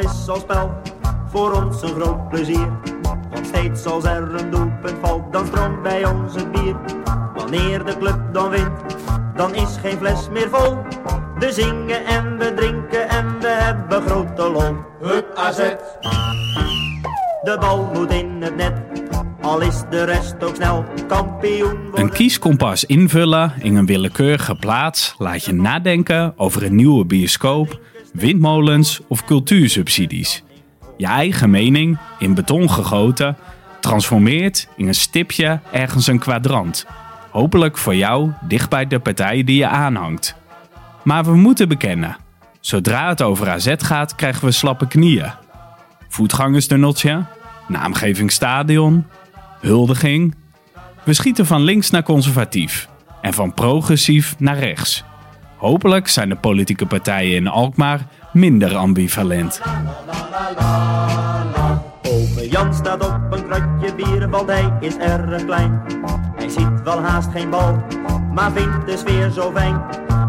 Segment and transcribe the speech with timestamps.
[0.00, 0.70] is al spel
[1.30, 2.68] voor ons een groot plezier.
[3.30, 6.76] Want steeds als er een doelpunt valt, dan stroomt bij ons het bier.
[7.34, 8.80] Wanneer de club dan wint,
[9.34, 10.76] dan is geen fles meer vol.
[11.38, 14.76] We zingen en we drinken en we hebben grote lol.
[15.00, 15.58] Hup AZ.
[17.42, 18.72] De bal moet in het net,
[19.40, 22.00] al is de rest ook snel kampioen worden.
[22.00, 27.80] Een kieskompas invullen in een willekeurige plaats laat je nadenken over een nieuwe bioscoop,
[28.12, 30.42] windmolens of cultuursubsidies.
[30.96, 33.36] Je eigen mening, in beton gegoten,
[33.80, 36.86] transformeert in een stipje ergens een kwadrant.
[37.30, 40.34] Hopelijk voor jou dicht bij de partij die je aanhangt.
[41.04, 42.16] Maar we moeten bekennen,
[42.60, 45.32] zodra het over AZ gaat krijgen we slappe knieën.
[46.08, 47.24] Voetgangersdunneltje,
[47.68, 49.06] naamgeving stadion,
[49.60, 50.34] huldiging.
[51.04, 52.88] We schieten van links naar conservatief
[53.20, 55.04] en van progressief naar rechts.
[55.60, 58.00] Hopelijk zijn de politieke partijen in Alkmaar
[58.32, 59.60] minder ambivalent.
[62.02, 65.82] Ome Jan staat op een kratje bier, want hij is erg klein.
[66.36, 67.82] Hij ziet wel haast geen bal,
[68.34, 69.80] maar vindt de sfeer zo fijn.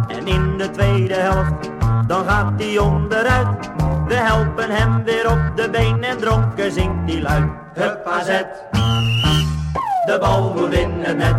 [0.08, 1.70] En in de tweede helft,
[2.08, 3.72] dan gaat hij onderuit.
[4.08, 7.50] We helpen hem weer op de been en dronken zingt hij luid.
[7.74, 8.28] Hup AZ,
[10.06, 11.36] de bal moet in net.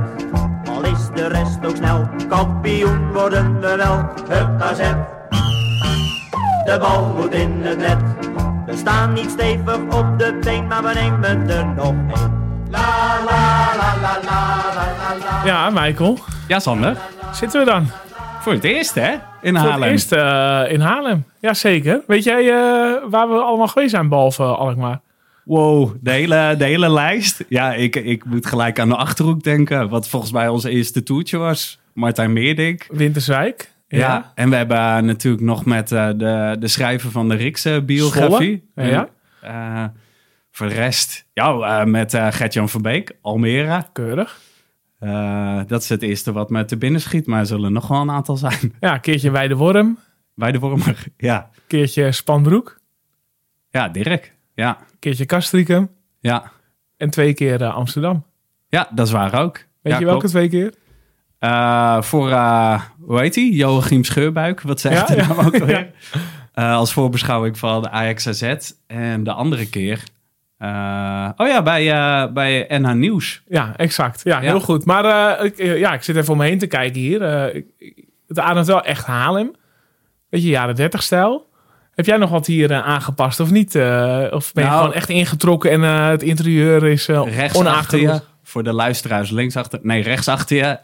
[0.83, 3.97] Al is de rest ook snel, kampioen worden we wel.
[4.28, 4.78] Hup AZ,
[6.64, 7.98] de bal moet in het net.
[8.66, 12.41] We staan niet stevig op de been, maar we nemen er nog één.
[12.70, 12.80] La
[13.24, 15.44] la la la la la la.
[15.44, 16.19] Ja, Michael.
[16.48, 16.96] Ja, Sander.
[17.33, 17.86] Zitten we dan?
[18.41, 19.11] Voor het eerst, hè?
[19.41, 19.83] In Voor Haarlem.
[19.83, 21.24] het eerst eh, in Haarlem.
[21.41, 22.00] Jazeker.
[22.06, 25.00] Weet jij eh, waar we allemaal geweest zijn, behalve Alkmaar?
[25.44, 27.44] Wow, de hele, de hele lijst.
[27.48, 29.88] Ja, ik, ik moet gelijk aan de Achterhoek denken.
[29.88, 31.80] Wat volgens mij ons eerste toertje was.
[31.94, 32.86] Martijn Meerdink.
[32.90, 33.70] Winterswijk.
[33.88, 34.32] Ja.
[34.34, 38.68] en we hebben natuurlijk nog met eh, de, de schrijver van de Rikse biografie.
[38.74, 39.08] Zwolle, ja.
[39.40, 39.84] Eh,
[40.50, 43.84] voor de rest, ja, eh, met eh Gert-Jan van Beek, Almere.
[43.92, 44.40] Keurig.
[45.67, 48.11] Dat is het eerste wat me te binnen schiet, maar er zullen nog wel een
[48.11, 48.74] aantal zijn.
[48.80, 49.98] Ja, een keertje Weideworm.
[50.34, 51.50] Bij de Wormer, ja.
[51.55, 52.80] Een keertje Spanbroek.
[53.70, 54.34] Ja, Dirk.
[54.62, 55.90] Ja, Een keertje Castricum.
[56.20, 56.50] ja.
[56.96, 58.24] En twee keer eh, Amsterdam.
[58.68, 59.55] Ja, dat is waar ook.
[59.83, 60.34] Weet ja, je welke klopt.
[60.34, 60.73] twee keer?
[61.39, 63.48] Eh, voor, eh, hoe heet hij?
[63.48, 64.61] Joachim Scheurbuik.
[64.61, 65.27] Wat zegt Ja, hij ja.
[65.34, 65.90] nou ook alweer?
[66.55, 68.73] Als voorbeschouwing van de Ajax AZ.
[68.86, 70.02] En de andere keer...
[71.36, 73.42] oh ja, bij, bij NH Nieuws.
[73.48, 74.20] Ja, exact.
[74.24, 74.84] Ja, heel goed.
[74.84, 77.55] Maar ik, ja, ik zit even om me heen te kijken hier.
[77.55, 79.50] Ik- het ademt wel echt Haarlem.
[80.29, 81.50] Beetje jaren 30 stijl.
[81.95, 83.75] Heb jij nog wat hier eh, aangepast of niet?
[83.75, 87.41] Eh, of ben je Nou- gewoon echt ingetrokken en eh, het interieur is uh, Rechts
[87.41, 88.23] achter onaangeroest?
[88.23, 88.30] je.
[88.45, 89.79] Voor de luisteraars links achter...
[89.83, 90.79] Nee, rechts achter je.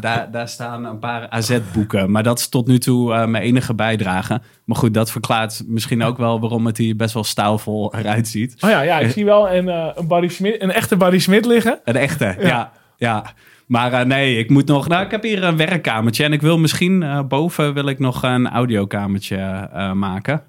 [0.00, 2.10] daar, daar staan een paar AZ-boeken.
[2.10, 4.40] Maar dat is tot nu toe mijn enige bijdrage.
[4.64, 8.56] Maar goed, dat verklaart misschien ook wel waarom het hier best wel stijlvol eruit ziet.
[8.60, 11.78] Oh ja, ja, ik zie wel een, een, Barry Smit, een echte Barry Smit liggen.
[11.84, 12.72] Een echte, ja.
[12.96, 13.24] ja.
[13.66, 14.88] Maar eh, nee, ik moet nog...
[14.88, 16.24] Nou, ik heb hier een werkkamertje.
[16.24, 20.42] En ik wil misschien eh, boven wil ik nog een audiokamertje eh, maken.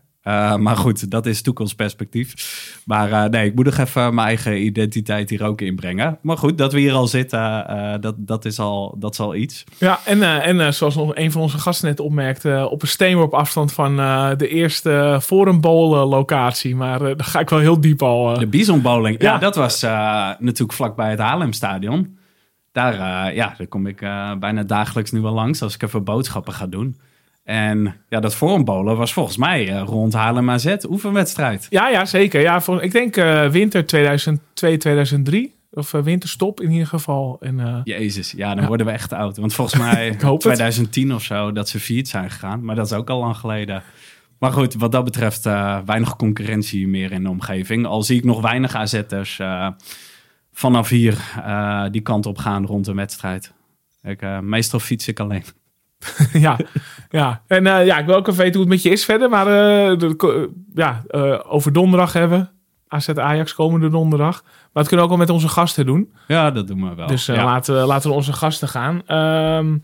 [0.60, 2.34] Maar goed, dat is toekomstperspectief.
[2.86, 6.18] Maar nee, ik moet nog even mijn eigen identiteit hier ook inbrengen.
[6.22, 7.66] Maar goed, dat we hier al zitten,
[8.02, 9.64] dat, dat, is, al, dat is al iets.
[9.78, 13.74] Ja, en, en zoals nog een van onze gasten net opmerkte, op een steenworp afstand
[13.74, 13.96] van
[14.38, 16.76] de eerste Forum Bowl locatie.
[16.76, 18.40] Maar daar ga ik wel heel diep al.
[18.40, 19.38] De Bison Bowling, ja, Ja.
[19.38, 19.82] dat was
[20.40, 22.18] natuurlijk vlakbij het Haarlemstadion.
[22.76, 26.04] Daar, eh, ja, daar kom ik eh, bijna dagelijks nu wel langs als ik even
[26.04, 26.98] boodschappen ga doen.
[27.44, 31.68] En ja, dat forumbowlen was volgens mij eh, rond Haarlem AZ oefenwedstrijd.
[31.70, 32.42] Ja, ja, zeker.
[32.42, 33.16] Ja, voor, ik denk
[33.52, 35.54] winter 2002, 2003.
[35.72, 37.38] Of winterstop in ieder geval.
[37.40, 39.38] En, Jezus, ja, dan worden we echt oud.
[39.38, 40.54] Want volgens mij hoop het.
[40.54, 42.66] 2010 of zo dat ze failliet zijn gegaan.
[42.66, 43.84] Maar dat is ook al lang geleden.
[44.40, 45.44] Maar goed, wat dat betreft
[45.86, 47.86] weinig concurrentie meer in de omgeving.
[47.86, 49.40] Al zie ik nog weinig AZ'ers
[50.56, 53.54] vanaf hier eh, die kant op gaan rond een wedstrijd.
[54.02, 55.44] Ik, eh, meestal fiets ik alleen.
[56.34, 56.58] ja,
[57.10, 57.42] ja.
[57.48, 59.30] En eh, ja, ik wil ook even weten hoe het met je is verder.
[59.30, 61.04] Maar de- ja,
[61.48, 62.50] over donderdag hebben.
[62.88, 64.42] AZ Ajax komende donderdag.
[64.44, 66.14] Maar dat kunnen we ook al met onze gasten doen.
[66.28, 67.08] Ja, dat doen we wel.
[67.08, 67.44] Dus ja.
[67.44, 69.02] laten, we, laten we onze gasten gaan.
[69.06, 69.78] Ehm,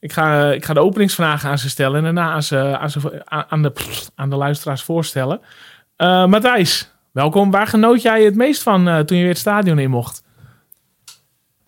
[0.00, 1.96] ik, ga, ik ga de openingsvragen aan ze stellen.
[1.96, 3.72] En daarna aan, ze, aan, ze, aan, de,
[4.14, 5.40] aan de luisteraars voorstellen.
[6.26, 7.50] Matthijs, welkom.
[7.50, 10.22] Waar genoot jij het meest van eh, toen je weer het stadion in mocht?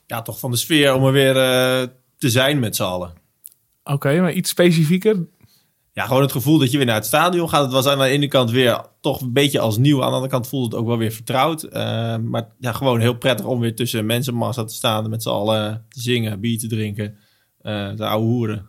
[0.06, 1.88] Ja, toch van de sfeer om er weer eh,
[2.18, 3.12] te zijn met z'n allen.
[3.84, 5.26] Oké, maar iets specifieker.
[5.92, 7.62] Ja, gewoon het gevoel dat je weer naar het stadion gaat.
[7.62, 10.02] Het was aan de ene kant weer toch een beetje als nieuw.
[10.02, 11.62] Aan de andere kant voelde het ook wel weer vertrouwd.
[11.62, 15.10] Eh, maar ja, gewoon heel prettig om weer tussen mensenmassa te staan.
[15.10, 17.16] Met z'n allen te zingen, bier te drinken.
[17.62, 18.66] de oude hoeren.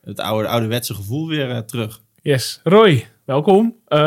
[0.00, 2.02] Het oude, ouderwetse gevoel weer terug.
[2.22, 2.60] Yes.
[2.64, 3.76] Roy, welkom.
[3.88, 3.98] Uh,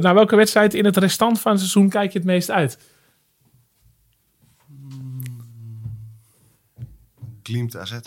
[0.00, 2.78] naar welke wedstrijd in het restant van het seizoen kijk je het meest uit?
[7.42, 7.98] Glimt AZ.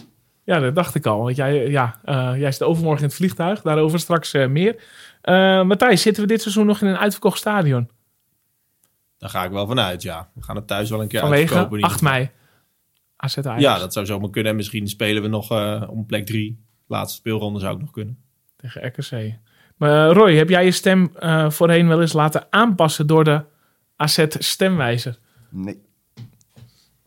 [0.43, 1.23] Ja, dat dacht ik al.
[1.23, 3.61] Want jij, ja, uh, jij zit overmorgen in het vliegtuig.
[3.61, 4.75] Daarover straks uh, meer.
[5.23, 7.89] Uh, Matthijs, zitten we dit seizoen nog in een uitverkocht stadion?
[9.17, 10.29] Daar ga ik wel vanuit, ja.
[10.33, 11.81] We gaan het thuis wel een keer Vanwege uitverkopen.
[11.81, 12.29] 8 mei.
[13.15, 13.61] AZ Ajax.
[13.61, 14.51] Ja, dat zou zomaar kunnen.
[14.51, 15.51] En misschien spelen we nog
[15.89, 16.63] om plek 3.
[16.87, 18.17] Laatste speelronde zou ook nog kunnen.
[18.55, 19.39] Tegen RKC.
[19.81, 21.11] Maar Roy, heb jij je stem
[21.47, 23.43] voorheen wel eens laten aanpassen door de
[23.95, 25.17] AZ stemwijzer?
[25.49, 25.81] Nee.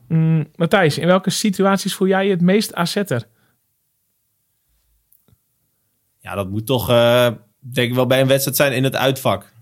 [0.09, 3.27] Mm, Matthijs, in welke situaties voel jij je het meest AZ'er?
[6.19, 9.53] Ja, dat moet toch, uh, denk ik wel, bij een wedstrijd zijn in het uitvak.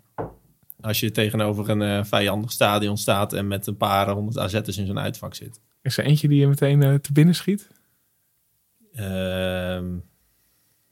[0.80, 4.86] Als je tegenover een uh, vijandig stadion staat en met een paar honderd AZ'ers in
[4.86, 5.60] zo'n uitvak zit.
[5.82, 7.68] Is er eentje die je meteen uh, te binnen schiet?
[8.92, 9.80] Uh,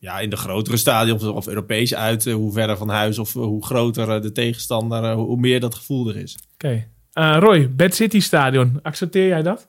[0.00, 4.22] ja, in de grotere stadions of Europees uit, hoe verder van huis of hoe groter
[4.22, 6.36] de tegenstander, hoe meer dat gevoel er is.
[6.54, 6.66] Oké.
[6.66, 6.88] Okay.
[7.34, 9.68] Uh, Roy, Bad City Stadion, accepteer jij dat?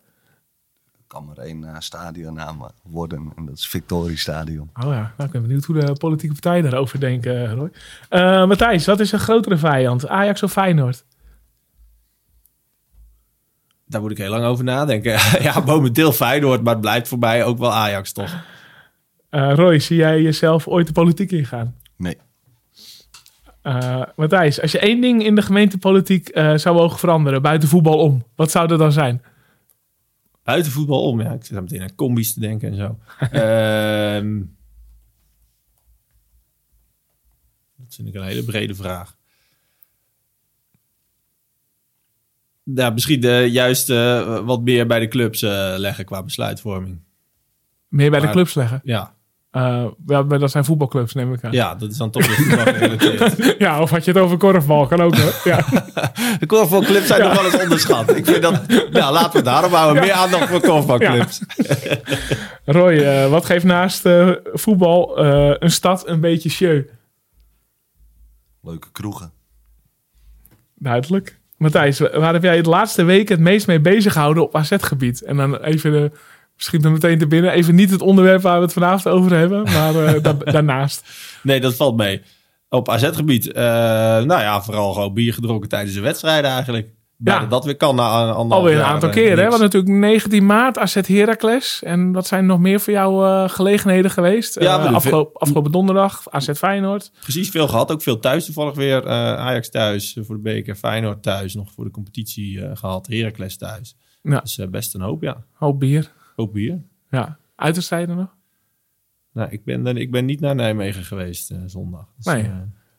[0.91, 4.69] Er kan maar één uh, stadionnaam worden en dat is Victorie Stadion.
[4.73, 7.71] Oh ja, nou, ik ben benieuwd hoe de politieke partijen daarover denken, Roy.
[8.09, 11.05] Uh, Matthijs, wat is een grotere vijand, Ajax of Feyenoord?
[13.85, 15.11] Daar moet ik heel lang over nadenken.
[15.47, 18.43] ja, momenteel Feyenoord, maar het blijft voor mij ook wel Ajax toch.
[19.31, 21.75] Roy, zie jij jezelf ooit de politiek ingaan?
[21.95, 22.17] Nee.
[23.63, 27.97] Uh, Matthijs, als je één ding in de gemeentepolitiek uh, zou mogen veranderen, buiten voetbal
[27.97, 29.21] om, wat zou dat dan zijn?
[30.43, 31.31] Buiten voetbal om, ja.
[31.33, 32.97] Ik zit meteen aan combi's te denken en zo.
[33.21, 33.29] uh,
[37.77, 39.17] dat vind ik een hele brede vraag.
[42.63, 45.41] Ja, misschien de, juist uh, wat meer bij de clubs
[45.77, 46.99] leggen qua besluitvorming.
[47.87, 48.81] Meer bij maar, de clubs leggen?
[48.83, 49.15] Ja.
[49.51, 51.51] Uh, ja, maar dat zijn voetbalclubs, neem ik aan.
[51.51, 53.55] Ja, dat is dan toch gerelateerd.
[53.65, 54.87] ja, of had je het over korfbal?
[54.87, 55.49] Kan ook, hè?
[55.49, 55.65] Ja.
[56.39, 57.27] de korfbalclubs zijn ja.
[57.27, 58.15] nog wel eens onderschat.
[58.15, 58.67] Ik vind dat...
[58.91, 60.03] Nou, laten we daarom houden.
[60.03, 61.41] Meer aandacht voor korfbalclubs.
[61.55, 61.97] Ja.
[62.65, 65.19] Roy, uh, wat geeft naast uh, voetbal
[65.59, 66.81] een stad een beetje show?
[68.61, 69.31] Leuke kroegen.
[70.75, 71.39] Duidelijk.
[71.57, 75.21] Matthijs, waar heb jij het laatste week het meest mee bezig gehouden op AZ-gebied?
[75.21, 76.11] En dan even de
[76.63, 77.51] schiet er meteen te binnen.
[77.51, 81.09] Even niet het onderwerp waar we het vanavond over hebben, maar uh, da daarnaast.
[81.43, 82.21] Nee, dat valt mee.
[82.69, 86.89] Op AZ-gebied, uh, nou ja, vooral gewoon bier gedronken tijdens de wedstrijden eigenlijk.
[87.23, 87.45] Ja.
[87.45, 89.49] Dat weer kan na een Alweer een aantal keren, hè?
[89.49, 91.83] Want natuurlijk 19 maart AZ Heracles.
[91.83, 94.59] En wat zijn nog meer voor jou uh, gelegenheden geweest?
[94.59, 97.11] Ja, uh, afgelopen, afgelopen donderdag AZ Feyenoord.
[97.19, 97.91] Precies, veel gehad.
[97.91, 99.03] Ook veel thuis toevallig weer.
[99.03, 100.75] Uh, Ajax thuis voor de beker.
[100.75, 101.53] Feyenoord thuis.
[101.53, 103.07] Nog voor de competitie gehad.
[103.07, 103.95] Heracles thuis.
[104.21, 104.39] Ja.
[104.39, 105.43] Dus best een hoop, ja.
[105.53, 106.11] Hoop bier.
[106.35, 106.81] Hoop bier.
[107.09, 107.37] Ja.
[107.55, 108.35] Uitwedstrijden nog?
[109.33, 112.05] Nou, ik ben, dan, ik ben niet naar Nijmegen geweest zondag.
[112.15, 112.51] Dus, nee.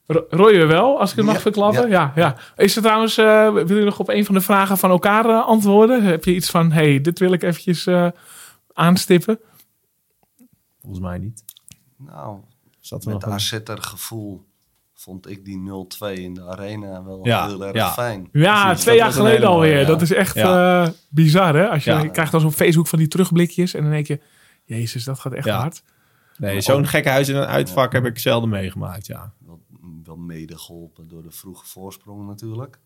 [0.07, 1.89] Roy we wel, als ik het mag ja, verklappen.
[1.89, 2.13] Ja.
[2.15, 2.65] Ja, ja.
[2.65, 5.47] Is er trouwens, uh, wil je nog op een van de vragen van elkaar uh,
[5.47, 6.05] antwoorden?
[6.05, 8.09] Heb je iets van, hey, dit wil ik eventjes uh,
[8.73, 9.39] aanstippen?
[10.81, 11.45] Volgens mij niet.
[11.97, 12.41] Nou,
[12.81, 14.45] Zat met AZ'er gevoel
[15.03, 17.93] vond ik die 0-2 in de arena wel ja, heel erg ja.
[17.93, 18.29] fijn.
[18.33, 19.81] Ja, Precies, twee jaar geleden alweer.
[19.81, 19.87] Ja.
[19.87, 21.69] Dat is echt uh, bizar, hè?
[21.69, 24.21] Als je, je krijgt dan op Facebook van die terugblikjes en dan denk je,
[24.65, 25.83] jezus, dat gaat echt hard.
[26.37, 29.33] Nee, zo'n gekke huis in een uitvak heb ik zelden meegemaakt, ja
[30.05, 32.79] wel mede geholpen door de vroege voorsprong natuurlijk.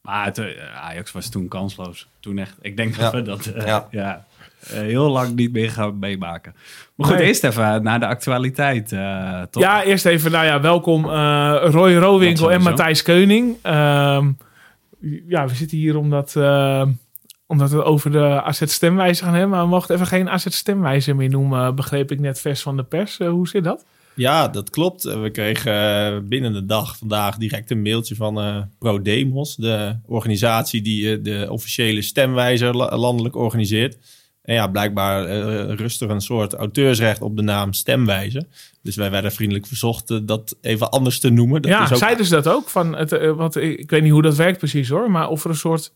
[0.00, 2.08] Maar het, uh, Ajax was toen kansloos.
[2.20, 2.58] Toen echt.
[2.60, 4.26] Ik denk dat we dat uh, ja.
[4.72, 6.54] Uh, heel lang niet meer gaan meemaken.
[6.94, 7.26] Maar goed, nee.
[7.26, 8.88] eerst even naar de actualiteit.
[9.50, 9.62] Toch?
[9.62, 11.04] Ja, eerst even, nou ja, welkom
[11.70, 13.56] Roy Rowinkel en Matthijs Keuning.
[13.62, 14.32] Ehm,
[15.28, 16.36] ja, we zitten hier omdat,
[17.46, 19.50] omdat we over de AZ-stemwijzer gaan hebben.
[19.50, 23.18] Maar we mochten even geen AZ-stemwijzer meer noemen, begreep ik net vers van de pers.
[23.18, 23.84] hoe zit dat?
[24.14, 25.02] Ja, dat klopt.
[25.02, 31.02] We kregen binnen de dag vandaag direct een mailtje van uh, ProDemos, de organisatie die
[31.02, 33.96] uh, de officiële stemwijzer landelijk organiseert.
[34.44, 38.44] En ja, blijkbaar uh, rust er een soort auteursrecht op de naam stemwijzer.
[38.82, 41.62] Dus wij werden vriendelijk verzocht dat even anders te noemen.
[41.62, 41.98] Dat ja, is ook...
[41.98, 42.68] zeiden ze dat ook?
[42.68, 45.56] Van het, wat, ik weet niet hoe dat werkt precies hoor, maar of er een
[45.56, 45.92] soort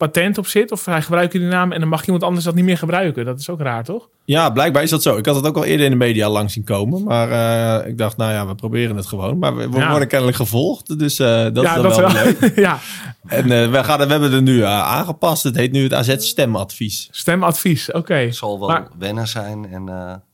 [0.00, 0.72] patent op zit.
[0.72, 3.24] Of hij gebruikt die naam en dan mag iemand anders dat niet meer gebruiken.
[3.24, 4.08] Dat is ook raar, toch?
[4.24, 5.16] Ja, blijkbaar is dat zo.
[5.16, 7.04] Ik had het ook al eerder in de media lang zien komen.
[7.04, 9.38] Maar uh, ik dacht, nou ja, we proberen het gewoon.
[9.38, 9.90] Maar we, we ja.
[9.90, 10.98] worden kennelijk gevolgd.
[10.98, 12.52] Dus uh, dat ja, is dan dat wel, wel leuk.
[12.66, 12.78] ja.
[13.26, 15.42] En uh, we, gaan, we hebben het nu aangepast.
[15.42, 17.08] Het heet nu het AZ Stemadvies.
[17.10, 17.98] Stemadvies, oké.
[17.98, 18.24] Okay.
[18.24, 18.88] Het zal wel maar...
[18.98, 19.88] wennen zijn en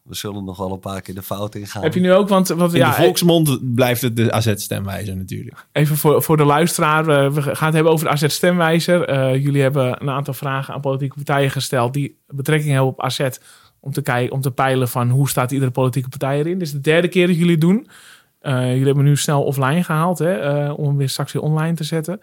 [0.06, 1.82] we zullen nog wel een paar keer de fout ingaan.
[1.82, 2.48] Heb je nu ook, want...
[2.48, 5.66] want in ja, de volksmond blijft het de AZ-stemwijzer natuurlijk.
[5.72, 7.04] Even voor, voor de luisteraar.
[7.32, 9.10] We gaan het hebben over de AZ-stemwijzer.
[9.10, 11.94] Uh, jullie hebben een aantal vragen aan politieke partijen gesteld...
[11.94, 13.28] die betrekking hebben op AZ...
[13.80, 16.58] om te, kijken, om te peilen van hoe staat iedere politieke partij erin.
[16.58, 17.86] Dit is de derde keer dat jullie het doen.
[18.42, 21.84] jullie hebben hem nu snel offline gehaald, hè, om hem weer straks weer online te
[21.84, 22.20] zetten.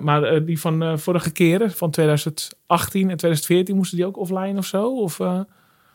[0.00, 5.00] maar die van vorige keren, van 2018 en 2014, moesten die ook offline of zo?
[5.00, 5.20] Of,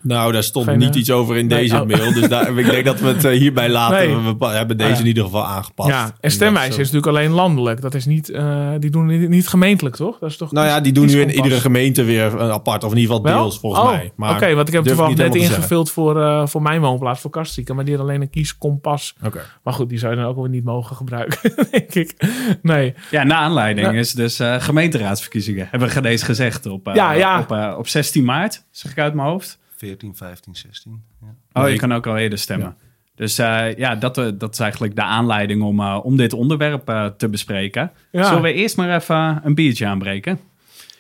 [0.02, 1.88] nou, daar stond niet iets over in deze oh.
[1.88, 2.14] mail.
[2.14, 4.38] Dus daar, ik denk dat we het eh, hierbij laten.
[4.38, 5.90] We hebben deze in ieder geval aangepast.
[5.90, 7.82] Ja, en stemwijze is natuurlijk alleen landelijk.
[7.82, 10.20] Dat is niet, uh, die doen niet, gemeentelijk, toch?
[10.20, 12.84] Dat is toch nou ja, die doen nu in iedere gemeente weer apart.
[12.84, 14.12] Of in ieder geval deels, volgens oh, mij.
[14.18, 17.76] Oké, okay, want ik heb toevallig net ingevuld voor, uh, voor mijn woonplaats, voor Kastrieken.
[17.76, 19.16] Maar die had alleen een kieskompas.
[19.26, 19.42] Okay.
[19.64, 22.16] Maar goed, die zou je dan ook wel niet mogen gebruiken, denk ik.
[22.62, 22.94] Nee.
[23.12, 25.68] Ja, na aanleiding is dus gemeenteraadsverkiezingen.
[25.72, 27.40] Hebben we deze gezegd op, ja, ja.
[27.40, 29.60] Op, op 16 maart, zeg ik uit mijn hoofd.
[29.82, 31.04] 14, 15, 16.
[31.22, 31.62] Ja.
[31.62, 32.76] Oh, je kan ook al eerder stemmen.
[33.16, 37.14] Dus uh, ja, dat, uh, dat is eigenlijk de aanleiding om, uh, om dit onderwerp
[37.18, 37.92] te bespreken.
[38.12, 38.24] Ja.
[38.24, 40.40] Zullen we eerst maar even een biertje aanbreken?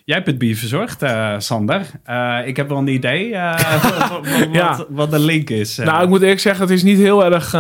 [0.06, 1.04] Jij hebt het bier verzorgd,
[1.44, 1.82] Sander.
[2.46, 4.86] ik heb wel een idee wat, ja.
[4.90, 5.78] wat, de link is.
[5.78, 7.52] Nou, ik moet eerlijk zeggen, het is niet heel erg,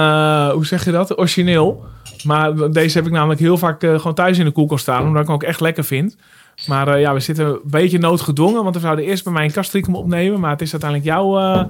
[0.53, 1.85] hoe zeg je dat, origineel.
[2.23, 5.27] Maar deze heb ik namelijk heel vaak gewoon thuis in de koelkast staan, omdat ik
[5.27, 6.17] hem ook echt lekker vind.
[6.67, 9.51] Maar uh, ja, we zitten een beetje noodgedwongen, want we zouden eerst bij mij een
[9.51, 10.39] kastricum opnemen.
[10.39, 11.63] Maar het is uiteindelijk jouw, uh,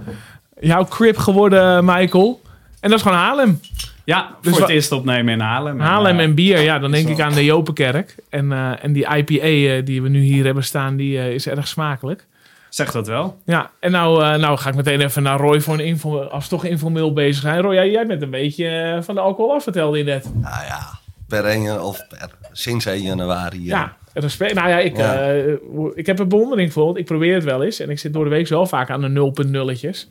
[0.59, 2.41] jouw crib geworden, Michael.
[2.79, 3.59] En dat is gewoon Haarlem.
[4.03, 5.79] Ja, dus voor het eerst opnemen in Haarlem.
[5.79, 8.15] Haarlem en, uh, bier, ja, dan denk ik aan de Jopenkerk.
[8.29, 12.25] En, en die IPA die we nu hier hebben staan, die is erg smakelijk.
[12.69, 13.37] Zeg dat wel.
[13.45, 16.49] Ja, en nou, nou ga ik meteen even naar Roy voor een info, als we
[16.49, 17.61] toch informeel bezig zijn.
[17.61, 20.31] Roy, jij, jij bent een beetje van de alcohol af, vertelde je net.
[20.33, 20.99] Nou ja,
[21.31, 23.65] per 1 of per, sinds 1 januari.
[23.65, 24.53] Ja, Respect.
[24.53, 25.47] Nou ja, ik, eh,
[25.93, 26.97] ik heb een bewondering voor.
[26.97, 27.79] Ik probeer het wel eens.
[27.79, 30.09] En ik zit door de week wel vaak aan de 0.0'tjes.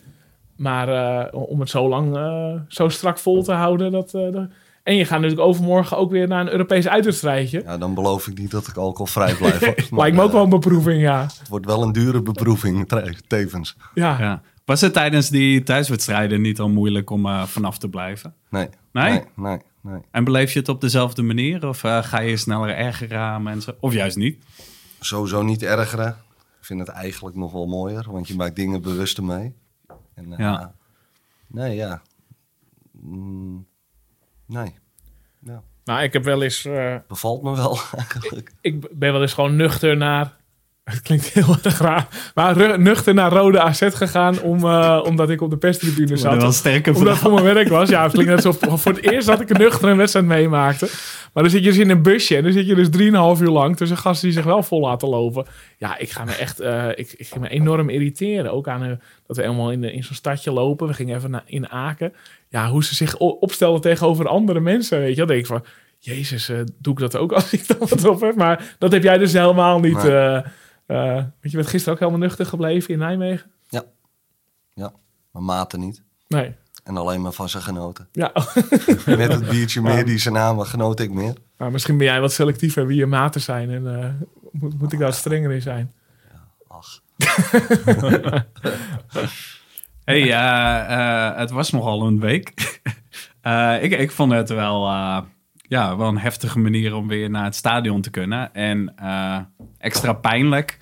[0.56, 3.90] Maar uh, om het zo lang, uh, zo strak vol te houden.
[3.92, 4.14] Dat,
[4.82, 7.62] en je gaat natuurlijk overmorgen ook weer naar een Europees uitwedstrijdje.
[7.64, 9.60] Ja, dan beloof ik niet dat ik alcoholvrij blijf.
[9.90, 11.22] maar, Lijkt me ook wel een beproeving, ja.
[11.22, 12.88] Het wordt wel een dure beproeving,
[13.26, 13.76] tevens.
[13.94, 14.16] Ja.
[14.18, 14.42] ja.
[14.70, 18.34] Was het tijdens die thuiswedstrijden niet al moeilijk om vanaf te blijven?
[18.48, 18.68] Nee.
[18.92, 19.10] Nee?
[19.10, 19.58] Nee, nee.
[19.80, 20.00] Nee.
[20.10, 21.68] En beleef je het op dezelfde manier?
[21.68, 23.76] Of uh, ga je sneller ergeren aan mensen?
[23.80, 24.44] Of juist niet?
[25.00, 26.08] Sowieso niet ergeren.
[26.58, 29.54] Ik vind het eigenlijk nog wel mooier, want je maakt dingen bewuster mee.
[30.14, 30.74] En, uh, ja.
[31.46, 32.02] Nee, ja.
[32.92, 33.66] Mm,
[34.46, 34.74] nee.
[35.38, 35.62] Ja.
[35.84, 36.64] Nou, ik heb wel eens...
[36.64, 38.52] Uh, Bevalt me wel, eigenlijk.
[38.60, 40.38] Ik, ik ben wel eens gewoon nuchter naar
[40.94, 42.08] het klinkt heel erg raar.
[42.34, 46.32] Maar nuchter naar Rode AZ gegaan om, uh, omdat ik op de perstribune zat.
[46.32, 47.88] Dat was sterke Omdat het voor mijn werk was.
[47.88, 50.88] Ja, het klinkt net alsof voor het eerst dat ik een nuchtere wedstrijd meemaakte.
[51.32, 53.48] Maar dan zit je dus in een busje en dan zit je dus drieënhalf uur
[53.48, 55.44] lang tussen gasten die zich wel vol laten lopen.
[55.76, 58.52] Ja, ik ga me echt, uh, ik, ik ging me enorm irriteren.
[58.52, 58.88] Ook aan uh,
[59.26, 60.86] dat we helemaal in, in zo'n stadje lopen.
[60.86, 62.12] We gingen even naar, in Aken.
[62.48, 65.00] Ja, hoe ze zich opstelden tegenover andere mensen.
[65.00, 65.64] Weet je, dan denk ik van,
[65.98, 68.36] jezus, doe ik dat ook als ik dan wat op heb?
[68.36, 70.02] Maar dat heb jij dus helemaal niet...
[70.90, 73.50] Uh, want je bent gisteren ook helemaal nuchter gebleven in Nijmegen.
[73.68, 73.84] Ja.
[74.74, 74.92] Ja,
[75.30, 76.02] maar maten niet.
[76.28, 76.54] Nee.
[76.84, 78.08] En alleen maar van zijn genoten.
[78.12, 78.32] Ja.
[79.06, 81.34] Met het biertje meer die zijn namen genoot ik meer.
[81.56, 83.70] Maar misschien ben jij wat selectiever wie je maten zijn.
[83.70, 84.06] En uh,
[84.52, 85.92] moet, moet ik daar strenger in zijn?
[86.32, 87.00] Ja, ach.
[90.04, 92.52] hey, uh, het was nogal een week.
[93.82, 94.86] ik, ik vond het wel
[95.70, 98.54] ja, wel een heftige manier om weer naar het stadion te kunnen.
[98.54, 99.38] En uh,
[99.78, 100.78] extra pijnlijk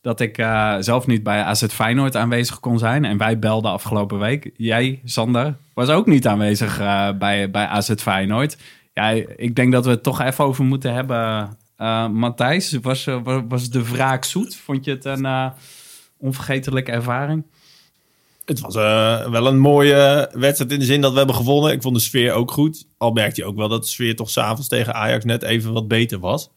[0.00, 3.04] dat ik uh, zelf niet bij AZ Feyenoord aanwezig kon zijn.
[3.04, 4.50] En wij belden afgelopen week.
[4.56, 8.56] Jij, Sander, was ook niet aanwezig uh, bij, bij AZ Feyenoord.
[8.92, 11.48] Ja, ik denk dat we het toch even over moeten hebben.
[12.12, 13.08] Matthijs, was,
[13.48, 14.56] was de wraak zoet?
[14.56, 15.52] Vond je het een
[16.16, 17.44] onvergetelijke ervaring?
[18.48, 21.72] Het was uh, wel een mooie wedstrijd in de zin dat we hebben gewonnen.
[21.72, 22.88] Ik vond de sfeer ook goed.
[22.96, 25.88] Al merkte je ook wel dat de sfeer toch s'avonds tegen Ajax net even wat
[25.88, 26.50] beter was.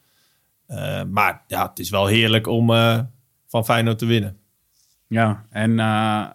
[0.67, 2.99] Uh, maar ja, het is wel heerlijk om uh,
[3.47, 4.37] van Feyenoord te winnen.
[5.07, 5.79] Ja, en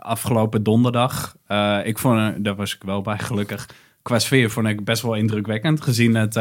[0.01, 1.37] afgelopen donderdag,
[1.85, 3.69] ik vond, daar was ik wel bij gelukkig.
[4.03, 5.81] Qua sfeer vond ik best wel indrukwekkend.
[5.81, 6.35] Gezien het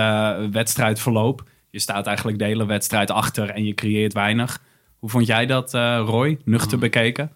[0.51, 1.43] wedstrijdverloop.
[1.69, 4.62] Je staat eigenlijk de hele wedstrijd achter en je creëert weinig.
[5.00, 6.39] Hoe vond jij dat, Roy?
[6.43, 7.31] Nuchter bekeken?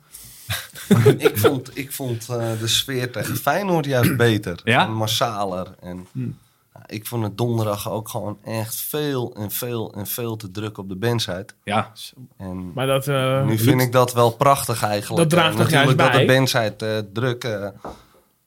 [1.18, 4.62] ik vond, ik vond uh, de sfeer tegen Feyenoord juist beter.
[4.64, 4.86] Ja?
[4.86, 5.68] En massaler.
[5.80, 6.30] En hm.
[6.86, 10.90] ik vond het donderdag ook gewoon echt veel en veel en veel te druk op
[10.90, 11.48] de bandside.
[11.64, 11.92] Ja.
[12.38, 15.30] En maar dat, uh, nu vind ik dat wel prachtig eigenlijk.
[15.30, 16.12] Dat draagt toch juist bij?
[16.12, 17.72] dat de bandside uh, druk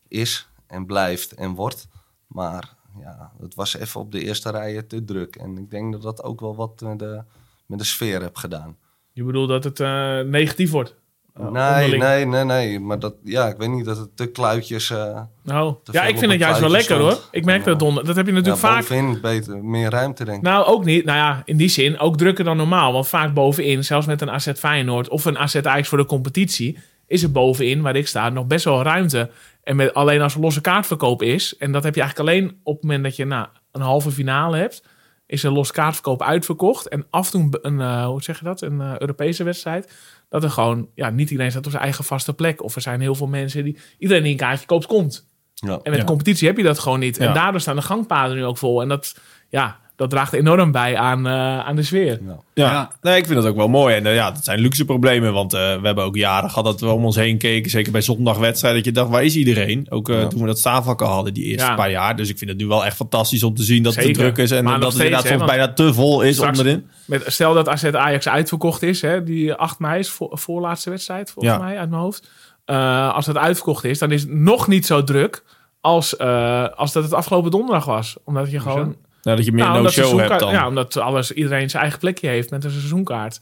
[0.08, 1.88] is en blijft en wordt.
[2.26, 5.36] Maar ja, het was even op de eerste rijen te druk.
[5.36, 7.22] En ik denk dat dat ook wel wat met de,
[7.66, 8.76] met de sfeer heb gedaan.
[9.12, 9.78] Je bedoelt dat het
[10.26, 11.00] negatief wordt?
[11.40, 12.80] Uh, nee, nee, nee, nee.
[12.80, 14.90] Maar dat, ja, ik weet niet dat het te kluitjes.
[14.90, 17.18] Uh, nou, ja, ik vind het juist wel lekker hoor.
[17.30, 18.04] Ik merk dat donder.
[18.04, 19.20] Dat heb je natuurlijk ja, vaak.
[19.22, 20.42] beter, meer ruimte denk ik.
[20.42, 21.04] Nou, ook niet.
[21.04, 22.92] Nou ja, in die zin ook drukker dan normaal.
[22.92, 26.78] Want vaak bovenin, zelfs met een AZ Feyenoord of een AZ Ajax voor de competitie,
[27.06, 29.30] is er bovenin, waar ik sta, nog best wel ruimte.
[29.62, 32.74] En met, alleen als er losse kaartverkoop is, en dat heb je eigenlijk alleen op
[32.74, 34.82] het moment dat je nou, een halve finale hebt,
[35.26, 36.88] is een losse kaartverkoop uitverkocht.
[36.88, 39.92] En af en toe een, uh, hoe zeg je dat, een uh, Europese wedstrijd,
[40.32, 42.62] dat er gewoon, ja, niet iedereen staat op zijn eigen vaste plek.
[42.62, 45.28] Of er zijn heel veel mensen die, iedereen die een kaartje koopt, komt.
[45.54, 45.80] Ja.
[45.82, 46.04] En met Ja.
[46.06, 47.18] competitie heb je dat gewoon niet.
[47.18, 48.82] En daardoor staan de gangpaden nu ook vol.
[48.82, 49.16] En dat,
[49.48, 52.20] ja, dat draagt enorm bij aan, eh, aan de sfeer.
[52.26, 52.36] Ja.
[52.54, 52.90] Ja.
[53.02, 53.94] Nee, ik vind dat ook wel mooi.
[53.94, 55.32] En eh, ja, dat zijn luxe problemen.
[55.32, 57.70] Want eh, we hebben ook jaren gehad dat we om ons heen keken.
[57.70, 58.82] Zeker bij zondagwedstrijden.
[58.82, 59.86] Dat je dacht, waar is iedereen?
[59.88, 60.26] Ook eh, Ja.
[60.28, 61.74] toen we dat staanvakken hadden die eerste Ja.
[61.74, 62.16] paar jaar.
[62.16, 64.18] Dus ik vind het nu wel echt fantastisch om te zien dat het Zeker.
[64.18, 64.50] te druk is.
[64.50, 66.86] En dat het inderdaad soms bijna te vol is straks- onderin.
[67.04, 71.30] Met, stel dat AZ Ajax uitverkocht is, hè, die 8 mei is voor, voorlaatste wedstrijd,
[71.30, 71.60] volgens Ja.
[71.60, 72.28] mij, uit mijn hoofd.
[72.64, 75.42] Eh, als het uitverkocht is, dan is het nog niet zo druk
[75.80, 78.16] als, eh, als dat het afgelopen donderdag was.
[78.24, 78.96] Omdat je gewoon...
[79.22, 80.52] Nou, dat je meer Nou, no-show hebt dan.
[80.52, 83.40] Ja, omdat alles, iedereen zijn eigen plekje heeft met een seizoenkaart.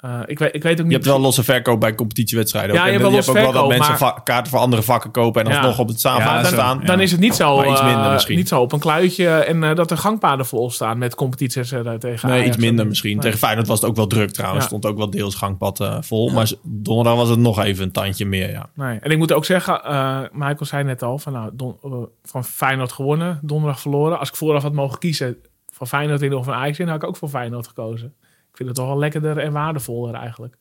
[0.00, 0.92] Eh, ik, weet, ik weet ook Je niet...
[0.92, 2.74] hebt wel losse verkoop bij competitiewedstrijden.
[2.74, 2.86] Ja, ook.
[2.86, 5.10] je hebt wel je hebt ook wel dat verkoop, mensen maar- kaarten voor andere vakken
[5.10, 5.56] kopen en Ja.
[5.56, 6.78] alsnog op het Ja, dan, staan.
[6.80, 6.86] ja.
[6.86, 8.36] dan is het niet zo, Maar iets minder eh, misschien.
[8.36, 12.00] niet zo op een kluitje en eh, dat de gangpaden vol staan met competities tegen
[12.00, 12.46] Nee, Ajax.
[12.46, 13.12] iets minder misschien.
[13.12, 13.20] Nee.
[13.20, 14.62] Tegen Feyenoord was het ook wel druk trouwens.
[14.62, 14.68] Ja.
[14.68, 16.30] Stond ook wel deels gangpad eh, vol.
[16.30, 18.66] Maar donderdag was het nog even een tandje meer, ja.
[18.74, 18.98] Nee.
[18.98, 22.92] En ik moet ook zeggen, eh, Michael zei net al, van, nou, don- van Feyenoord
[22.92, 24.18] gewonnen, donderdag verloren.
[24.18, 25.36] Als ik vooraf had mogen kiezen
[25.72, 28.14] van Feyenoord in of van Ajax in, had ik ook voor Feyenoord gekozen.
[28.50, 30.56] Ik vind het toch wel lekkerder en waardevoller eigenlijk.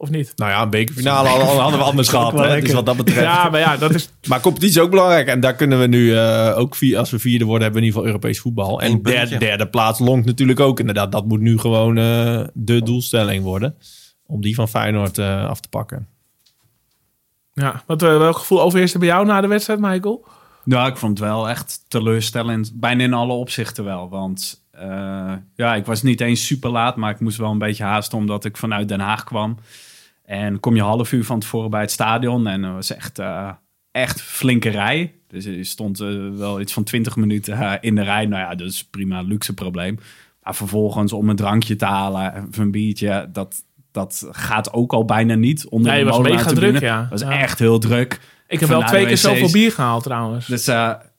[0.00, 0.32] Of niet?
[0.36, 2.32] Nou ja, een bekerfinale hadden, hadden we anders gehad.
[2.32, 2.60] Hè?
[2.60, 3.20] Dus wat dat betreft.
[3.20, 4.10] Ja, maar ja, dat is...
[4.28, 5.26] Maar competitie is ook belangrijk.
[5.26, 7.92] En daar kunnen we nu eh, ook, vier, als we vierde worden, hebben we in
[7.92, 8.80] ieder geval Europees voetbal.
[8.80, 10.80] En derde, derde plaats longt natuurlijk ook.
[10.80, 13.76] Inderdaad, dat moet nu gewoon eh, de doelstelling worden.
[14.26, 16.08] Om die van Feyenoord eh, af te pakken.
[17.52, 20.24] Ja, wat, welk gevoel overheerste bij jou na de wedstrijd, Michael?
[20.64, 22.72] Nou, ik vond het wel echt teleurstellend.
[22.74, 24.08] Bijna in alle opzichten wel.
[24.08, 27.84] Want eh, ja, ik was niet eens super laat, maar ik moest wel een beetje
[27.84, 29.56] haasten omdat ik vanuit Den Haag kwam.
[30.24, 33.50] En kom je half uur van tevoren bij het stadion en er was echt, eh,
[33.90, 35.12] echt flinke rij.
[35.28, 38.26] Dus je stond eh, wel iets van 20 minuten in de rij.
[38.26, 39.98] Nou ja, dat is prima, luxe probleem.
[40.42, 45.04] Maar vervolgens om een drankje te halen, of een biertje, dat, dat gaat ook al
[45.04, 45.68] bijna niet.
[45.68, 47.00] Onder Nee, de het was mega druk, ja.
[47.00, 47.30] Het was Ja.
[47.38, 48.20] echt heel druk.
[48.48, 50.46] Ik heb wel twee keer zoveel bier gehaald trouwens.
[50.46, 50.68] Dus,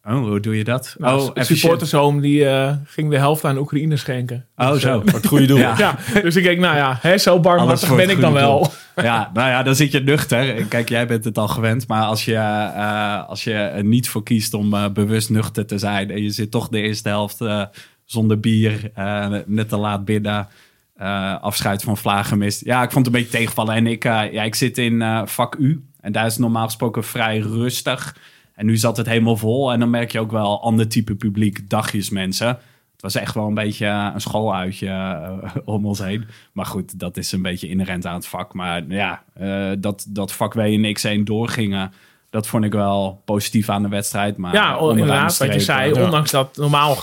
[0.03, 0.95] oh, hoe doe je dat?
[0.97, 1.59] Nou, oh, efficiënt.
[1.59, 4.45] supportershome die eh, ging de helft aan Oekraïne schenken.
[4.55, 4.99] Oh, Dus, zo.
[4.99, 5.57] eh, Voor het goede doel.
[5.57, 5.75] Ja.
[6.13, 8.71] ja, dus ik denk, nou ja, hè, zo barmhartig ben ik dan wel.
[8.95, 10.65] Ja, nou ja, dan zit je nuchter.
[10.65, 11.87] Kijk, jij bent het al gewend.
[11.87, 15.77] Maar als je, eh, als je er niet voor kiest om eh, bewust nuchter te
[15.77, 16.11] zijn...
[16.11, 17.63] en je zit toch de eerste helft eh,
[18.05, 20.47] zonder bier, eh, net te laat binnen...
[20.95, 22.65] eh, afscheid van Vlaag gemist.
[22.65, 23.75] Ja, ik vond het een beetje tegenvallen.
[23.75, 25.85] En ik, eh, ja, ik zit in eh, vak U.
[26.01, 28.15] En daar is normaal gesproken vrij rustig.
[28.62, 29.71] En nu zat het helemaal vol.
[29.71, 32.47] En dan merk je ook wel ander type publiek, dagjesmensen.
[32.47, 36.26] Het was echt wel een beetje eh, een schooluitje eh, om ons heen.
[36.52, 38.54] Maar goed, dat is een beetje inherent aan het vak.
[38.54, 41.93] Maar ja, eh, dat, dat vak W en X1 doorgingen...
[42.30, 44.38] dat vond ik wel positief aan de wedstrijd.
[44.38, 46.04] Maar Ja, de inderdaad, wat je zei.
[46.04, 46.95] Ondanks dat normaal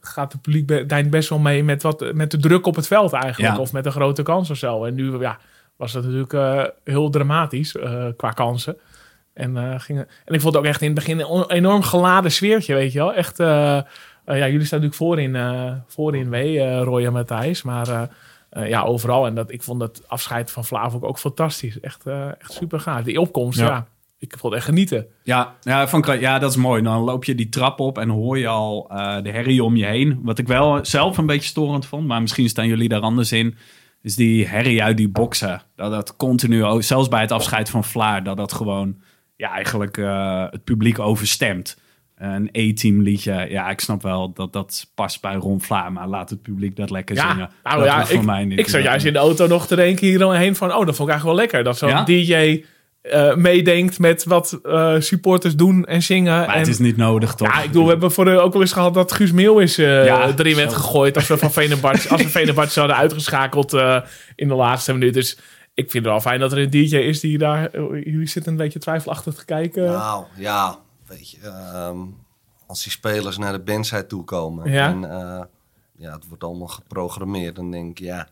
[0.00, 3.12] gaat de publiek be- best wel mee met, wat, met de druk op het veld
[3.12, 3.54] eigenlijk.
[3.54, 3.60] Ja.
[3.60, 4.84] Of met een grote kans of zo.
[4.84, 5.38] En nu ja,
[5.76, 7.76] was dat natuurlijk heel dramatisch
[8.16, 8.76] qua kansen.
[9.36, 12.32] En, eh, gingen, en ik vond het ook echt in het begin een enorm geladen
[12.32, 13.14] sfeertje, weet je wel.
[13.14, 13.84] Echt, eh, eh,
[14.24, 17.62] ja, jullie staan natuurlijk voor in, eh voor in W, eh Roy en Matthijs.
[17.62, 18.08] Maar
[18.68, 19.26] ja, overal.
[19.26, 21.80] En dat, ik vond dat afscheid van Flavo ook fantastisch.
[21.80, 22.06] Echt,
[22.38, 23.02] echt super gaaf.
[23.02, 23.66] Die opkomst, ja.
[23.66, 23.86] Ja.
[24.18, 25.06] Ik vond het echt genieten.
[25.22, 26.82] Ja, ja, ik- ja, dat is mooi.
[26.82, 28.86] Dan loop je die trap op en hoor je al
[29.22, 30.20] de herrie om je heen.
[30.22, 33.56] Wat ik wel zelf een beetje storend vond, maar misschien staan jullie daar anders in.
[34.02, 35.62] Is die herrie uit die boksen.
[35.76, 38.96] Dat dat continu, ook- zelfs bij het afscheid van Vlaar, dat dat gewoon
[39.36, 41.76] ja, eigenlijk eh, het publiek overstemt.
[42.16, 43.46] Een E-team liedje.
[43.48, 46.90] Ja, ik snap wel dat dat past bij Ron Vlaar, maar laat het publiek dat
[46.90, 47.50] lekker Ja, zingen.
[47.62, 48.58] nou dat ja, ik, mij niet.
[48.58, 50.74] ik zat juist in de auto nog te denken hierheen van...
[50.74, 51.64] oh, dat vond ik eigenlijk wel lekker.
[51.64, 52.04] Dat zo'n Ja?
[52.04, 52.64] DJ
[53.00, 56.32] eh, meedenkt met wat eh, supporters doen en zingen.
[56.46, 57.52] Maar en, het is niet nodig, toch?
[57.52, 60.04] ja, ik bedoel, we hebben voor de, ook wel eens gehad dat Guus Meeuwis eh
[60.04, 61.16] Ja, erin werd gegooid...
[61.16, 63.72] als we van Venerbahce, als we Venerbahce hadden uitgeschakeld
[64.34, 65.14] in de laatste minuut.
[65.14, 65.38] Dus
[65.76, 67.66] ik vind het wel fijn dat er een DJ is die daar...
[67.70, 69.84] eh, jullie zitten een beetje twijfelachtig te kijken.
[69.84, 71.98] Nou, ja, weet je, ehm,
[72.66, 74.88] als die spelers naar de bandside toe komen Ja.
[74.88, 75.42] en eh,
[75.96, 78.28] ja, het wordt allemaal geprogrammeerd, dan denk ik, ja,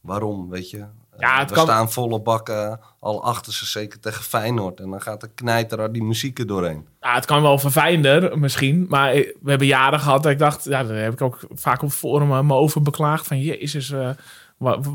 [0.00, 0.84] waarom, weet je?
[1.18, 4.80] Ja, Eh, het we kan- staan volle bakken al achter ze, zeker tegen Feyenoord.
[4.80, 6.86] En dan gaat de knijter er die muziek er doorheen.
[7.00, 8.86] Ja, het kan wel verfijnder misschien.
[8.88, 10.64] Maar we hebben jaren gehad dat ik dacht...
[10.64, 13.26] Ja, daar heb ik ook vaak op forum me over beklaagd.
[13.26, 14.16] Van, jezus, wa-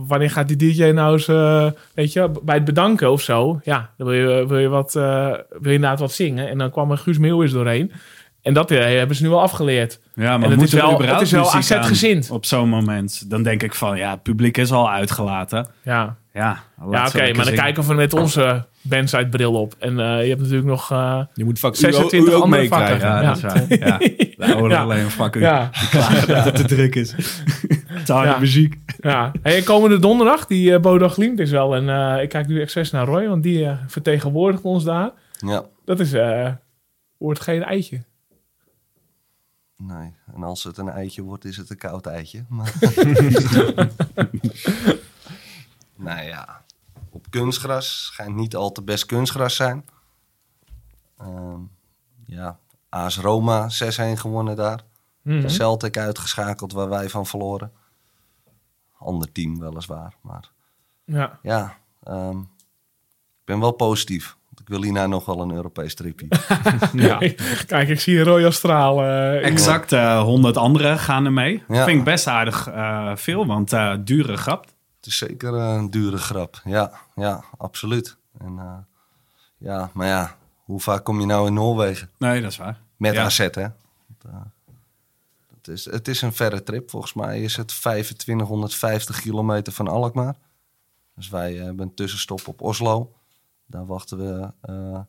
[0.07, 1.27] wanneer gaat die DJ nou eens...
[1.27, 3.59] eh, weet je, bij het bedanken of zo.
[3.63, 6.49] Ja, dan wil je, wil je, wat, eh, wil je inderdaad wat zingen.
[6.49, 7.91] En dan kwam er Guus Meeuwis doorheen.
[8.41, 9.99] En dat eh, hebben ze nu wel afgeleerd.
[10.15, 12.31] Ja, maar het is wel- het is wel AZ-gezind.
[12.31, 13.29] Op zo'n moment.
[13.29, 15.67] Dan denk ik van, ja, het publiek is al uitgelaten.
[15.83, 19.75] Ja, Ja, Ja, oké, maar dan kijken we met onze bandsite bril op.
[19.79, 22.99] En eh, je hebt natuurlijk nog eh, Je moet vak 26 u ook andere meekrijgen.
[22.99, 23.09] vakken.
[23.09, 23.27] Ja, Ja.
[23.27, 24.39] dat is waar.
[24.39, 24.67] Ja.
[24.69, 24.81] Ja.
[24.81, 25.39] alleen vak u.
[25.41, 27.13] ja, Klagen dat het te druk is.
[28.05, 28.39] Te harde Ja.
[28.39, 28.75] muziek.
[28.99, 29.31] ja.
[29.41, 31.75] Hey, komende donderdag, die uh, Bodo Glimt is wel.
[31.75, 35.11] En eh, ik kijk nu expres naar Roy, want die vertegenwoordigt ons daar.
[35.39, 36.49] Ja, Dat is, eh,
[37.17, 38.01] wordt geen eitje.
[39.77, 40.13] nee.
[40.35, 42.43] En als het een eitje wordt, is het een koud eitje.
[42.49, 42.73] Maar...
[45.97, 46.63] nou ja,
[47.09, 49.85] op kunstgras schijnt niet al te best kunstgras zijn.
[51.17, 51.59] Ehm,
[52.25, 54.79] ja, AS Roma 6-1 gewonnen daar.
[55.21, 55.47] Mhm.
[55.47, 57.71] Celtic uitgeschakeld waar wij van verloren.
[58.99, 60.51] Ander team weliswaar, maar
[61.05, 61.39] Ja.
[61.41, 64.35] ja, ehm, ik ben wel positief.
[64.45, 66.27] Want Ik wil hierna nog wel een Europees tripje.
[66.93, 67.17] Ja.
[67.65, 69.01] Kijk, ik zie Roy Astraal.
[69.03, 71.63] eh, Exact eh 100 anderen gaan er mee.
[71.67, 71.83] Ja.
[71.85, 74.65] Vind ik best aardig eh, veel, want eh, dure grap.
[75.07, 76.61] Is zeker eh, een dure grap.
[76.63, 78.17] Ja, ja, absoluut.
[78.37, 78.77] En, eh,
[79.57, 82.09] ja, maar ja, hoe vaak kom je nou in Noorwegen?
[82.17, 82.79] Nee, dat is waar.
[82.97, 83.23] Met Ja.
[83.23, 83.45] AZ, hè?
[83.61, 83.73] Het,
[84.25, 86.89] eh, is, het is een verre trip.
[86.89, 90.35] Volgens mij is het 2550 kilometer van Alkmaar.
[91.15, 93.13] Dus wij hebben een tussenstop op Oslo.
[93.65, 94.99] Daar wachten we eh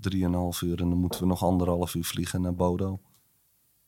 [0.00, 3.00] 3,5 uur en dan moeten we nog anderhalf uur vliegen naar Bodo.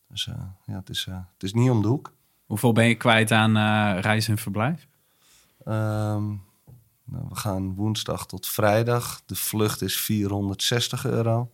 [0.08, 0.24] Dus
[0.64, 2.12] ja, het is, het is niet om de hoek.
[2.46, 3.56] Hoeveel ben je kwijt aan
[4.00, 4.86] reis en verblijf?
[5.64, 6.26] Ehm,
[7.04, 9.22] nou, we gaan woensdag tot vrijdag.
[9.26, 11.50] De vlucht is 460 euro.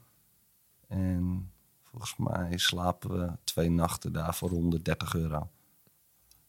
[0.88, 1.50] En
[1.82, 5.50] volgens mij slapen we twee nachten daar voor 130 euro.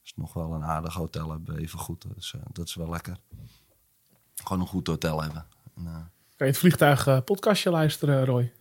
[0.01, 2.05] Dus nog wel een aardig hotel hebben, even goed.
[2.15, 3.17] Dus eh, dat is wel lekker.
[4.35, 5.45] Gewoon een goed hotel hebben.
[5.75, 5.93] En, eh,
[6.35, 8.53] Kan je het vliegtuig eh, podcastje luisteren, Roy?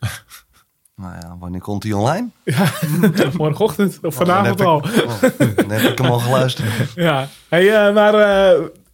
[0.96, 2.28] nou ja, wanneer komt hij online?
[3.36, 4.88] Morgenochtend of Dan vanavond al.
[4.88, 5.20] ik, oh,
[5.56, 6.92] dan heb ik hem al geluisterd.
[6.94, 8.14] Ja, hey, maar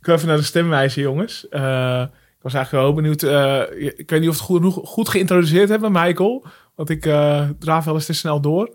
[0.04, 1.48] ik wil even naar de stemwijze, jongens.
[1.48, 2.00] Eh,
[2.36, 3.22] ik was eigenlijk wel benieuwd.
[3.22, 3.60] eh,
[3.98, 6.44] ik weet niet of we het goed, genoeg- goed geïntroduceerd hebben, Michael.
[6.74, 8.74] Want ik eh, draaf wel eens te snel door.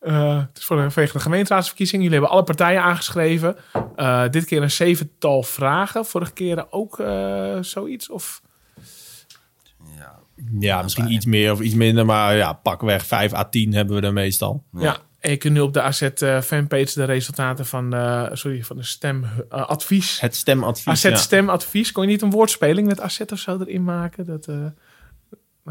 [0.00, 2.02] Eh, het is voor de, vanwege de gemeenteraadsverkiezing.
[2.02, 3.56] Jullie hebben alle partijen aangeschreven.
[3.96, 6.04] Eh, dit keer een zevental vragen.
[6.04, 8.10] Vorige keren ook eh, zoiets?
[8.10, 8.42] Of...
[9.98, 10.18] Ja,
[10.58, 14.06] Ja, misschien iets meer of iets minder, maar ja, pakweg 5 à 10 hebben we
[14.06, 14.64] er meestal.
[14.72, 14.96] Ja.
[15.30, 18.82] Je kunt nu op de AZ eh, fanpage de resultaten van, de sorry, van de
[18.82, 20.20] stemadvies.
[20.20, 20.86] Het stemadvies.
[20.86, 21.16] AZ ja.
[21.16, 21.92] stemadvies.
[21.92, 24.26] Kon je niet een woordspeling met AZ of zo erin maken?
[24.26, 24.56] Dat, eh,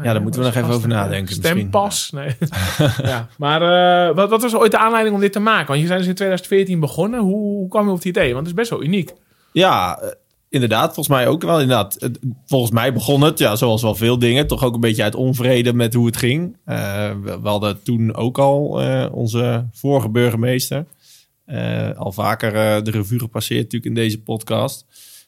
[0.02, 1.34] Ja, daar moeten we nog even over nadenken.
[1.34, 2.10] Stempas.
[2.10, 2.36] Nee.
[3.02, 3.28] ja.
[3.38, 3.62] Maar
[4.08, 5.66] eh, wat, wat was ooit de aanleiding om dit te maken?
[5.66, 7.20] Want je zijn dus in 2014 begonnen.
[7.20, 8.34] Hoe, hoe kwam je op het idee?
[8.34, 9.12] Want het is best wel uniek.
[9.52, 10.08] Ja, eh,
[10.54, 10.94] inderdaad.
[10.94, 11.60] Volgens mij ook wel.
[11.60, 12.10] Inderdaad.
[12.46, 15.72] Volgens mij begon het, ja, zoals wel veel dingen, toch ook een beetje uit onvrede
[15.72, 16.56] met hoe het ging.
[16.64, 20.86] Eh, we, hadden toen ook al eh, onze vorige burgemeester.
[21.44, 24.86] eh, al vaker de revue gepasseerd natuurlijk in deze podcast.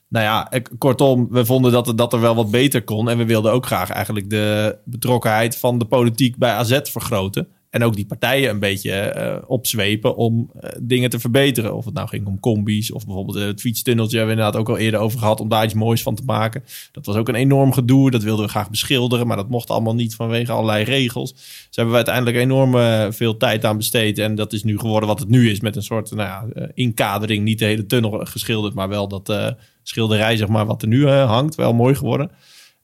[0.09, 3.11] Nou ja, kortom, we vonden dat, het, dat er wel wat beter kon.
[3.11, 7.49] En we wilden ook graag eigenlijk de betrokkenheid van de politiek bij AZ vergroten.
[7.77, 11.75] En ook die partijen een beetje eh, opzwepen om eh, dingen te verbeteren.
[11.75, 14.17] Of het nou ging om combi's of bijvoorbeeld het fietstunneltje.
[14.17, 16.65] Hebben we inderdaad ook al eerder over gehad om daar iets moois van te maken.
[16.93, 18.11] Dat was ook een enorm gedoe.
[18.11, 21.33] Dat wilden we graag beschilderen, maar dat mocht allemaal niet vanwege allerlei regels.
[21.33, 24.19] Dus hebben we uiteindelijk enorm eh, veel tijd aan besteed.
[24.19, 25.61] En dat is nu geworden wat het nu is.
[25.61, 27.45] Met een soort nou ja, inkadering.
[27.45, 31.55] Niet de hele tunnel geschilderd, maar wel dat schilderij zeg maar, wat er nu hangt.
[31.55, 32.31] Wel mooi geworden.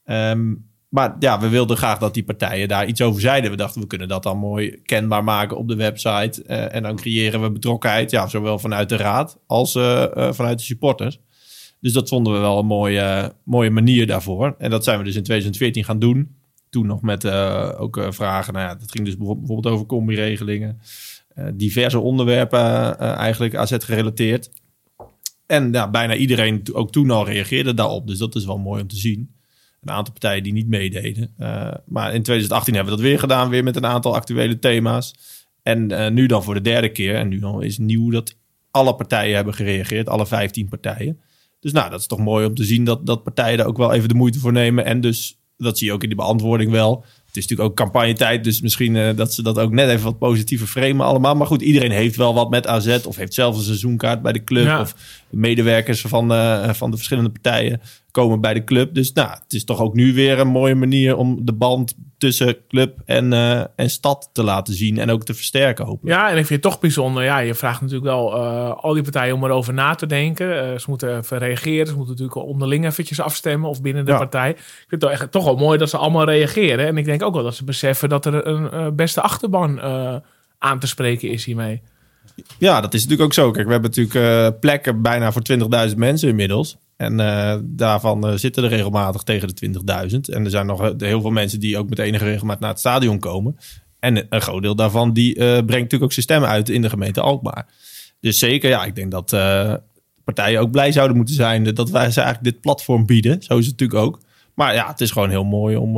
[0.05, 0.53] Ehm,
[0.93, 3.51] maar ja, we wilden graag dat die partijen daar iets over zeiden.
[3.51, 6.43] We dachten, we kunnen dat dan mooi kenbaar maken op de website.
[6.43, 10.59] Eh, en dan creëren we betrokkenheid, ja, zowel vanuit de raad als eh, eh, vanuit
[10.59, 11.21] de supporters.
[11.81, 14.55] Dus dat vonden we wel een mooie, mooie manier daarvoor.
[14.59, 16.37] En dat zijn we dus in 2014 gaan doen.
[16.71, 17.27] Toen nog met
[17.77, 18.53] ook vragen.
[18.53, 20.81] Nou ja, dat ging dus bijvo- bijvoorbeeld over combi-regelingen.
[21.55, 24.51] Diverse onderwerpen eigenlijk AZ gerelateerd.
[25.47, 28.07] En ja, bijna iedereen ook toen al reageerde daarop.
[28.07, 29.31] Dus dat is wel mooi om te zien.
[29.83, 31.35] Een aantal partijen die niet meededen.
[31.39, 33.49] Eh, maar in 2018 hebben we dat weer gedaan.
[33.49, 35.15] Weer met een aantal actuele thema's.
[35.63, 37.15] En eh, nu dan voor de derde keer.
[37.15, 38.37] En nu dan is nieuw dat
[38.71, 40.09] alle partijen hebben gereageerd.
[40.09, 41.21] Alle 15 partijen.
[41.61, 43.93] Dus nou, dat is toch mooi om te zien dat, dat partijen er ook wel
[43.93, 44.85] even de moeite voor nemen.
[44.85, 47.05] En dus, dat zie je ook in die beantwoording wel.
[47.27, 50.19] Het is natuurlijk ook campagnetijd, dus misschien eh, dat ze dat ook net even wat
[50.19, 51.35] positiever framen allemaal.
[51.35, 54.45] Maar goed, iedereen heeft wel wat met AZ of heeft zelf een seizoenkaart bij de
[54.45, 54.65] club.
[54.65, 54.81] Ja.
[54.81, 54.95] Of
[55.33, 58.95] medewerkers van, eh, van de verschillende partijen komen bij de club.
[58.95, 62.57] Dus nou, het is toch ook nu weer een mooie manier om de band tussen
[62.69, 64.99] club en, eh, en stad te laten zien.
[64.99, 66.17] En ook te versterken hopelijk.
[66.17, 67.25] Ja, en ik vind het toch bijzonder.
[67.25, 70.81] Ja, je vraagt natuurlijk wel eh, al die partijen om erover na te denken.
[70.81, 71.87] Ze moeten even reageren.
[71.87, 74.19] Ze moeten natuurlijk onderling eventjes afstemmen of binnen de Ja.
[74.19, 74.51] partij.
[74.51, 76.87] Ik vind het toch, echt, toch wel mooi dat ze allemaal reageren.
[76.87, 79.81] En ik denk ook wel dat ze beseffen dat er een beste achterban
[80.59, 81.83] aan te spreken is hiermee.
[82.59, 83.51] Ja, dat is natuurlijk ook zo.
[83.51, 85.43] Kijk, we hebben natuurlijk eh, plekken bijna voor
[85.91, 86.77] 20.000 mensen inmiddels.
[86.97, 89.71] En eh, daarvan eh, zitten er regelmatig tegen de
[90.11, 90.35] 20.000.
[90.35, 93.19] En er zijn nog heel veel mensen die ook met enige regelmaat naar het stadion
[93.19, 93.57] komen.
[93.99, 97.21] En een groot deel daarvan die brengt natuurlijk ook zijn stem uit in de gemeente
[97.21, 97.67] Alkmaar.
[98.21, 99.31] Dus zeker, ja, ik denk dat
[100.25, 103.43] partijen ook blij zouden moeten zijn dat wij ze eigenlijk dit platform bieden.
[103.43, 104.21] Zo is het natuurlijk ook.
[104.55, 105.97] Maar ja, het is gewoon heel mooi om,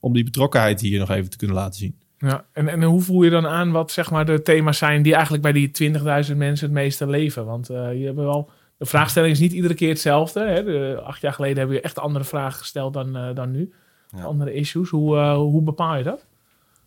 [0.00, 1.99] om die betrokkenheid hier nog even te kunnen laten zien.
[2.26, 5.14] Ja, en, en hoe voel je dan aan wat zeg maar de thema's zijn die
[5.14, 7.46] eigenlijk bij die 20.000 mensen het meeste leven?
[7.46, 10.40] Want eh, je hebt wel, de vraagstelling is niet iedere keer hetzelfde.
[10.40, 10.64] Hè?
[10.64, 13.72] De, acht jaar geleden hebben we echt andere vragen gesteld dan, eh, dan nu.
[14.16, 14.22] Ja.
[14.22, 14.90] Andere issues.
[14.90, 16.26] Hoe, eh, hoe bepaal je dat?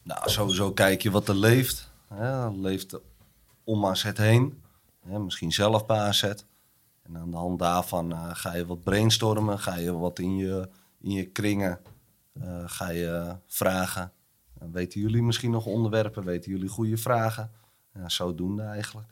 [0.03, 1.91] Nou, sowieso kijk je wat er leeft.
[2.07, 2.99] Hè, leeft
[3.63, 4.61] om AZ heen.
[5.07, 6.23] Hè, misschien zelf bij AZ.
[7.03, 9.59] En aan de hand daarvan ga je wat brainstormen.
[9.59, 10.69] Ga je wat in je,
[11.01, 11.79] in je kringen.
[12.65, 14.11] ga je vragen.
[14.63, 16.23] En weten jullie misschien nog onderwerpen?
[16.23, 17.51] Weten jullie goede vragen?
[17.93, 19.07] Ja, zodoende eigenlijk.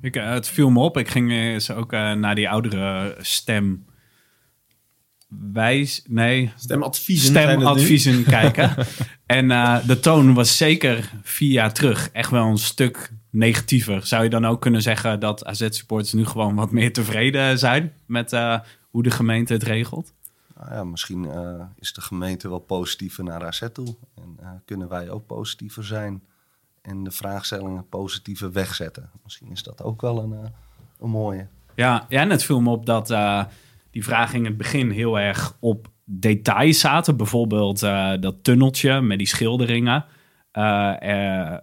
[0.00, 0.96] Ik, eh, het viel me op.
[0.96, 3.84] Ik ging eens ook eh, naar die oudere stem.
[5.52, 7.28] Wijs, nee, Stemadviezen.
[7.28, 8.74] stemadviezen kijken.
[9.26, 14.06] en eh, de toon was zeker vier jaar terug echt wel een stuk negatiever.
[14.06, 18.32] Zou je dan ook kunnen zeggen dat AZ-supporters nu gewoon wat meer tevreden zijn met
[18.32, 18.58] eh,
[18.90, 20.12] hoe de gemeente het regelt?
[20.60, 23.96] Nou ja, misschien eh, is de gemeente wel positiever naar AZ toe.
[24.14, 26.22] En eh, kunnen wij ook positiever zijn.
[26.82, 29.10] En de vraagstellingen positiever wegzetten.
[29.22, 30.48] Misschien is dat ook wel een, eh,
[31.00, 31.46] een mooie.
[31.74, 33.14] Ja, ja, en het viel me op dat
[33.90, 37.16] die vragen in het begin heel erg op details zaten.
[37.16, 37.80] Bijvoorbeeld
[38.20, 40.04] dat tunneltje met die schilderingen.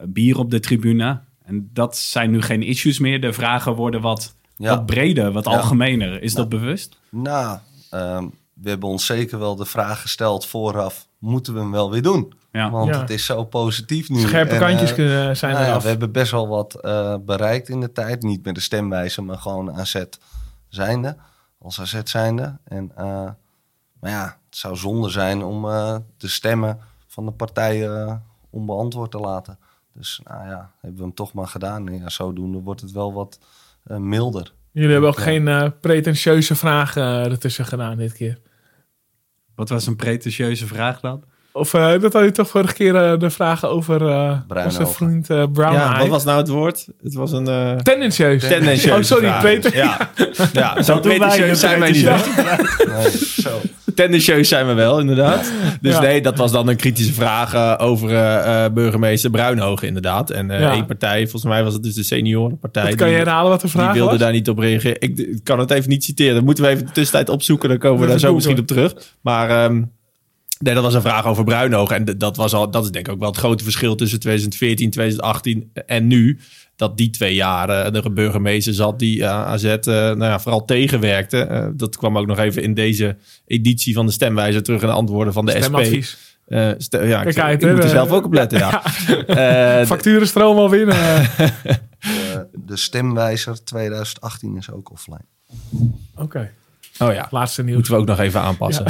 [0.08, 1.20] bier op de tribune.
[1.44, 3.22] En dat zijn nu geen issues meer.
[3.22, 4.70] De vragen worden wat, Ja.
[4.76, 5.52] wat breder, wat Ja.
[5.52, 6.22] algemener.
[6.22, 7.00] Is dat bewust?
[7.10, 8.28] Nou, ehm,
[8.62, 11.08] we hebben ons zeker wel de vraag gesteld vooraf.
[11.20, 12.34] Moeten we hem wel weer doen?
[12.52, 12.70] Ja.
[12.70, 13.00] Want Ja.
[13.00, 14.20] het is zo positief nu.
[14.20, 15.84] Scherpe En, kantjes eh, kunnen zijn nou ja, eraf.
[15.84, 18.22] we hebben best wel wat eh, bereikt in de tijd.
[18.22, 20.04] Niet met de stemwijze, maar gewoon AZ
[20.68, 21.16] zijnde.
[21.62, 22.58] Als AZ zijnde.
[22.64, 23.06] En, eh,
[24.00, 29.18] maar ja, het zou zonde zijn om eh, de stemmen van de partijen onbeantwoord te
[29.20, 29.60] laten.
[29.94, 31.88] Dus nou ja, hebben we hem toch maar gedaan.
[31.88, 33.40] En ja, zodoende wordt het wel wat
[33.84, 34.54] eh, milder.
[34.72, 35.24] Jullie hebben ook Ja.
[35.24, 38.40] geen pretentieuze vragen ertussen gedaan dit keer.
[39.58, 41.24] Wat was een pretentieuze vraag dan?
[41.58, 44.86] Of eh, dat had je toch vorige keer eh, de vragen over eh Bruine onze
[44.94, 46.00] vriend eh Brown Ja, Eye.
[46.00, 46.88] wat was nou het woord?
[47.04, 47.48] Het was een...
[47.48, 48.48] eh Tendentieus.
[48.48, 48.98] tendentieus.
[48.98, 49.28] Oh, sorry.
[49.28, 49.42] vraag.
[49.42, 50.10] Preten- Ja,
[50.54, 52.04] ja zo pretentieus zijn wij niet.
[52.06, 53.10] Nee,
[53.42, 53.50] zo.
[53.96, 55.52] Tendentieus zijn we wel, inderdaad.
[55.82, 56.02] Dus Ja.
[56.02, 60.30] nee, dat was dan een kritische vraag over eh, eh, burgemeester Bruinhogen, inderdaad.
[60.30, 60.72] En eh Ja.
[60.72, 62.84] één partij, volgens mij was het dus de seniorenpartij.
[62.84, 64.20] Wat kan je die- herhalen wat de Die vraag wilde was?
[64.20, 64.96] daar niet op reageren.
[65.02, 66.34] Ik, ik kan het even niet citeren.
[66.36, 67.70] Dat moeten we even de tussentijd opzoeken.
[67.70, 68.94] Dan komen we daar zo misschien op terug.
[69.22, 69.82] Maar ehm,
[70.60, 71.96] nee, dat was een vraag over Bruinogen.
[71.96, 74.92] En dat, was al, dat is denk ik ook wel het grote verschil tussen 2014,
[74.92, 76.40] 2018 en nu.
[76.76, 80.66] Dat die twee jaren er een burgemeester zat die eh, AZ eh, nou ja, vooral
[80.66, 81.38] tegenwerkte.
[81.42, 83.16] Eh, dat kwam ook nog even in deze
[83.46, 85.62] editie van de stemwijzer terug in de antwoorden van de SP.
[85.64, 86.18] Stemadvies.
[86.48, 88.84] Eh, ste- ja, ik, Kijk ik moet er zelf ook op letten, ja.
[89.80, 90.96] Eh, Facturen stromen al binnen.
[90.96, 91.30] eh.
[92.00, 95.26] De, de stemwijzer 2018 is ook offline.
[96.16, 96.52] Oké.
[97.00, 97.28] oh ja.
[97.32, 97.76] Laatste nieuws.
[97.76, 98.86] Moeten we ook nog even aanpassen.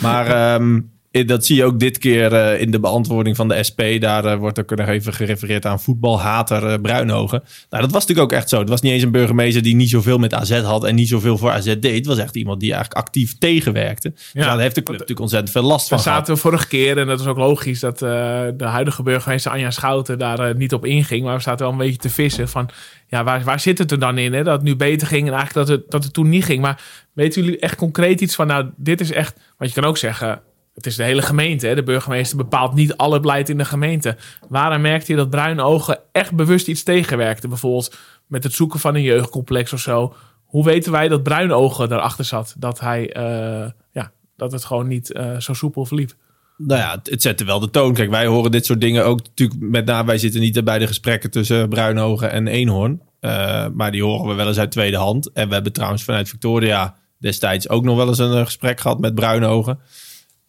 [0.00, 0.80] Maar ehm, eh,
[1.26, 3.80] dat zie je ook dit keer eh, in de beantwoording van de SP.
[3.98, 7.42] Daar eh, wordt ook nog even gerefereerd aan voetbalhater eh Bruinhogen.
[7.70, 8.58] Nou, dat was natuurlijk ook echt zo.
[8.58, 11.38] Het was niet eens een burgemeester die niet zoveel met AZ had en niet zoveel
[11.38, 11.94] voor AZ deed.
[11.96, 14.10] Het was echt iemand die eigenlijk actief tegenwerkte.
[14.10, 14.44] Dus Ja.
[14.44, 16.16] daar heeft de club natuurlijk ontzettend veel last van gehad.
[16.18, 18.08] zaten we vorige keer, en dat is ook logisch, dat eh,
[18.56, 21.24] de huidige burgemeester Anja Schouten daar eh, niet op inging.
[21.24, 22.68] Maar we zaten wel een beetje te vissen van,
[23.06, 24.32] ja, waar, waar zit het er dan in?
[24.32, 24.42] Hè?
[24.42, 26.60] Dat het nu beter ging en eigenlijk dat het, dat het toen niet ging.
[26.60, 29.96] Maar weten jullie echt concreet iets van, nou, dit is echt, want je kan ook
[29.98, 30.40] zeggen,
[30.78, 31.66] het is de hele gemeente.
[31.66, 31.74] Hè?
[31.74, 34.16] De burgemeester bepaalt niet alle beleid in de gemeente.
[34.48, 37.48] Waaraan merkte je dat Bruine Ogen echt bewust iets tegenwerkte?
[37.48, 40.14] Bijvoorbeeld met het zoeken van een jeugdcomplex of zo.
[40.44, 42.54] Hoe weten wij dat Bruine Ogen daarachter zat?
[42.58, 46.14] Dat hij, eh, ja, dat het gewoon niet eh, zo soepel verliep.
[46.56, 47.94] Nou ja, het, zette wel de toon.
[47.94, 50.06] Kijk, wij horen dit soort dingen ook natuurlijk met name.
[50.06, 53.02] Wij zitten niet bij de gesprekken tussen Bruinhogen en Eenhoorn.
[53.20, 55.32] Eh, maar die horen we wel eens uit tweede hand.
[55.32, 59.14] En we hebben trouwens vanuit Victoria destijds ook nog wel eens een gesprek gehad met
[59.14, 59.78] Bruinhogen.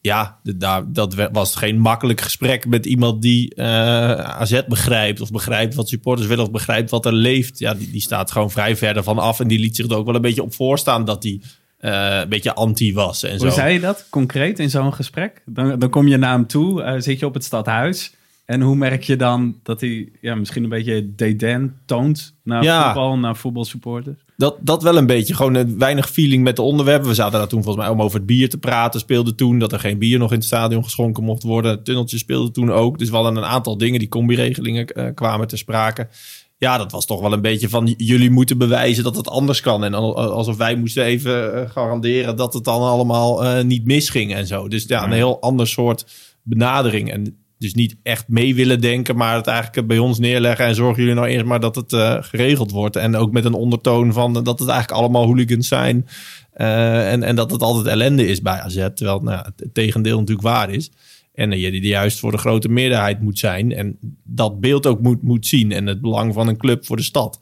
[0.01, 3.65] Ja, daar, dat was geen makkelijk gesprek met iemand die eh,
[4.13, 5.21] AZ begrijpt.
[5.21, 6.43] Of begrijpt wat supporters willen.
[6.43, 7.59] Of begrijpt wat er leeft.
[7.59, 9.39] Ja, die, die staat gewoon vrij verder van af.
[9.39, 11.41] En die liet zich er ook wel een beetje op voorstaan dat hij
[11.77, 13.23] eh, een beetje anti was.
[13.23, 13.55] En Hoe zo.
[13.55, 15.41] zei je dat concreet in zo'n gesprek?
[15.45, 18.13] Dan, dan kom je naar hem toe, eh, zit je op het stadhuis.
[18.49, 22.83] En hoe merk je dan dat hij ja, misschien een beetje dédain toont naar Ja.
[22.85, 24.25] voetbal, naar voetbalsupporters?
[24.37, 25.33] Dat, dat wel een beetje.
[25.35, 27.07] Gewoon eh, weinig feeling met de onderwerpen.
[27.07, 28.99] We zaten daar toen volgens mij om over het bier te praten.
[28.99, 31.71] Speelde toen dat er geen bier nog in het stadion geschonken mocht worden.
[31.71, 32.97] Het tunneltje speelde toen ook.
[32.99, 33.99] Dus we hadden een aantal dingen.
[33.99, 36.07] Die combi-regelingen eh, kwamen ter sprake.
[36.57, 39.83] Ja, dat was toch wel een beetje van jullie moeten bewijzen dat het anders kan.
[39.83, 44.47] En al- alsof wij moesten even eh, garanderen dat het dan allemaal niet misging en
[44.47, 44.67] zo.
[44.67, 46.05] Dus ja, een heel ander soort
[46.43, 47.11] benadering.
[47.11, 50.65] En dus niet echt mee willen denken, maar het eigenlijk bij ons neerleggen.
[50.65, 52.95] En zorgen jullie nou eerst maar dat het eh, geregeld wordt.
[52.95, 56.07] En ook met een ondertoon van dat het eigenlijk allemaal hooligans zijn.
[56.51, 58.87] Eh, en, en dat het altijd ellende is bij AZ.
[58.93, 60.91] Terwijl nou, het, tegendeel natuurlijk waar is.
[61.33, 63.73] En je die juist voor de grote meerderheid moet zijn.
[63.73, 65.71] En dat beeld ook moet, moet zien.
[65.71, 67.39] En het belang van een club voor de stad.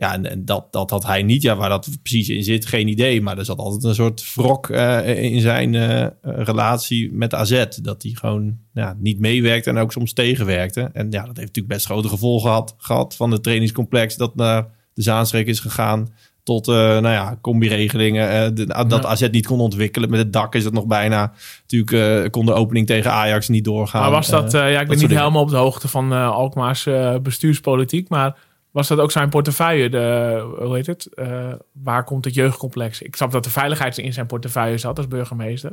[0.00, 1.42] Ja, en, en dat, dat had hij niet.
[1.42, 3.22] Ja, waar dat precies in zit, geen idee.
[3.22, 7.64] Maar er zat altijd een soort wrok eh, in zijn eh, eh, relatie met AZ.
[7.82, 10.80] Dat hij gewoon ja, niet meewerkte en ook soms tegenwerkte.
[10.92, 14.66] En ja, dat heeft natuurlijk best grote gevolgen gehad, gehad van het trainingscomplex dat naar
[14.94, 16.08] de Zaanstreek is gegaan.
[16.42, 18.54] Tot, nou ja, combi-regelingen.
[18.54, 19.08] de- dat Ja.
[19.08, 20.10] AZ niet kon ontwikkelen.
[20.10, 21.32] Met het dak is het nog bijna.
[21.66, 24.00] Natuurlijk kon de opening tegen Ajax niet doorgaan.
[24.02, 26.86] Maar was dat, ja, ik ben niet helemaal op de hoogte van Alkmaar's
[27.22, 28.36] bestuurspolitiek, maar
[28.78, 29.88] was dat ook zijn portefeuille?
[29.88, 31.06] De, hoe heet het?
[31.14, 33.02] Eh, waar komt het jeugdcomplex?
[33.02, 35.72] Ik snap dat de veiligheid in zijn portefeuille zat als burgemeester,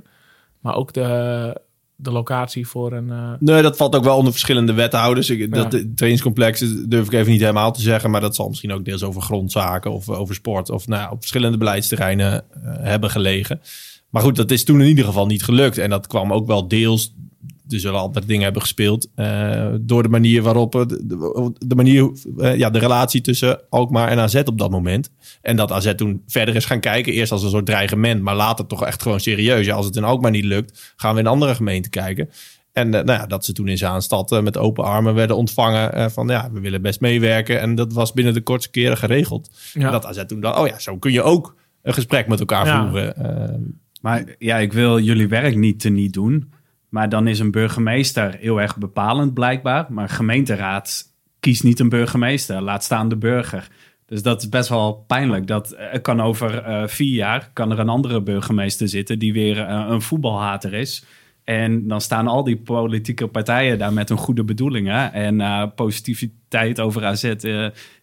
[0.60, 1.62] maar ook de,
[1.96, 3.10] de locatie voor een.
[3.10, 5.30] eh, Nee, dat valt ook wel onder verschillende wethouders.
[5.30, 5.70] Ik, dat Ja.
[5.70, 8.10] de trainingscomplex durf ik even niet helemaal te zeggen.
[8.12, 10.70] Maar dat zal misschien ook deels over grondzaken of over sport.
[10.70, 13.62] Of nou op verschillende beleidsterreinen eh, hebben gelegen.
[14.10, 15.78] Maar goed, dat is toen in ieder geval niet gelukt.
[15.78, 17.14] En dat kwam ook wel deels.
[17.70, 19.08] Er zullen altijd dingen hebben gespeeld.
[19.16, 20.72] eh, door de manier waarop.
[20.72, 25.10] De, de, de manier, eh, ja, de relatie tussen Alkmaar en AZ op dat moment.
[25.42, 27.14] En dat AZ toen verder is gaan kijken.
[27.14, 28.22] Eerst als een soort dreigement.
[28.22, 29.66] Maar later toch echt gewoon serieus.
[29.66, 32.30] Ja, als het in Alkmaar niet lukt, gaan we in andere gemeenten kijken.
[32.74, 35.94] En eh, nou ja, dat ze toen in Zaanstad met open armen werden ontvangen.
[35.94, 37.60] eh, van ja, we willen best meewerken.
[37.60, 39.50] En dat was binnen de kortste keren geregeld.
[39.74, 39.86] ja.
[39.86, 42.66] En dat AZ toen dacht, oh ja, zo kun je ook een gesprek met elkaar
[42.66, 42.86] Ja.
[42.90, 43.80] voeren.
[44.02, 46.52] Maar ja, ik wil jullie werk niet te niet doen.
[46.96, 49.86] Maar dan is een burgemeester heel erg bepalend blijkbaar.
[49.90, 51.04] Maar gemeenteraad
[51.40, 52.62] kiest niet een burgemeester.
[52.62, 53.68] Laat staan de burger.
[54.06, 55.48] Dus dat is best wel pijnlijk.
[55.48, 59.60] Dat eh, kan over eh, vier jaar kan er een andere burgemeester zitten die weer
[59.60, 61.06] eh, een voetbalhater is.
[61.44, 67.06] En dan staan al die politieke partijen daar met hun goede bedoelingen en positiviteit over
[67.06, 67.24] AZ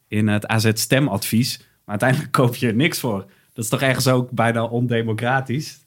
[0.08, 1.58] in het AZ-stemadvies.
[1.58, 3.24] Maar uiteindelijk koop je er niks voor.
[3.52, 5.81] Dat is toch ergens ook bijna ondemocratisch.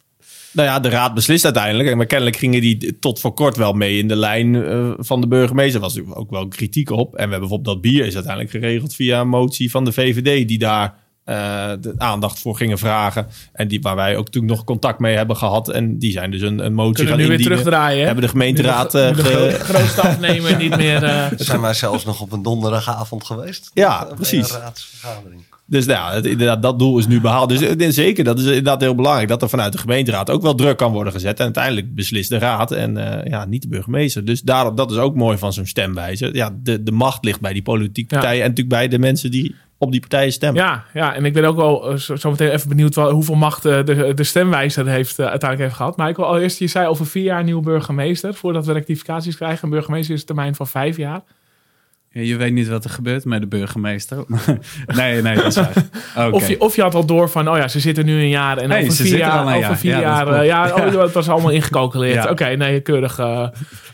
[0.56, 1.96] Nou ja, de raad beslist uiteindelijk.
[1.96, 5.28] Maar kennelijk gingen die tot voor kort wel mee in de lijn eh, van de
[5.28, 5.74] burgemeester.
[5.74, 7.10] Daar was natuurlijk ook wel kritiek op.
[7.12, 10.48] En we hebben bijvoorbeeld dat bier is uiteindelijk geregeld via een motie van de VVD.
[10.48, 11.36] Die daar eh,
[11.80, 13.28] de aandacht voor gingen vragen.
[13.54, 15.70] En die, waar wij ook toen nog contact mee hebben gehad.
[15.70, 17.58] En die zijn dus een, een motie Kunnen gaan nu weer indienen.
[17.58, 18.00] terugdraaien.
[18.00, 18.06] hè?
[18.06, 21.04] Hebben de gemeenteraad de, eh, de ge- grootste afnemer niet meer.
[21.04, 23.72] eh, Zijn wij zelfs nog op een donderdagavond geweest?
[23.74, 24.52] Ja, Bij precies.
[24.54, 25.42] Een raadsvergadering.
[25.68, 27.50] Dus nou, het, inderdaad, dat doel is nu behaald.
[27.50, 29.28] Dus eh, zeker, dat is inderdaad heel belangrijk.
[29.28, 31.38] Dat er vanuit de gemeenteraad ook wel druk kan worden gezet.
[31.38, 34.26] En uiteindelijk beslist de raad en eh, ja, niet de burgemeester.
[34.26, 36.30] Dus daarom, dat is ook mooi van zo'n stemwijze.
[36.34, 38.20] Ja, de, de macht ligt bij die politieke Ja.
[38.22, 38.44] partijen.
[38.44, 40.64] En natuurlijk bij de mensen die op die partijen stemmen.
[40.64, 43.36] ja, ja, en ik ben ook wel eh, zo, zo meteen even benieuwd wel, hoeveel
[43.36, 45.98] macht de, de stemwijzer heeft, uiteindelijk heeft gehad.
[45.98, 48.34] Maar ik wil allereerst, je zei over vier jaar nieuwe burgemeester.
[48.34, 49.64] Voordat we rectificaties krijgen.
[49.64, 51.22] Een burgemeester is een termijn van vijf jaar.
[52.16, 54.18] Ja, je weet niet wat er gebeurt met de burgemeester.
[54.96, 55.74] nee, nee, dat is waar.
[56.32, 58.58] Of, je, of je had al door van, oh ja, ze zitten nu een jaar.
[58.58, 59.78] En Nee, over ze vier zitten jaar, al een over jaar.
[59.78, 60.28] vier Ja, jaar.
[60.28, 62.24] eh, ja, oh, dat was allemaal ingecalculeerd.
[62.24, 62.30] Ja.
[62.30, 63.48] Oké, nee, keurig, eh,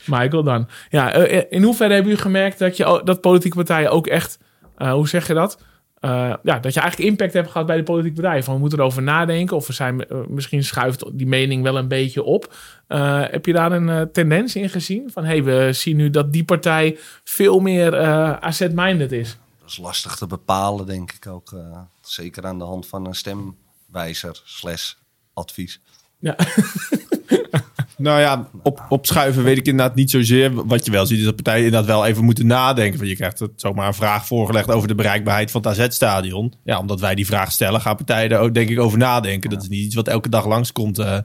[0.05, 0.67] Michael dan.
[0.89, 4.39] Ja, eh, in hoeverre hebben jullie gemerkt dat, je, dat politieke partijen ook echt,
[4.77, 5.57] hoe zeg je dat?
[6.01, 8.43] Eh, ja, dat je eigenlijk impact hebt gehad bij de politieke partijen.
[8.43, 9.55] Van we moeten erover nadenken.
[9.55, 12.53] Of we zijn, eh, misschien schuift die mening wel een beetje op.
[12.87, 15.11] Eh, heb je daar een tendens in gezien?
[15.11, 17.97] Van hey, we zien nu dat die partij veel meer
[18.39, 19.37] asset-minded is.
[19.59, 21.53] Dat is lastig te bepalen, denk ik ook.
[22.01, 24.93] zeker aan de hand van een stemwijzer slash
[25.33, 25.81] advies.
[26.19, 26.35] Ja,
[28.01, 30.67] Nou ja, op, opschuiven weet ik inderdaad niet zozeer.
[30.67, 32.97] Wat je wel ziet is dat partijen inderdaad wel even moeten nadenken.
[32.97, 36.53] Want je krijgt het zomaar een vraag voorgelegd over de bereikbaarheid van het AZ-stadion.
[36.63, 39.49] Ja, omdat wij die vraag stellen, gaan partijen daar ook denk ik over nadenken.
[39.49, 41.17] Dat is niet iets wat elke dag langskomt eh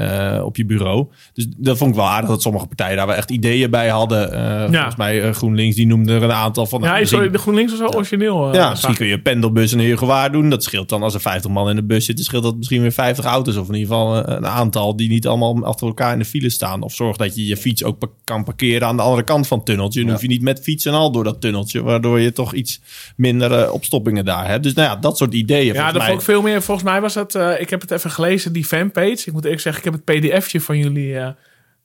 [0.00, 1.06] eh, op je bureau.
[1.34, 4.32] Dus dat vond ik wel aardig dat sommige partijen daar wel echt ideeën bij hadden.
[4.32, 6.82] Eh, Volgens mij eh, GroenLinks, die noemde er een aantal van...
[6.82, 8.48] ja sorry, de GroenLinks was wel origineel.
[8.48, 10.50] eh, ja, misschien kun je een pendelbus en een gewaar doen.
[10.50, 12.92] Dat scheelt dan als er 50 man in de bus zitten, scheelt dat misschien weer
[12.92, 13.56] 50 auto's.
[13.56, 16.82] Of in ieder geval een aantal die niet allemaal achter elkaar in de file staan.
[16.82, 19.56] Of zorg dat je je fiets ook pa- kan parkeren aan de andere kant van
[19.56, 20.00] het tunneltje.
[20.02, 22.80] Dan hoef je niet met fiets en al door dat tunneltje, waardoor je toch iets
[23.16, 24.62] minder opstoppingen daar hebt.
[24.62, 25.74] Dus nou ja, dat soort ideeën.
[25.74, 26.06] Ja, dat mij.
[26.06, 26.62] vond ik veel meer.
[26.62, 27.34] Volgens mij was het.
[27.34, 29.22] eh, ik heb het even gelezen, die fanpage.
[29.26, 31.18] Ik moet eerlijk zeggen, ik heb het PDFje van jullie.
[31.18, 31.28] eh,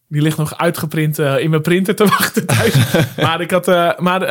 [0.08, 2.45] die ligt nog uitgeprint eh, in mijn printer te wachten
[3.18, 4.22] maar ik, had, eh, maar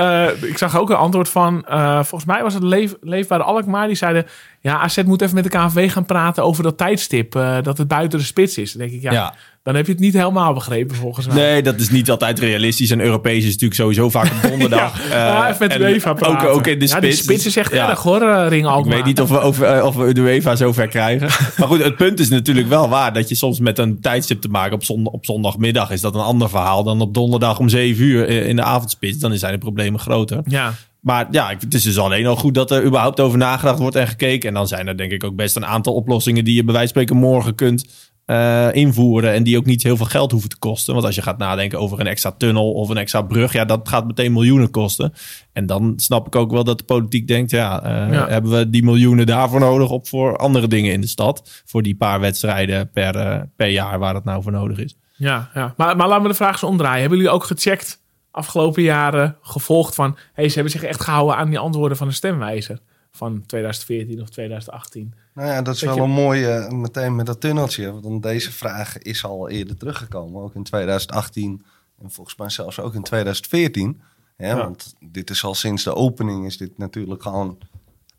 [0.45, 1.65] ik zag ook een antwoord van.
[1.95, 3.87] volgens mij was het Leef, Leefbare Alkmaar.
[3.87, 4.27] Die zeiden.
[4.61, 7.33] Ja, AZ moet even met de KNVB gaan praten over dat tijdstip.
[7.63, 8.73] dat het buiten de spits is.
[8.73, 9.35] Denk ik, ja, Ja,
[9.65, 11.37] Dan heb je het niet helemaal begrepen, volgens mij.
[11.37, 12.91] Nee, dat is niet altijd realistisch.
[12.91, 15.01] En Europees is natuurlijk sowieso vaak op donderdag.
[15.11, 16.51] ja, ja, Eh, even met UEFA ook, praten.
[16.51, 17.15] ook in de Ja, spits.
[17.17, 17.91] die spits is echt Ja.
[17.91, 18.97] erg hoor, eh, Ring Ik Alkmaar.
[18.97, 21.29] weet niet of we, over, eh, of we de UEFA zover krijgen.
[21.59, 23.13] Maar goed, het punt is natuurlijk wel waar.
[23.13, 25.91] Dat je soms met een tijdstip te maken op, op zondagmiddag...
[25.91, 29.19] is dat een ander verhaal dan op donderdag om 7 uur in de avondspits.
[29.19, 30.41] Dan zijn de problemen groter.
[30.47, 33.79] Ja, Maar ja, ik- het is dus alleen al goed dat er überhaupt over nagedacht
[33.79, 34.49] wordt en gekeken.
[34.49, 36.45] En dan zijn er denk ik ook best een aantal oplossingen...
[36.45, 37.87] die je bij wijze van spreken morgen kunt
[38.25, 39.33] eh, invoeren...
[39.33, 40.95] en die ook niet heel veel geld hoeven te kosten.
[40.95, 43.53] Want als je gaat nadenken over een extra tunnel of een extra brug...
[43.53, 45.13] ja, dat gaat meteen miljoenen kosten.
[45.53, 47.51] En dan snap ik ook wel dat de politiek denkt...
[47.51, 48.29] ja, eh, Ja.
[48.29, 49.91] hebben we die miljoenen daarvoor nodig...
[49.91, 51.63] op voor andere dingen in de stad?
[51.65, 54.97] Voor die paar wedstrijden per, eh, per jaar waar het nou voor nodig is.
[55.17, 55.75] ja, ja.
[55.77, 57.01] Maar, maar laten we de vraag eens omdraaien.
[57.01, 60.17] Hebben jullie ook gecheckt afgelopen jaren, gevolgd van...
[60.33, 62.79] hey, ze hebben zich echt gehouden aan die antwoorden van de stemwijzer
[63.11, 65.15] van 2014 of 2018?
[65.35, 68.01] Nou ja, dat is Dat wel je- een mooie, meteen met dat tunneltje.
[68.01, 70.43] Want deze vraag is al eerder teruggekomen.
[70.43, 71.65] Ook in 2018
[72.03, 74.01] en volgens mij zelfs ook in 2014.
[74.37, 74.57] Hè, Ja.
[74.57, 77.59] Want dit is al sinds de opening is dit natuurlijk gewoon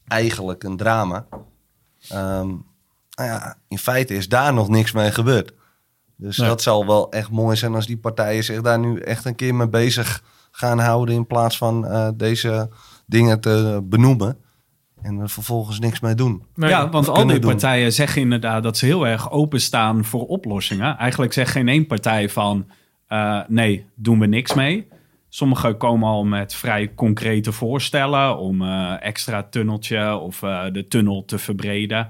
[0.07, 1.25] eigenlijk een drama.
[2.09, 5.53] Ehm, nou ja, in feite is daar nog niks mee gebeurd.
[6.15, 6.47] Dus Nee.
[6.47, 9.55] dat zal wel echt mooi zijn als die partijen zich daar nu echt een keer
[9.55, 11.15] mee bezig gaan houden.
[11.15, 12.69] In plaats van eh, deze
[13.05, 14.37] dingen te benoemen.
[15.05, 16.43] En er vervolgens niks mee doen.
[16.55, 16.69] Nee.
[16.69, 17.51] ja, want al die doen.
[17.51, 20.97] partijen zeggen inderdaad dat ze heel erg openstaan voor oplossingen.
[20.97, 22.65] Eigenlijk zegt geen één partij van
[23.07, 24.87] eh, nee, doen we niks mee.
[25.29, 31.25] Sommigen komen al met vrij concrete voorstellen om eh, extra tunneltje of eh, de tunnel
[31.25, 32.09] te verbreden.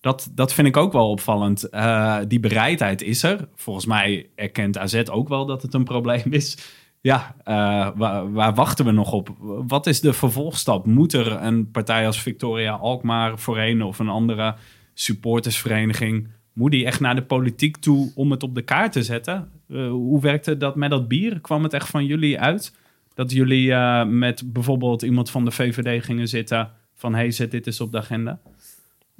[0.00, 1.68] Dat, dat vind ik ook wel opvallend.
[1.68, 3.48] Eh, die bereidheid is er.
[3.54, 6.58] Volgens mij erkent AZ ook wel dat het een probleem is.
[7.02, 9.36] Ja, eh, waar, wachten we nog op?
[9.66, 10.86] Wat is de vervolgstap?
[10.86, 14.54] Moet er een partij als Victoria Alkmaar voorheen of een andere
[14.94, 16.28] supportersvereniging...
[16.52, 19.48] moet die echt naar de politiek toe om het op de kaart te zetten?
[19.68, 21.40] Eh, hoe werkte dat met dat bier?
[21.40, 22.76] Kwam het echt van jullie uit?
[23.14, 26.70] Dat jullie eh, met bijvoorbeeld iemand van de VVD gingen zitten...
[26.94, 28.40] van hey, zet dit eens op de agenda?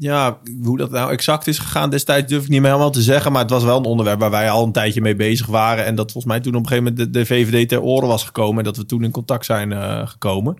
[0.00, 3.32] Ja, hoe dat nou exact is gegaan destijds durf ik niet meer helemaal te zeggen.
[3.32, 5.84] Maar het was wel een onderwerp waar wij al een tijdje mee bezig waren.
[5.84, 8.24] En dat volgens mij toen op een gegeven moment de, de VVD ter oren was
[8.24, 8.58] gekomen.
[8.58, 10.56] En dat we toen in contact zijn eh, gekomen.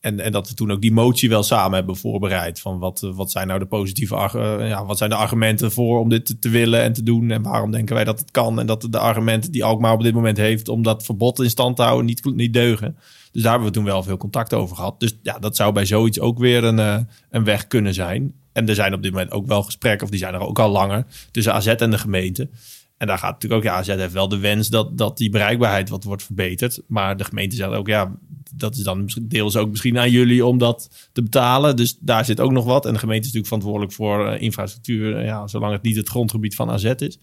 [0.00, 2.60] En, en dat we toen ook die motie wel samen hebben voorbereid.
[2.60, 6.00] Van wat, eh, wat zijn nou de positieve eh, ja, wat zijn de argumenten voor
[6.00, 7.30] om dit te, willen en te doen.
[7.30, 8.60] En waarom denken wij dat het kan.
[8.60, 11.76] En dat de argumenten die Alkmaar op dit moment heeft om dat verbod in stand
[11.76, 12.96] te houden niet, niet deugen.
[13.32, 15.00] Dus daar hebben we toen wel veel contact over gehad.
[15.00, 18.34] Dus ja, dat zou bij zoiets ook weer een, een weg kunnen zijn.
[18.56, 20.70] En er zijn op dit moment ook wel gesprekken, of die zijn er ook al
[20.70, 22.48] langer, tussen AZ en de gemeente.
[22.96, 25.88] En daar gaat natuurlijk ook, ja, AZ heeft wel de wens dat, dat die bereikbaarheid
[25.88, 26.80] wat wordt verbeterd.
[26.86, 28.12] Maar de gemeente zegt ook, ja,
[28.54, 31.76] dat is dan deels ook misschien aan jullie om dat te betalen.
[31.76, 32.86] Dus daar zit ook nog wat.
[32.86, 36.08] En de gemeente is natuurlijk verantwoordelijk voor eh, infrastructuur, eh, ja, zolang het niet het
[36.08, 37.18] grondgebied van AZ is.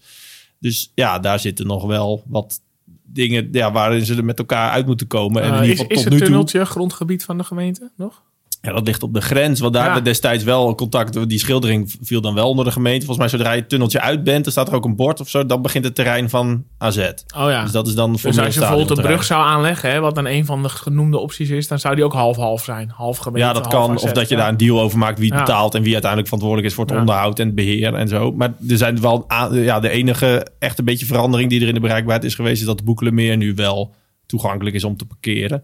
[0.58, 2.60] Dus ja, daar zitten nog wel wat
[3.02, 5.42] dingen ja, waarin ze er met elkaar uit moeten komen.
[5.42, 6.26] En in Eh, ieder is, geval is tot het nu toe.
[6.28, 8.22] tunneltje grondgebied van de gemeente nog?
[8.64, 9.60] Ja, dat ligt op de grens.
[9.60, 9.88] Want daar Ja.
[9.88, 11.28] hebben we destijds wel contact.
[11.28, 13.06] Die schildering viel dan wel onder de gemeente.
[13.06, 15.28] Volgens mij, zodra je het tunneltje uit bent, dan staat er ook een bord of
[15.28, 15.46] zo.
[15.46, 16.98] Dan begint het terrein van AZ.
[16.98, 17.62] Oh ja.
[17.62, 20.14] Dus dat is dan voor Dus als je bijvoorbeeld een brug zou aanleggen, hè, wat
[20.14, 22.90] dan een van de genoemde opties is, dan zou die ook half-half zijn.
[22.94, 23.94] Half gemeente, Ja, dat half kan.
[23.96, 24.02] AZ.
[24.04, 24.40] Of dat je Ja.
[24.40, 26.96] daar een deal over maakt wie het betaalt en wie uiteindelijk verantwoordelijk is voor het
[26.98, 28.32] onderhoud en het beheer en zo.
[28.32, 31.80] Maar er zijn wel ja, de enige echt een beetje verandering die er in de
[31.80, 33.94] bereikbaarheid is geweest, is dat Boekelenmeer nu wel
[34.26, 35.62] toegankelijk is om te parkeren.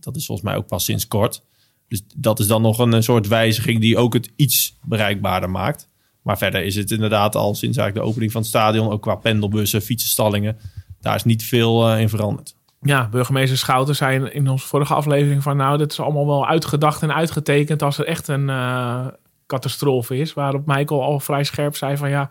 [0.00, 1.42] Dat is volgens mij ook pas sinds kort.
[1.94, 5.88] Dus dat is dan nog een, soort wijziging die ook het iets bereikbaarder maakt.
[6.22, 9.14] Maar verder is het inderdaad al sinds eigenlijk de opening van het stadion, ook qua
[9.14, 10.56] pendelbussen, fietsenstallingen,
[11.00, 12.54] daar is niet veel eh, in veranderd.
[12.80, 17.02] Ja, burgemeester Schouten zei in onze vorige aflevering van nou, dit is allemaal wel uitgedacht
[17.02, 19.06] en uitgetekend als er echt een eh,
[19.46, 20.32] catastrofe is.
[20.32, 22.30] Waarop Michael al vrij scherp zei van ja,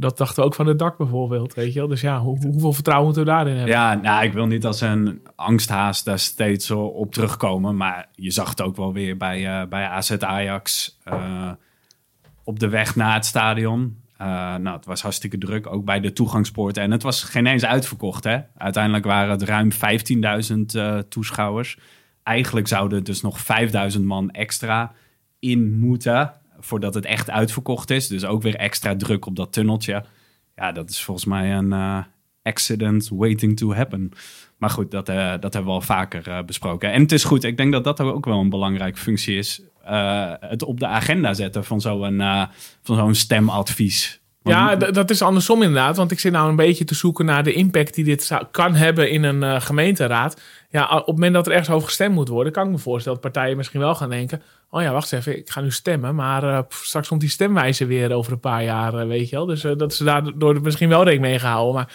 [0.00, 1.88] dat dachten we ook van het dak bijvoorbeeld, weet je wel.
[1.88, 3.74] Dus ja, hoe- hoeveel vertrouwen moeten we daarin hebben?
[3.74, 7.76] Ja, nou, ik wil niet als een angsthaas daar steeds op terugkomen.
[7.76, 11.50] Maar je zag het ook wel weer bij, eh, bij AZ Ajax eh,
[12.44, 13.96] op de weg naar het stadion.
[14.16, 14.26] Eh,
[14.56, 16.82] nou, het was hartstikke druk, ook bij de toegangspoorten.
[16.82, 18.38] En het was geen eens uitverkocht, hè.
[18.56, 21.78] Uiteindelijk waren het ruim 15.000 eh, toeschouwers.
[22.22, 23.38] Eigenlijk zouden dus nog
[23.96, 24.92] 5.000 man extra
[25.38, 26.32] in moeten...
[26.60, 28.08] voordat het echt uitverkocht is.
[28.08, 30.04] Dus ook weer extra druk op dat tunneltje.
[30.56, 31.98] Ja, dat is volgens mij een eh,
[32.42, 34.10] accident waiting to happen.
[34.56, 36.92] Maar goed, dat, eh, dat hebben we al vaker eh, besproken.
[36.92, 39.62] En het is goed, ik denk dat dat ook wel een belangrijke functie is.
[40.40, 42.22] Het op de agenda zetten van zo'n
[42.82, 44.20] van zo'n stemadvies.
[44.48, 45.96] Ja, dat is andersom inderdaad.
[45.96, 48.74] Want ik zit nou een beetje te zoeken naar de impact die dit zou, kan
[48.74, 50.40] hebben in een eh, gemeenteraad.
[50.70, 53.20] Ja, op het moment dat er ergens over gestemd moet worden, kan ik me voorstellen
[53.20, 56.14] dat partijen misschien wel gaan denken: Oh ja, wacht even, ik ga nu stemmen.
[56.14, 59.46] Maar eh, straks komt die stemwijze weer over een paar jaar, eh, weet je wel.
[59.46, 61.74] Dus dat ze daardoor misschien wel rekening mee gehouden.
[61.74, 61.88] Maar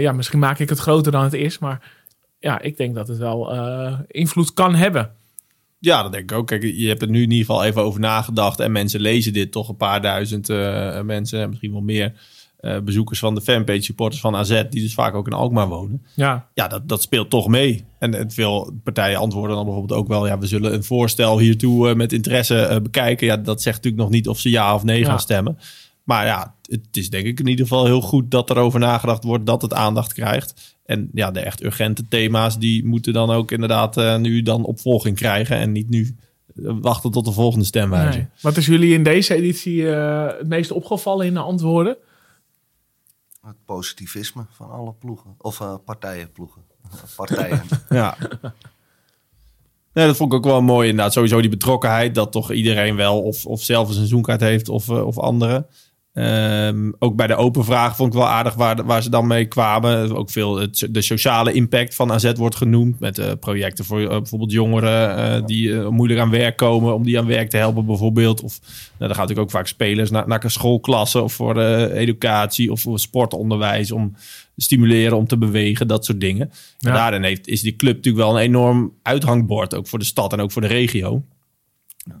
[0.00, 1.58] ja, misschien maak ik het groter dan het is.
[1.58, 1.90] Maar
[2.38, 3.52] ja, ik denk dat het wel
[4.06, 5.12] invloed kan hebben.
[5.80, 6.46] Ja, dat denk ik ook.
[6.46, 8.60] Kijk, je hebt er nu in ieder geval even over nagedacht.
[8.60, 12.12] En mensen lezen dit toch een paar duizend eh, mensen, misschien wel meer.
[12.60, 16.02] eh, bezoekers van de fanpage, supporters van AZ, die dus vaak ook in Alkmaar wonen.
[16.14, 17.84] Ja, Ja, dat, dat speelt toch mee.
[17.98, 20.26] En, en veel partijen antwoorden dan bijvoorbeeld ook wel...
[20.26, 23.26] ja, we zullen een voorstel hiertoe eh, met interesse bekijken.
[23.26, 25.06] Ja, dat zegt natuurlijk nog niet of ze ja of nee Ja.
[25.06, 25.58] gaan stemmen.
[26.04, 29.24] Maar ja, het is denk ik in ieder geval heel goed dat er over nagedacht
[29.24, 29.46] wordt...
[29.46, 30.76] dat het aandacht krijgt.
[30.84, 32.58] En ja, de echt urgente thema's...
[32.58, 35.56] die moeten dan ook inderdaad eh, nu dan opvolging krijgen...
[35.56, 36.16] en niet nu
[36.54, 38.18] eh, wachten tot de volgende stemwijze.
[38.18, 38.28] nee.
[38.40, 41.96] Wat is jullie in deze editie eh, het meest opgevallen in de antwoorden?
[43.42, 45.34] Het positivisme van alle ploegen.
[45.38, 46.62] Of eh partijenploegen.
[47.16, 47.62] Partijen.
[47.88, 48.16] Ja.
[49.92, 51.12] Nee, dat vond ik ook wel mooi inderdaad.
[51.12, 52.14] Sowieso die betrokkenheid.
[52.14, 55.66] Dat toch iedereen wel of, of zelf een seizoenkaart heeft of, of anderen.
[56.12, 59.46] Ehm, ook bij de open vraag vond ik wel aardig waar, waar ze dan mee
[59.46, 60.16] kwamen.
[60.16, 63.00] Ook veel het, de sociale impact van AZ wordt genoemd.
[63.00, 66.94] Met eh, projecten voor eh, bijvoorbeeld jongeren eh, die moeilijk aan werk komen.
[66.94, 68.42] Om die aan werk te helpen bijvoorbeeld.
[68.42, 71.22] Of nou, dan gaat natuurlijk ook vaak spelers naar, naar schoolklassen.
[71.22, 73.92] Of voor educatie of voor sportonderwijs.
[73.92, 74.14] Om
[74.56, 75.88] stimuleren om te bewegen.
[75.88, 76.50] Dat soort dingen.
[76.80, 79.74] En daarin heeft, is die club natuurlijk wel een enorm uithangbord.
[79.74, 81.22] Ook voor de stad en ook voor de regio.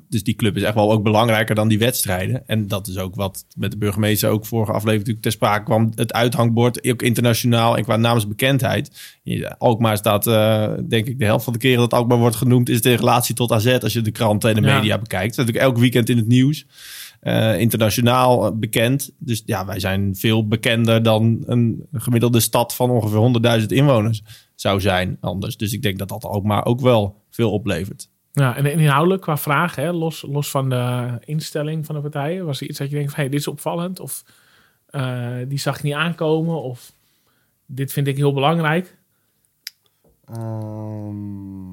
[0.08, 2.46] Dus die club is echt wel ook belangrijker dan die wedstrijden.
[2.46, 5.92] En dat is ook wat met de burgemeester ook vorige aflevering natuurlijk ter sprake kwam.
[5.94, 8.90] Het uithangbord, ook internationaal en qua namensbekendheid.
[9.58, 12.68] Alkmaar staat, eh, denk ik, de helft van de keren dat Alkmaar wordt genoemd...
[12.68, 14.76] is de relatie tot AZ als je de kranten en de Ja.
[14.76, 15.36] media bekijkt.
[15.36, 16.66] Dat is natuurlijk elk weekend in het nieuws.
[17.20, 19.10] Eh, internationaal eh, bekend.
[19.18, 24.22] Dus ja, wij zijn veel bekender dan een gemiddelde stad van ongeveer 100.000 inwoners
[24.54, 25.56] zou zijn anders.
[25.56, 28.08] Dus ik denk dat dat Alkmaar ook wel veel oplevert.
[28.32, 32.60] Ja, en inhoudelijk qua vragen, hè, los, los van de instelling van de partijen, was
[32.60, 34.22] er iets dat je denkt van, hey, dit is opvallend, of
[34.86, 36.92] eh, die zag ik niet aankomen, of
[37.66, 38.96] dit vind ik heel belangrijk.
[40.24, 41.72] Ehm,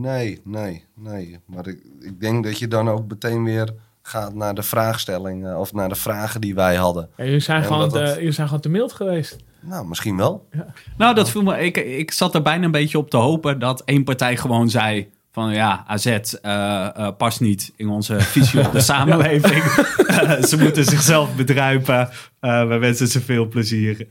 [0.00, 1.38] nee, nee, nee.
[1.44, 5.72] Maar ik, ik denk dat je dan ook meteen weer gaat naar de vraagstellingen of
[5.72, 7.10] naar de vragen die wij hadden.
[7.16, 9.36] Ja, jullie, zijn gewoon te, dat- jullie zijn gewoon te mild geweest.
[9.60, 10.48] Nou, misschien wel.
[10.96, 11.58] Nou, dat viel me.
[11.58, 15.08] Ik, ik zat er bijna een beetje op te hopen dat één partij gewoon zei.
[15.32, 19.62] Van ja, AZ eh, eh, past niet in onze visie op de samenleving.
[20.48, 22.08] Ze moeten zichzelf bedruipen.
[22.40, 24.06] Eh, we wensen ze veel plezier.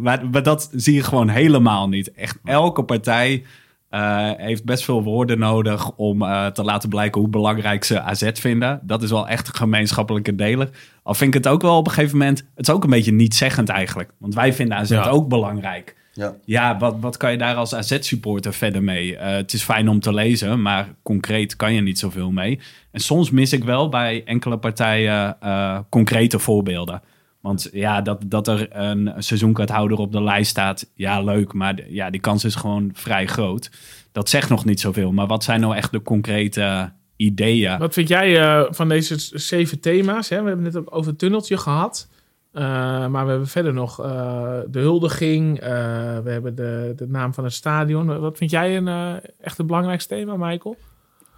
[0.00, 2.12] Maar, maar dat zie je gewoon helemaal niet.
[2.12, 3.44] Echt elke partij
[3.88, 8.30] eh, heeft best veel woorden nodig om eh, te laten blijken hoe belangrijk ze AZ
[8.34, 8.80] vinden.
[8.82, 10.68] Dat is wel echt een gemeenschappelijke deler.
[11.02, 12.38] Al vind ik het ook wel op een gegeven moment.
[12.54, 14.10] Het is ook een beetje niet-zeggend eigenlijk.
[14.18, 15.08] Want wij vinden AZ Ja.
[15.08, 15.96] ook belangrijk.
[16.12, 16.34] Ja.
[16.44, 19.16] Ja, wat, wat kan je daar als AZ-supporter verder mee?
[19.16, 22.60] Eh, het is fijn om te lezen, maar concreet kan je niet zoveel mee.
[22.90, 27.02] En soms mis ik wel bij enkele partijen eh, concrete voorbeelden.
[27.40, 31.52] Want ja, dat, dat er een seizoenkaarthouder op de lijst staat, ja, leuk.
[31.52, 33.70] Maar ja, die kans is gewoon vrij groot.
[34.12, 35.12] Dat zegt nog niet zoveel.
[35.12, 37.78] Maar wat zijn nou echt de concrete ideeën?
[37.78, 40.28] Wat vind jij eh, van deze zeven thema's?
[40.28, 40.42] Hè?
[40.42, 42.08] We hebben het net over het tunneltje gehad.
[42.52, 42.62] Eh,
[43.06, 45.60] maar we hebben verder nog eh, de huldiging.
[45.60, 48.20] we hebben de, de naam van het stadion.
[48.20, 50.76] Wat vind jij een echt het belangrijkste thema, Michael?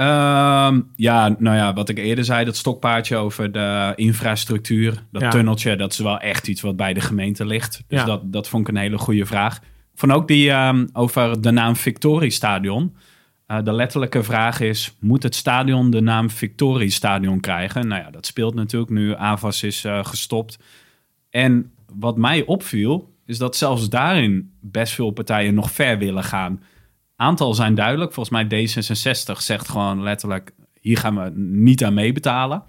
[0.01, 5.31] Ehm, ja, nou ja, wat ik eerder zei, dat stokpaardje over de infrastructuur, dat Ja.
[5.31, 7.83] tunneltje, dat is wel echt iets wat bij de gemeente ligt.
[7.87, 8.05] Dus Ja.
[8.05, 9.61] dat, dat vond ik een hele goede vraag.
[9.95, 12.97] Vond ook die ehm, over de naam Victoriestadion.
[13.47, 17.89] Eh de letterlijke vraag is, moet het stadion de naam Victoriestadion krijgen?
[17.89, 20.59] Nou ja, dat speelt natuurlijk nu AVAS is eh, gestopt.
[21.31, 26.63] En wat mij opviel, is dat zelfs daarin best veel partijen nog ver willen gaan
[27.21, 28.13] aantal zijn duidelijk.
[28.13, 30.53] Volgens mij D66 zegt gewoon letterlijk...
[30.81, 32.63] hier gaan we niet aan meebetalen.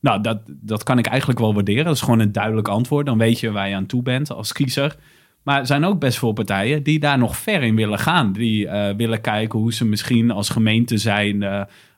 [0.00, 1.84] Nou, dat, dat kan ik eigenlijk wel waarderen.
[1.84, 3.06] Dat is gewoon een duidelijk antwoord.
[3.06, 4.96] Dan weet je waar je aan toe bent als kiezer.
[5.42, 8.32] Maar er zijn ook best veel partijen die daar nog ver in willen gaan.
[8.32, 11.42] Die eh, willen kijken hoe ze misschien als gemeente zijn...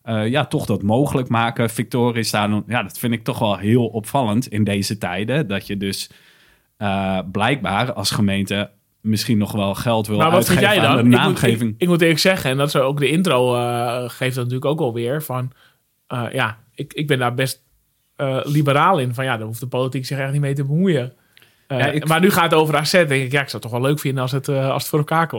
[0.03, 1.71] eh, ja, toch dat mogelijk maken.
[1.71, 2.65] Victoria staan.
[2.67, 5.47] Ja, dat vind ik toch wel heel opvallend in deze tijden.
[5.47, 6.11] Dat je dus
[6.77, 8.71] eh, blijkbaar als gemeente
[9.03, 11.05] misschien nog wel geld wil Maar wat vind uitgeven jij aan dan?
[11.05, 11.71] de Ik moet, naamgeving.
[11.71, 14.65] ik, ik moet eerlijk zeggen, en dat is ook de intro eh, geeft dat natuurlijk
[14.65, 15.53] ook alweer van,
[16.07, 17.63] eh, ja, ik, ik ben daar best
[18.17, 19.15] eh, liberaal in.
[19.15, 21.13] Van ja, daar hoeft de politiek zich echt niet mee te bemoeien.
[21.69, 23.71] Ja, ik- Maar nu gaat het over AZ, denk ik, ja, ik zou het toch
[23.71, 25.31] wel leuk vinden als het, als het voor elkaar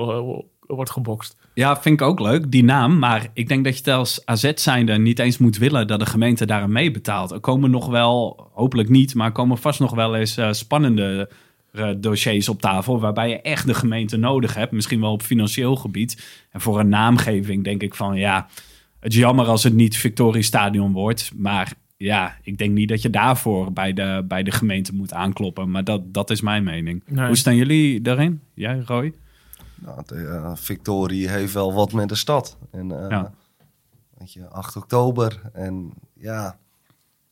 [0.67, 1.35] wordt gebokst.
[1.53, 2.99] Ja, vind ik ook leuk, die naam.
[2.99, 6.05] Maar ik denk dat je het als AZ zijnde niet eens moet willen dat de
[6.05, 7.31] gemeente daar aan mee betaalt.
[7.31, 11.29] Er komen nog wel, hopelijk niet, maar er komen vast nog wel eens spannende
[11.97, 12.99] dossiers op tafel.
[12.99, 14.71] Waarbij je echt de gemeente nodig hebt.
[14.71, 16.45] Misschien wel op financieel gebied.
[16.51, 18.47] En voor een naamgeving denk ik van ja,
[18.99, 21.31] het is jammer als het niet Victorie Stadion wordt.
[21.35, 25.71] Maar ja, ik denk niet dat je daarvoor bij de, bij de gemeente moet aankloppen.
[25.71, 27.03] Maar dat, dat is mijn mening.
[27.05, 27.25] Nee.
[27.27, 28.41] Hoe staan jullie daarin?
[28.53, 29.13] Jij, Roy?
[29.75, 32.57] Nou, de, eh, Victorie heeft wel wat met de stad.
[32.71, 33.33] En, eh, Ja.
[34.17, 35.41] weet je, 8 oktober.
[35.53, 36.57] En ja,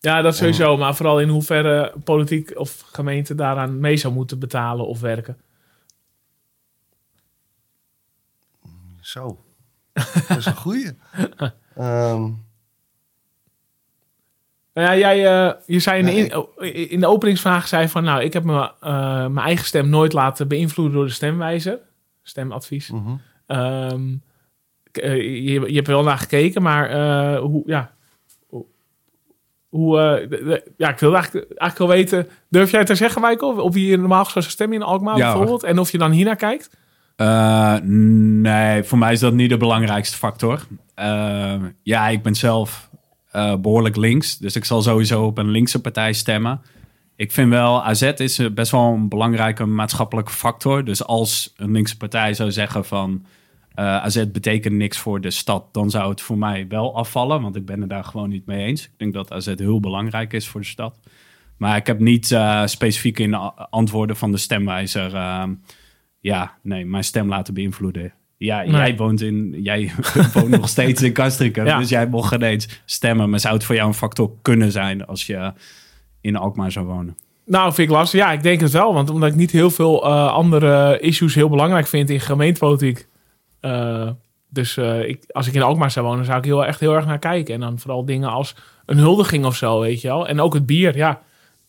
[0.02, 0.78] Ja, dat sowieso.
[0.78, 5.38] Maar vooral in hoeverre politiek of gemeente daaraan mee zou moeten betalen of werken.
[9.02, 9.44] zo.
[10.28, 10.92] dat is een goeie.
[11.76, 12.22] Ehm,
[14.74, 17.88] Nou ja, jij, eh, je zei in de, Nee, in, oh, in de openingsvraag zei
[17.88, 21.80] van, nou, ik heb me, eh, mijn eigen stem nooit laten beïnvloeden door de stemwijzer,
[22.22, 22.90] stemadvies.
[22.90, 23.16] mhm.
[23.46, 24.16] Ehm,
[24.92, 26.96] eh, je, je hebt er wel naar gekeken, maar
[27.38, 27.94] hoe, ja,
[29.72, 33.22] hoe eh, de- de- ja, ik wil eigenlijk, eigenlijk wel weten, durf jij te zeggen,
[33.22, 36.12] Michael, op wie je normaal gesproken stem in Alkmaar Ja, bijvoorbeeld, en of je dan
[36.12, 36.70] hiernaar kijkt?
[37.16, 40.60] Eh, nee, voor mij is dat niet de belangrijkste factor.
[40.96, 42.90] Eh, ja, ik ben zelf
[43.32, 46.62] eh, behoorlijk links, dus ik zal sowieso op een linkse partij stemmen.
[47.16, 50.84] Ik vind wel, AZ is best wel een belangrijke maatschappelijke factor.
[50.86, 53.26] Dus als een linkse partij zou zeggen van
[53.74, 57.56] eh, AZ betekent niks voor de stad, dan zou het voor mij wel afvallen, want
[57.56, 58.84] ik ben het daar gewoon niet mee eens.
[58.84, 61.00] Ik denk dat AZ heel belangrijk is voor de stad.
[61.58, 63.38] Maar ik heb niet eh, specifiek in de
[63.70, 65.44] antwoorden van de stemwijzer eh,
[66.20, 68.14] ja, nee, mijn stem laten beïnvloeden.
[68.38, 68.72] Ja, Nee.
[68.72, 69.92] jij woont in, jij
[70.34, 71.78] woont nog steeds in Castricum, Ja.
[71.78, 73.30] dus jij mocht geen eens stemmen.
[73.30, 75.54] Maar zou het voor jou een factor kunnen zijn als je
[76.22, 77.18] in Alkmaar zou wonen?
[77.46, 78.20] Nou, vind ik lastig.
[78.20, 78.94] Ja, ik denk het wel.
[78.94, 83.08] Want omdat ik niet heel veel eh, andere issues heel belangrijk vind in gemeentepolitiek.
[83.62, 84.10] Eh,
[84.50, 87.06] dus eh, ik, als ik in Alkmaar zou wonen, zou ik heel, echt heel erg
[87.06, 87.54] naar kijken.
[87.54, 88.56] En dan vooral dingen als
[88.86, 90.28] een huldiging of zo, weet je wel.
[90.28, 91.22] En ook het bier, ja.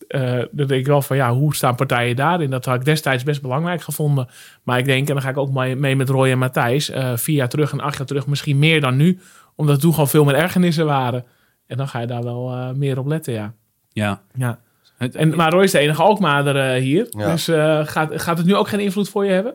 [0.07, 2.49] Eh dan denk ik wel van, ja, hoe staan partijen daarin?
[2.49, 4.27] Dat had ik destijds best belangrijk gevonden.
[4.63, 6.89] Maar ik denk, en dan ga ik ook mee, mee met Roy en Matthijs...
[6.89, 9.19] eh, vier jaar terug en acht jaar terug misschien meer dan nu.
[9.55, 11.25] Omdat toen gewoon veel meer ergernissen waren.
[11.67, 13.53] En dan ga je daar wel eh, meer op letten, ja.
[13.89, 14.21] Ja.
[14.33, 14.59] Ja.
[14.97, 17.07] En, maar Roy is de enige Alkmaarder hier.
[17.09, 17.31] Ja.
[17.31, 19.53] Dus eh, gaat, gaat het nu ook geen invloed voor je hebben?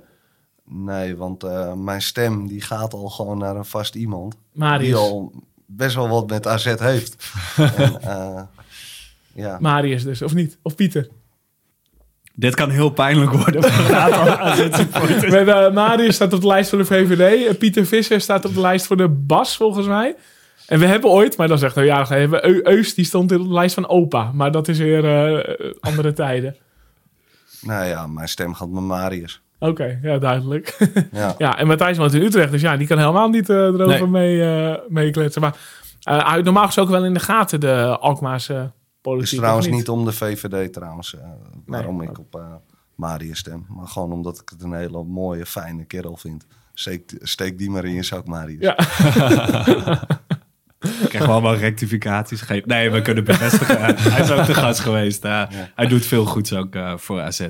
[0.71, 4.37] Nee, want eh, mijn stem die gaat al gewoon naar een vast iemand.
[4.79, 5.33] Die al
[5.67, 7.17] best wel wat met AZ heeft.
[7.77, 8.43] en, eh,
[9.35, 9.57] ja.
[9.61, 10.59] Marius dus, of niet?
[10.63, 11.09] Of Pieter.
[12.35, 13.61] dit kan heel pijnlijk worden.
[15.31, 17.47] Met, eh, Marius staat op de lijst voor de VVD.
[17.47, 20.17] En Pieter Visser staat op de lijst voor de BAS, volgens mij.
[20.67, 22.67] En we hebben ooit, maar dat is echt een jaar geleden...
[22.69, 24.33] Eus, die stond op de lijst van opa.
[24.33, 26.57] Maar dat is weer eh, andere tijden.
[27.61, 29.41] Nou ja, mijn stem gaat met Marius.
[29.59, 30.77] Oké, ja, duidelijk.
[31.13, 31.35] Ja.
[31.39, 32.51] ja, en Matthijs woont in Utrecht.
[32.51, 34.39] Dus ja, die kan helemaal niet eh, erover Nee.
[34.39, 35.41] mee, eh meekletsen.
[35.41, 35.57] Maar
[36.03, 38.71] eh, hij normaal gesproken wel in de gaten, de Alkmaarse Het
[39.03, 39.33] politiek.
[39.33, 41.21] is trouwens niet om de VVD trouwens, eh,
[41.67, 42.09] waarom Nee.
[42.09, 42.41] ik op eh
[42.95, 43.67] Marius stem.
[43.69, 46.47] Maar gewoon omdat ik het een hele mooie, fijne kerel vind.
[46.75, 48.61] Steek, steek die maar in je zak, Marius.
[48.61, 48.77] Ja.
[51.03, 52.69] Ik krijg wel rectificaties gegeven.
[52.69, 53.81] Nee, we kunnen bevestigen.
[54.13, 55.23] hij is ook te gast geweest.
[55.75, 57.49] Hij doet veel goeds ook eh, voor AZ.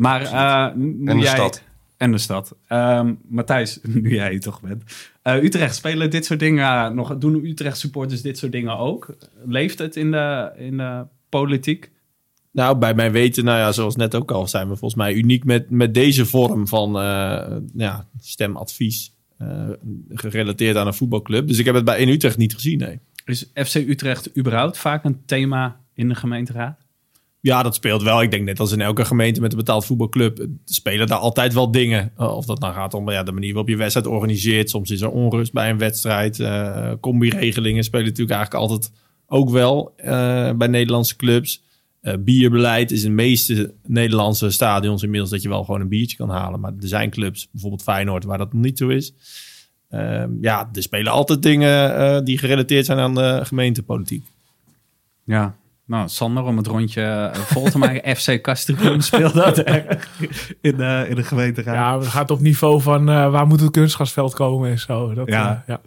[0.00, 1.34] Maar eh, nu En de jij...
[1.34, 1.62] stad.
[1.96, 2.56] En de stad.
[2.66, 4.82] Ehm, Matthijs, nu jij hier toch bent.
[5.22, 7.18] Eh, Utrecht, spelen dit soort dingen nog?
[7.18, 9.16] Doen Utrecht supporters dit soort dingen ook?
[9.44, 11.90] Leeft het in de, in de politiek?
[12.52, 15.44] Nou, bij mijn weten, nou ja, zoals net ook al, zijn we volgens mij uniek
[15.44, 19.14] met, met deze vorm van eh, ja, stemadvies.
[19.38, 19.68] eh,
[20.08, 21.48] gerelateerd aan een voetbalclub.
[21.48, 22.98] Dus ik heb het bij in Utrecht niet gezien, nee.
[23.24, 26.79] Is FC Utrecht überhaupt vaak een thema in de gemeenteraad?
[27.42, 28.22] Ja, dat speelt wel.
[28.22, 31.54] Ik denk net als in elke gemeente met een betaald voetbalclub eh, spelen daar altijd
[31.54, 32.12] wel dingen.
[32.16, 34.70] Eh, Of dat nou gaat om ja, de manier waarop je wedstrijd organiseert.
[34.70, 36.40] Soms is er onrust bij een wedstrijd.
[36.40, 38.92] Eh combi-regelingen spelen natuurlijk eigenlijk altijd
[39.26, 39.92] ook wel
[40.56, 41.62] bij Nederlandse clubs.
[42.18, 46.30] Bierbeleid is in de meeste Nederlandse stadions inmiddels dat je wel gewoon een biertje kan
[46.30, 46.60] halen.
[46.60, 49.12] Maar er zijn clubs, bijvoorbeeld Feyenoord, waar dat nog niet zo is.
[49.88, 54.24] Ehm, ja, er spelen altijd dingen die gerelateerd zijn aan de gemeentepolitiek.
[55.24, 55.56] Ja.
[55.90, 58.16] Nou, Sander, om het rondje eh, vol te maken.
[58.16, 60.08] FC Castricum speelt dat erg
[60.60, 61.74] in de, in de gemeenteraad.
[61.74, 65.14] Ja, het gaat op niveau van eh, waar moet het kunstgrasveld komen en zo.
[65.14, 65.64] Dat, Ja.
[65.66, 65.80] eh, ja.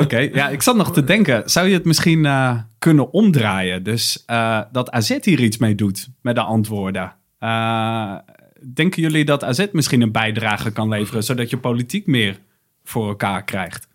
[0.00, 1.50] Oké, ja, ik zat nog te denken.
[1.50, 3.82] Zou je het misschien eh, kunnen omdraaien?
[3.82, 7.12] Dus eh, dat AZ hier iets mee doet met de antwoorden.
[7.38, 8.14] Eh,
[8.74, 11.24] denken jullie dat AZ misschien een bijdrage kan leveren...
[11.24, 12.38] zodat je politiek meer
[12.84, 13.88] voor elkaar krijgt?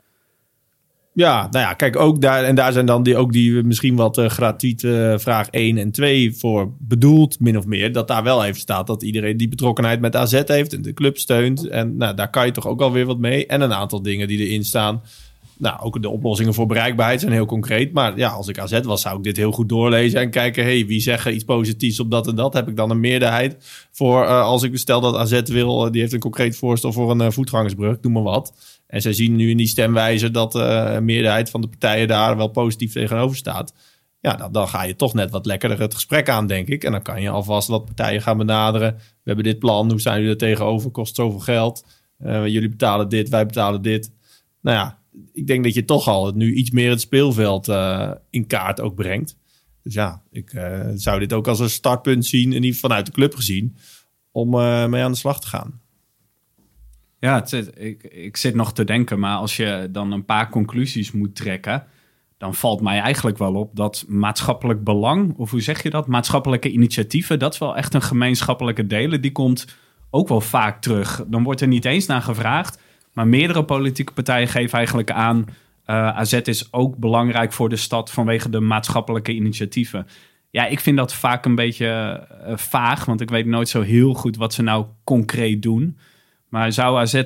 [1.14, 4.18] Ja, nou ja, kijk, ook daar, en daar zijn dan die, ook die misschien wat
[4.18, 7.92] uh, gratuite vraag 1 en 2 voor bedoeld, min of meer.
[7.92, 11.18] Dat daar wel even staat dat iedereen die betrokkenheid met AZ heeft en de club
[11.18, 11.68] steunt.
[11.68, 13.46] En nou, daar kan je toch ook alweer wat mee.
[13.46, 15.02] En een aantal dingen die erin staan.
[15.58, 17.94] Nou, ook de oplossingen voor bereikbaarheid zijn heel concreet.
[17.94, 20.64] Maar ja, als ik AZ was, zou ik dit heel goed doorlezen en kijken...
[20.64, 22.54] hey, wie zeggen iets positiefs op dat en dat?
[22.54, 23.58] Heb ik dan een meerderheid
[23.92, 24.24] voor...
[24.24, 27.98] Uh, als ik stel dat AZ wil, die heeft een concreet voorstel voor een voetgangersbrug,
[28.02, 28.54] noem maar wat.
[28.90, 32.48] En ze zien nu in die stemwijze dat een meerderheid van de partijen daar wel
[32.48, 33.74] positief tegenover staat.
[34.20, 36.84] Ja, dan, dan ga je toch net wat lekkerder het gesprek aan, denk ik.
[36.84, 38.94] En dan kan je alvast wat partijen gaan benaderen.
[38.96, 40.92] We hebben dit plan, hoe zijn jullie er tegenover?
[40.92, 41.86] Kost zoveel geld.
[42.24, 44.12] jullie betalen dit, wij betalen dit.
[44.62, 45.00] Nou ja,
[45.34, 48.96] ik denk dat je toch al nu iets meer het speelveld uh, in kaart ook
[48.96, 49.38] brengt.
[49.84, 53.12] Dus ja, ik uh, zou dit ook als een startpunt zien, in ieder vanuit de
[53.12, 53.76] club gezien,
[54.32, 55.82] om uh, mee aan de slag te gaan.
[57.20, 61.12] Ja, het ik, ik zit nog te denken, maar als je dan een paar conclusies
[61.12, 61.84] moet trekken,
[62.38, 66.72] dan valt mij eigenlijk wel op dat maatschappelijk belang, of hoe zeg je dat, maatschappelijke
[66.72, 69.22] initiatieven, dat is wel echt een gemeenschappelijke delen.
[69.22, 69.78] Die komt
[70.10, 71.24] ook wel vaak terug.
[71.28, 72.82] Dan wordt er niet eens naar gevraagd.
[73.14, 75.46] Maar meerdere politieke partijen geven eigenlijk aan...
[75.86, 80.08] Uh, AZ is ook belangrijk voor de stad vanwege de maatschappelijke initiatieven.
[80.50, 81.88] Ja, ik vind dat vaak een beetje
[82.48, 85.98] uh, vaag, want ik weet nooit zo heel goed wat ze nou concreet doen.
[86.50, 87.24] Maar zou AZ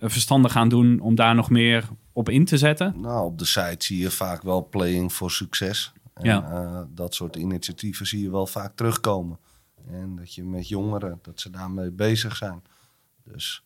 [0.00, 3.00] verstandig gaan doen om daar nog meer op in te zetten?
[3.00, 5.92] Nou, op de site zie je vaak wel playing voor succes.
[6.14, 6.50] En, ja.
[6.52, 9.38] uh, dat soort initiatieven zie je wel vaak terugkomen.
[9.90, 12.62] En dat je met jongeren, dat ze daarmee bezig zijn.
[13.24, 13.64] Dus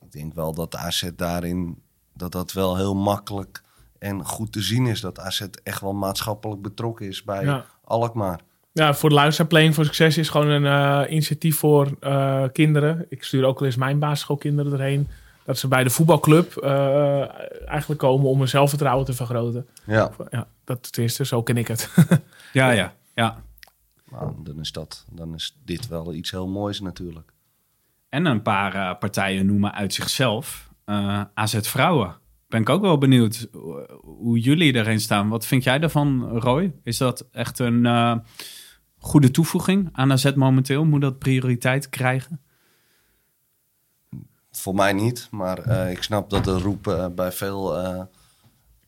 [0.00, 1.82] ik denk wel dat AZ daarin,
[2.14, 3.62] dat dat wel heel makkelijk
[3.98, 5.00] en goed te zien is.
[5.00, 7.64] Dat AZ echt wel maatschappelijk betrokken is bij ja.
[7.84, 8.40] Alkmaar.
[8.76, 13.06] Ja, voor de luisteraar Playing for Success is gewoon een uh, initiatief voor uh, kinderen.
[13.08, 15.08] Ik stuur ook wel eens mijn basisschoolkinderen erheen.
[15.44, 19.66] Dat ze bij de voetbalclub uh, eigenlijk komen om hun zelfvertrouwen te vergroten.
[19.84, 20.10] Ja.
[20.30, 21.90] ja dat tenminste, zo ken ik het.
[22.52, 23.42] ja, ja, ja.
[24.10, 27.32] Nou, dan is dat, dan is dit wel iets heel moois natuurlijk.
[28.08, 32.16] En een paar uh, partijen noemen uit zichzelf uh, AZ Vrouwen.
[32.48, 33.48] Ben ik ook wel benieuwd
[34.00, 35.28] hoe jullie erin staan.
[35.28, 36.72] Wat vind jij daarvan, Roy?
[36.82, 38.16] Is dat echt een uh,
[39.06, 40.84] goede toevoeging aan AZ momenteel?
[40.84, 42.40] Moet dat prioriteit krijgen?
[44.50, 47.76] Voor mij niet, maar ik snap dat de roep bij veel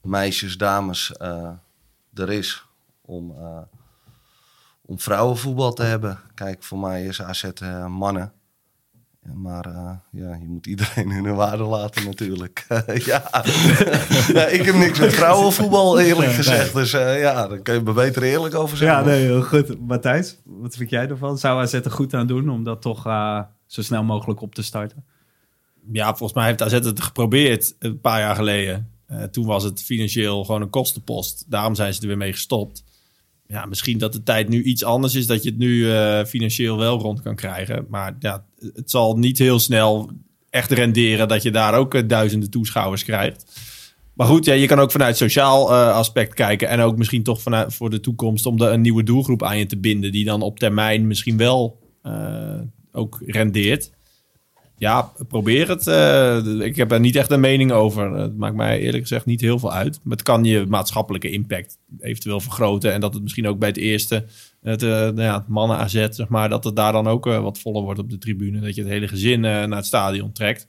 [0.03, 1.15] meisjes, dames
[2.15, 2.67] er is
[3.01, 3.35] om,
[4.83, 6.21] om vrouwenvoetbal te hebben.
[6.35, 7.51] Kijk, voor mij is AZ
[7.89, 8.33] mannen.
[9.35, 12.67] Maar uh, ja, je moet iedereen hun waarde laten natuurlijk.
[13.13, 13.31] ja.
[14.35, 14.47] ja.
[14.47, 16.75] ik heb niks met vrouwenvoetbal eerlijk gezegd.
[16.75, 18.99] Dus uh, ja, daar kun je me beter eerlijk over zeggen.
[18.99, 19.81] Ja, nee, heel goed.
[19.81, 21.39] Matthijs, wat vind jij ervan?
[21.39, 24.63] Zou AZ er goed aan doen om dat toch uh, zo snel mogelijk op te
[24.63, 25.05] starten?
[25.93, 28.91] Ja, volgens mij heeft AZ het geprobeerd een paar jaar geleden.
[29.31, 31.45] toen was het financieel gewoon een kostenpost.
[31.49, 32.85] Daarom zijn ze er weer mee gestopt
[33.49, 36.79] ja, misschien dat de tijd nu iets anders is, dat je het nu uh, financieel
[36.79, 37.87] wel rond kan krijgen.
[37.89, 38.45] Maar ja,
[38.75, 40.11] het zal niet heel snel
[40.51, 43.61] echt renderen dat je daar ook uh, duizenden toeschouwers krijgt.
[44.15, 46.69] Maar goed, ja, je kan ook vanuit sociaal uh, aspect kijken.
[46.69, 49.67] En ook misschien toch vanuit voor de toekomst om de, een nieuwe doelgroep aan je
[49.67, 50.13] te binden.
[50.13, 51.87] Die dan op termijn misschien wel
[52.93, 53.91] ook rendeert
[54.79, 55.87] ja, probeer het.
[55.87, 58.13] Uh, ik heb er niet echt een mening over.
[58.13, 60.01] Het maakt mij eerlijk gezegd niet heel veel uit.
[60.03, 62.93] Maar het kan je maatschappelijke impact eventueel vergroten.
[62.93, 64.25] En dat het misschien ook bij het eerste,
[64.61, 67.41] het, uh, nou ja, het mannen AZ, zeg maar, dat het daar dan ook uh,
[67.41, 68.61] wat voller wordt op de tribune.
[68.61, 70.69] Dat je het hele gezin naar het stadion trekt.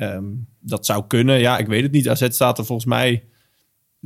[0.00, 1.38] Um, dat zou kunnen.
[1.38, 2.08] Ja, ik weet het niet.
[2.08, 3.24] AZ staat er volgens mij.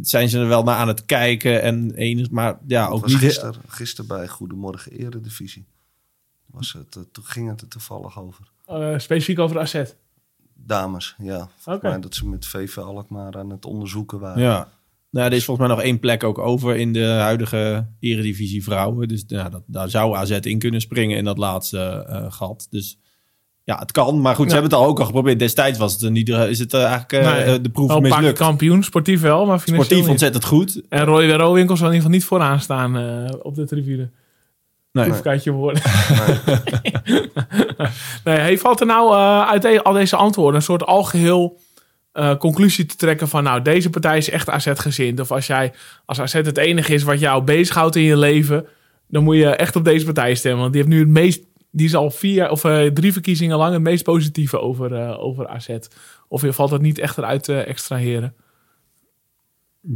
[0.01, 3.17] Zijn ze er wel naar aan het kijken en enig, maar ja, ook niet.
[3.17, 5.67] Gisteren, gisteren bij Goedemorgen Eredivisie
[6.53, 8.51] was het, toen ging het er toevallig over.
[8.71, 9.83] Uh, specifiek over AZ?
[10.55, 11.49] Dames, ja.
[11.59, 12.01] Volgens okay.
[12.01, 14.43] dat ze met VV Alkmaar aan het onderzoeken waren.
[14.43, 14.69] Ja.
[15.11, 19.09] Nou, er is volgens mij nog één plek ook over in de huidige Eredivisie vrouwen.
[19.09, 22.67] Dus ja, dat, daar zou AZ in kunnen springen in dat laatste uh, gat.
[22.71, 22.99] Dus
[23.65, 24.21] ja, het kan.
[24.21, 24.51] Maar goed, ja.
[24.51, 25.39] ze hebben het al ook al geprobeerd.
[25.39, 28.39] Destijds was het niet, is het eigenlijk uh, nee, de proef wel mislukt.
[28.39, 30.83] kampioen, sportief wel, maar Sportief ontzettend goed.
[30.89, 32.97] En Roy Rowinkels zal in ieder geval niet vooraan staan
[33.43, 34.11] op de tribune.
[34.93, 35.09] Nee.
[35.09, 35.83] Proefkaartje worden.
[36.83, 36.93] Nee.
[38.25, 41.61] nee, hey, valt er nou uh, uit al deze antwoorden een soort algeheel
[42.15, 43.43] uh, conclusie te trekken van...
[43.43, 45.21] nou, deze partij is echt AZ-gezind.
[45.21, 45.73] Of als jij
[46.05, 48.67] als AZ het enige is wat jou bezighoudt in je leven...
[49.09, 50.61] dan moet je echt op deze partij stemmen.
[50.61, 51.43] Want die heeft nu het meest...
[51.71, 55.69] die is al vier of uh, drie verkiezingen lang het meest positieve over, over AZ.
[56.29, 58.35] Of valt dat niet echt eruit te extraheren?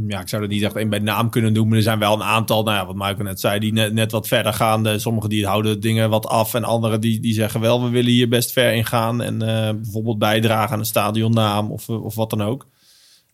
[0.07, 1.77] Ja, ik zou het niet echt één bij naam kunnen noemen.
[1.77, 4.27] Er zijn wel een aantal, nou ja, wat Michael net zei, die net, net wat
[4.27, 4.99] verder gaan.
[4.99, 8.29] Sommigen die houden dingen wat af en anderen die, die zeggen wel, we willen hier
[8.29, 9.21] best ver in gaan.
[9.21, 12.67] En uh, bijvoorbeeld bijdragen aan een stadionnaam of, of wat dan ook.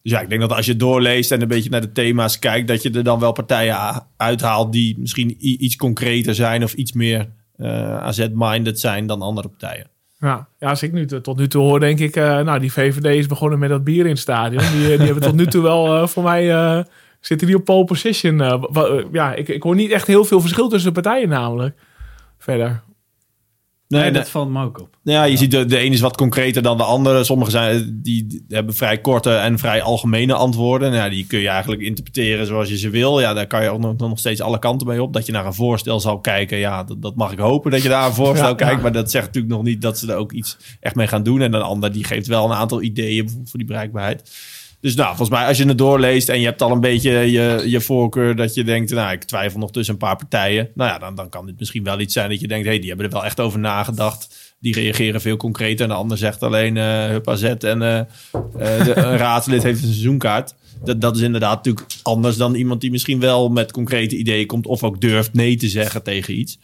[0.02, 2.68] Dus ja, ik denk dat als je doorleest en een beetje naar de thema's kijkt,
[2.68, 7.30] dat je er dan wel partijen uithaalt die misschien iets concreter zijn of iets meer
[7.56, 9.88] eh, AZ-minded zijn dan andere partijen.
[10.24, 13.06] Ja, ja, als ik nu tot nu toe hoor, denk ik, eh, nou, die VVD
[13.06, 14.64] is begonnen met dat bier in het stadion.
[14.72, 16.86] Die, eh, die hebben tot nu toe wel, eh, voor mij,
[17.20, 18.38] zitten die op pole position.
[19.12, 21.76] ja, ik, ik hoor niet echt heel veel verschil tussen de partijen namelijk.
[22.38, 22.82] Verder.
[23.88, 24.98] Nee, Nee, dat valt me ook op.
[25.04, 27.24] Ja, je ziet de, de ene is wat concreter dan de andere.
[27.24, 30.92] Sommige zijn, die, hebben vrij korte en vrij algemene antwoorden.
[30.92, 33.20] Nou, ja, die kun je eigenlijk interpreteren zoals je ze wil.
[33.20, 35.14] Ja, daar kan je ook nog, nog steeds alle kanten mee op.
[35.14, 36.58] Dat je naar een voorstel zal kijken.
[36.58, 38.76] Ja, dat, dat mag ik hopen dat je naar een voorstel Ja, kijkt.
[38.76, 38.82] ja.
[38.82, 41.42] Maar dat zegt natuurlijk nog niet dat ze er ook iets echt mee gaan doen.
[41.42, 44.32] En een ander die geeft wel een aantal ideeën voor die bereikbaarheid.
[44.84, 47.64] Dus nou, volgens mij als je het doorleest en je hebt al een beetje je,
[47.66, 50.70] je voorkeur dat je denkt, nou, ik twijfel nog tussen een paar partijen.
[50.76, 52.80] Nou ja, dan, dan kan dit misschien wel iets zijn dat je denkt, hé, hey,
[52.80, 54.56] die hebben er wel echt over nagedacht.
[54.60, 55.84] Die reageren veel concreter.
[55.84, 58.06] En de ander zegt alleen eh hup AZ en eh, eh,
[58.86, 60.56] de, een raadslid heeft een seizoenkaart.
[60.84, 64.66] Dat, dat is inderdaad natuurlijk anders dan iemand die misschien wel met concrete ideeën komt.
[64.66, 66.60] Of ook durft nee te zeggen tegen iets.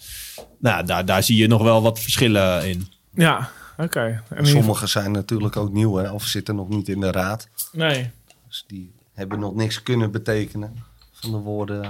[0.59, 2.88] Nou, daar, daar zie je nog wel wat verschillen in.
[3.13, 3.49] Ja,
[3.84, 4.23] oké.
[4.30, 7.49] En Sommigen zijn natuurlijk ook nieuw hè, of zitten nog niet in de raad.
[7.71, 8.09] Nee,
[8.47, 10.75] Dus die hebben nog niks kunnen betekenen
[11.11, 11.89] van de woorden.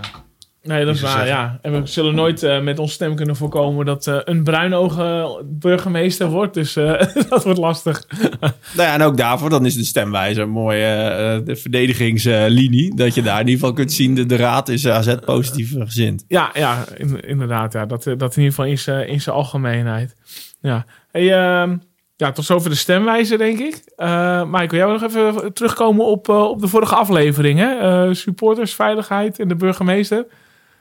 [0.64, 1.28] nee, dat is waar, zeggen.
[1.30, 1.60] ja.
[1.62, 6.28] En we zullen nooit eh, met ons stem kunnen voorkomen dat eh, een bruinoge burgemeester
[6.30, 6.54] wordt.
[6.54, 8.04] Dus eh, dat wordt lastig.
[8.76, 12.96] Nou ja, en ook daarvoor, dan is de stemwijzer een mooie eh, de verdedigingslinie.
[12.96, 16.26] dat je daar in ieder geval kunt zien, de, de raad is AZ positief gezind.
[16.28, 17.74] Ja, ja in- inderdaad.
[17.74, 17.86] Ja.
[17.86, 20.16] Dat, dat in ieder geval in zijn in zijn algemeenheid.
[20.62, 20.86] Ja.
[21.12, 21.78] Hey, ehm,
[22.16, 23.82] ja, tot zover de stemwijzer, denk ik.
[23.96, 27.60] Eh Michael, jij wil nog even terugkomen op, eh, op de vorige aflevering.
[27.60, 27.78] Hè?
[27.78, 30.26] Eh, supporters, veiligheid en de burgemeester.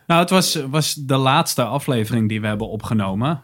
[0.06, 3.42] Nou, het was, was de laatste aflevering die we hebben opgenomen.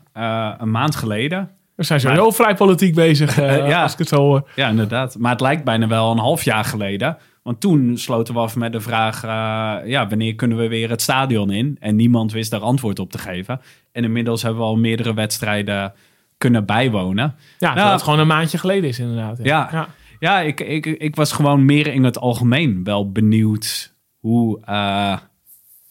[0.59, 1.51] een maand geleden.
[1.75, 3.37] We zijn sowieso vrij politiek bezig,
[3.71, 3.83] ja.
[3.83, 4.49] als ik het zo hoor.
[4.55, 5.17] Ja, inderdaad.
[5.19, 7.17] Maar het lijkt bijna wel een half jaar geleden.
[7.43, 9.23] Want toen sloten we af met de vraag:
[9.87, 11.77] ja, wanneer kunnen we weer het stadion in?
[11.81, 13.61] En niemand wist daar antwoord op te geven.
[13.93, 15.93] En inmiddels hebben we al meerdere wedstrijden
[16.45, 17.35] kunnen bijwonen.
[17.59, 19.39] Ja, Nou, dat het gewoon een maandje geleden is inderdaad.
[19.43, 19.69] Ja.
[19.73, 19.89] ja.
[20.19, 25.17] Ja, ik, ik, ik was gewoon meer in het algemeen wel benieuwd hoe, eh,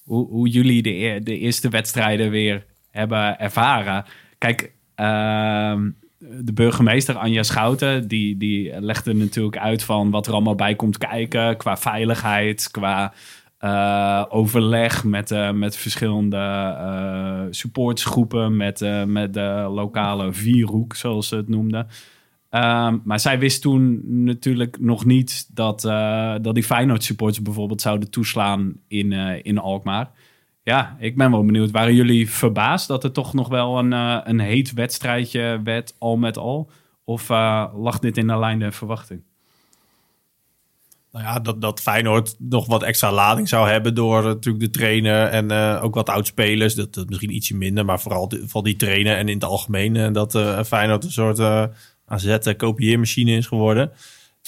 [0.03, 4.05] hoe, hoe jullie de, eer- de eerste wedstrijden weer hebben ervaren.
[4.37, 5.89] Kijk, ehm,
[6.19, 10.97] de burgemeester Anja Schouten, die, die legde natuurlijk uit van wat er allemaal bij komt
[10.97, 13.13] kijken qua veiligheid, qua
[13.63, 21.35] eh, overleg met, eh, met verschillende eh supportsgroepen, met, met de lokale vierhoek, zoals ze
[21.35, 21.87] het noemden.
[22.49, 25.81] Ehm, maar zij wist toen natuurlijk nog niet dat,
[26.41, 29.11] dat die Feyenoord supporters bijvoorbeeld zouden toeslaan in,
[29.43, 30.11] in Alkmaar.
[30.63, 31.71] Ja, ik ben wel benieuwd.
[31.71, 33.91] Waren jullie verbaasd dat het toch nog wel een,
[34.29, 36.69] een heet wedstrijdje werd, al met al?
[37.03, 37.29] Of
[37.75, 39.21] lag dit in de lijn der verwachting?
[41.13, 44.69] Nou ja, dat, dat Feyenoord nog wat extra lading zou hebben door eh, natuurlijk de
[44.69, 46.75] trainer en eh, ook wat oudspelers.
[46.75, 49.95] Dat, dat misschien ietsje minder, maar vooral, die- vooral die trainer en in het algemeen
[49.95, 50.31] eh, dat
[50.67, 51.39] Feyenoord een soort
[52.05, 53.91] AZ-kopieermachine is geworden.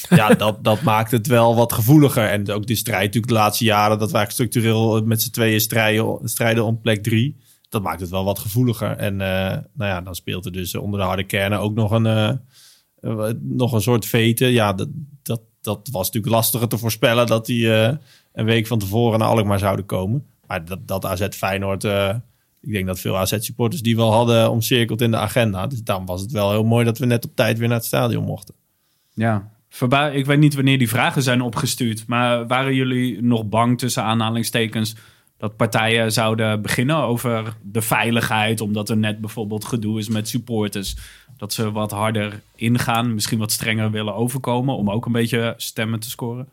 [0.09, 2.27] Ja, dat, dat maakt het wel wat gevoeliger.
[2.29, 6.19] En ook de strijd natuurlijk de laatste jaren, dat wij structureel met z'n tweeën strijden,
[6.23, 7.37] strijden om plek drie.
[7.69, 8.91] Dat maakt het wel wat gevoeliger.
[8.97, 12.39] En nou ja, dan speelt er dus onder de harde kernen ook nog een,
[13.41, 14.51] nog een soort veten.
[14.51, 14.75] Ja,
[15.65, 17.95] dat, was natuurlijk lastiger te voorspellen dat die eh,
[18.33, 20.25] een week van tevoren naar Alkmaar zouden komen.
[20.47, 22.15] Maar dat, dat AZ Feyenoord, eh,
[22.61, 25.67] ik denk dat veel AZ-supporters die wel hadden omcirkeld in de agenda.
[25.67, 27.85] Dus dan was het wel heel mooi dat we net op tijd weer naar het
[27.85, 28.55] stadion mochten.
[29.13, 29.49] Ja,
[30.11, 32.07] ik weet niet wanneer die vragen zijn opgestuurd.
[32.07, 34.95] Maar waren jullie nog bang tussen aanhalingstekens
[35.45, 40.97] dat partijen zouden beginnen over de veiligheid, omdat er net bijvoorbeeld gedoe is met supporters,
[41.37, 45.99] dat ze wat harder ingaan, misschien wat strenger willen overkomen om ook een beetje stemmen
[45.99, 46.47] te scoren?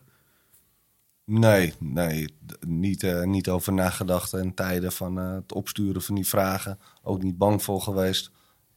[1.25, 2.27] Nee, nee,
[2.67, 4.33] niet, eh, niet over nagedacht.
[4.33, 8.31] En tijden van eh, het opsturen van die vragen ook niet bang voor geweest.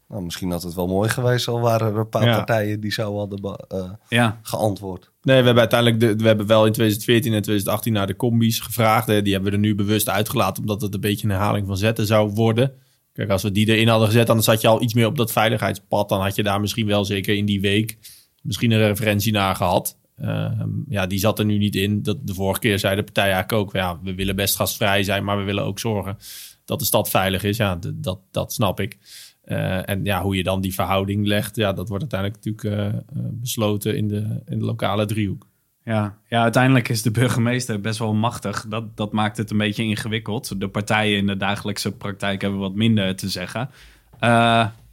[0.09, 2.37] Nou, misschien had het wel mooi geweest, al waren er een paar Ja.
[2.37, 5.11] partijen die zo hadden eh, Ja, geantwoord.
[5.23, 8.61] Nee, we hebben uiteindelijk de, we hebben wel in 2014 en 2018 naar de combi's
[8.61, 9.09] gevraagd.
[9.09, 11.77] Eh, Die hebben we er nu bewust uitgelaten, omdat het een beetje een herhaling van
[11.77, 12.73] zetten zou worden.
[13.13, 15.33] Kijk, als we die erin hadden gezet, dan zat je al iets meer op dat
[15.33, 16.09] veiligheidspad.
[16.09, 17.99] Dan had je daar misschien wel zeker in die week
[18.43, 19.99] misschien een referentie naar gehad.
[20.17, 22.03] Ehm, ja, die zat er nu niet in.
[22.03, 25.25] Dat, de vorige keer zei de partij eigenlijk ook, ja, we willen best gastvrij zijn,
[25.25, 26.17] maar we willen ook zorgen
[26.65, 27.57] dat de stad veilig is.
[27.57, 28.99] Ja, dat, dat snap ik.
[29.47, 32.99] Eh, en ja, hoe je dan die verhouding legt, ja, dat wordt uiteindelijk natuurlijk eh,
[32.99, 35.47] eh, besloten in de, in de lokale driehoek.
[35.85, 36.19] ja.
[36.29, 38.67] ja, uiteindelijk is de burgemeester best wel machtig.
[38.69, 40.61] Dat, dat maakt het een beetje ingewikkeld.
[40.61, 43.71] De partijen in de dagelijkse praktijk hebben wat minder te zeggen.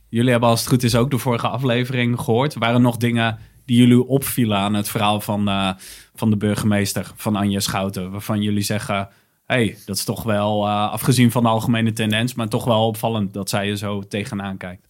[0.09, 2.53] Jullie hebben als het goed is ook de vorige aflevering gehoord.
[2.53, 5.75] Waren nog dingen die jullie opvielen aan het verhaal van,
[6.15, 8.11] van de burgemeester van Anja Schouten?
[8.11, 9.09] Waarvan jullie zeggen,
[9.53, 13.33] hey, dat is toch wel, eh, afgezien van de algemene tendens, maar toch wel opvallend
[13.33, 14.87] dat zij er zo tegenaan kijkt.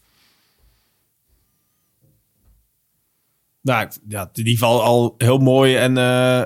[3.61, 6.41] Nou, ja, in ieder geval al heel mooi en eh,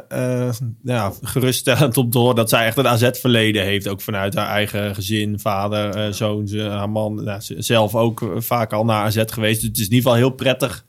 [0.47, 0.53] eh,
[0.83, 3.87] ja, geruststellend om horen dat zij echt een AZ-verleden heeft.
[3.87, 7.23] Ook vanuit haar eigen gezin, vader, zoon, haar man.
[7.23, 9.59] Nou, ze- zelf ook vaak al naar AZ geweest.
[9.59, 10.85] Dus het is in ieder geval heel prettig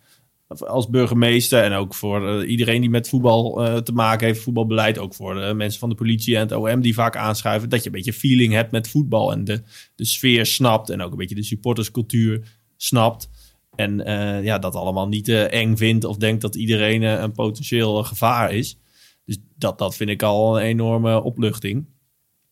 [0.48, 1.62] als burgemeester.
[1.62, 4.98] En ook voor eh, iedereen die met voetbal eh, te maken heeft, voetbalbeleid.
[4.98, 7.68] Ook voor de mensen van de politie en het OM die vaak aanschuiven.
[7.68, 9.62] Dat je een beetje feeling hebt met voetbal en de,
[9.94, 10.90] de sfeer snapt.
[10.90, 13.28] En ook een beetje de supporterscultuur snapt.
[13.74, 18.52] En eh, ja, dat allemaal niet eng vindt of denkt dat iedereen een potentieel gevaar
[18.52, 18.78] is.
[19.24, 21.86] Dus dat, dat vind ik al een enorme opluchting.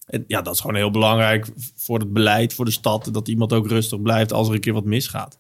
[0.06, 3.08] En ja, dat is gewoon heel belangrijk voor het beleid, voor de stad.
[3.12, 5.38] Dat iemand ook rustig blijft als er een keer wat misgaat.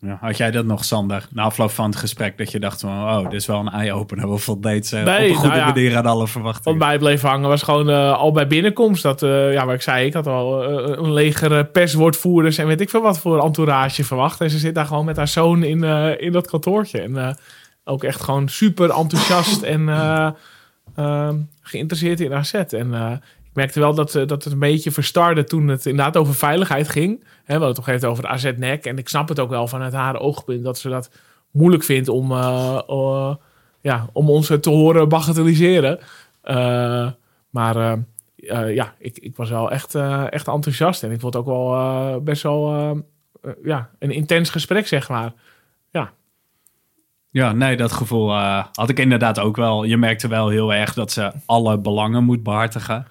[0.00, 1.26] Ja, had jij dat nog, Sander?
[1.30, 4.28] Na afloop van het gesprek dat je dacht van, oh, dit is wel een eye-opener.
[4.28, 5.66] Of voldeed ze Nee, op een goede nou ja.
[5.66, 6.78] manier aan alle verwachtingen?
[6.78, 9.02] Wat mij bleef hangen was gewoon eh, al bij binnenkomst.
[9.02, 12.66] Dat, eh, ja, wat ik zei, ik had al eh, een leger eh, perswoordvoerders en
[12.66, 14.40] weet ik veel wat voor entourage verwacht.
[14.40, 17.00] En ze zit daar gewoon met haar zoon in, eh, in dat kantoortje.
[17.00, 17.34] En eh,
[17.84, 20.28] ook echt gewoon super enthousiast en eh,
[20.94, 21.28] eh,
[21.62, 22.52] geïnteresseerd in AZ.
[22.54, 23.12] En eh,
[23.48, 26.88] ik merkte wel dat, eh, dat het een beetje verstarde toen het inderdaad over veiligheid
[26.88, 27.24] ging.
[27.24, 28.84] Hè, we hadden het toch over de AZ-nek.
[28.84, 31.10] En ik snap het ook wel vanuit haar oogpunt dat ze dat
[31.50, 33.34] moeilijk vindt om, eh,
[33.80, 35.98] ja, om ons te horen bagatelliseren.
[36.42, 37.10] Eh,
[37.50, 37.98] maar
[38.66, 39.94] ja, ik, ik was wel echt,
[40.30, 41.02] echt enthousiast.
[41.02, 43.04] En ik vond het ook wel best wel
[43.62, 45.32] ja, een intens gesprek, zeg maar.
[45.90, 46.12] Ja,
[47.30, 48.34] Ja, nee, dat gevoel
[48.72, 49.84] had ik inderdaad ook wel.
[49.84, 53.06] Je merkte wel heel erg dat ze alle belangen moet behartigen.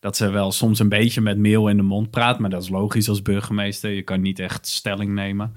[0.00, 2.38] Dat ze wel soms een beetje met meel in de mond praat.
[2.38, 3.90] Maar dat is logisch als burgemeester.
[3.90, 5.54] Je kan niet echt stelling nemen.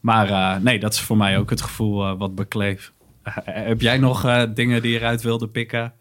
[0.00, 2.92] Maar eh, nee, dat is voor mij ook het gevoel eh, wat bekleef.
[3.22, 5.92] Eh, heb jij nog eh, dingen die je eruit wilde pikken?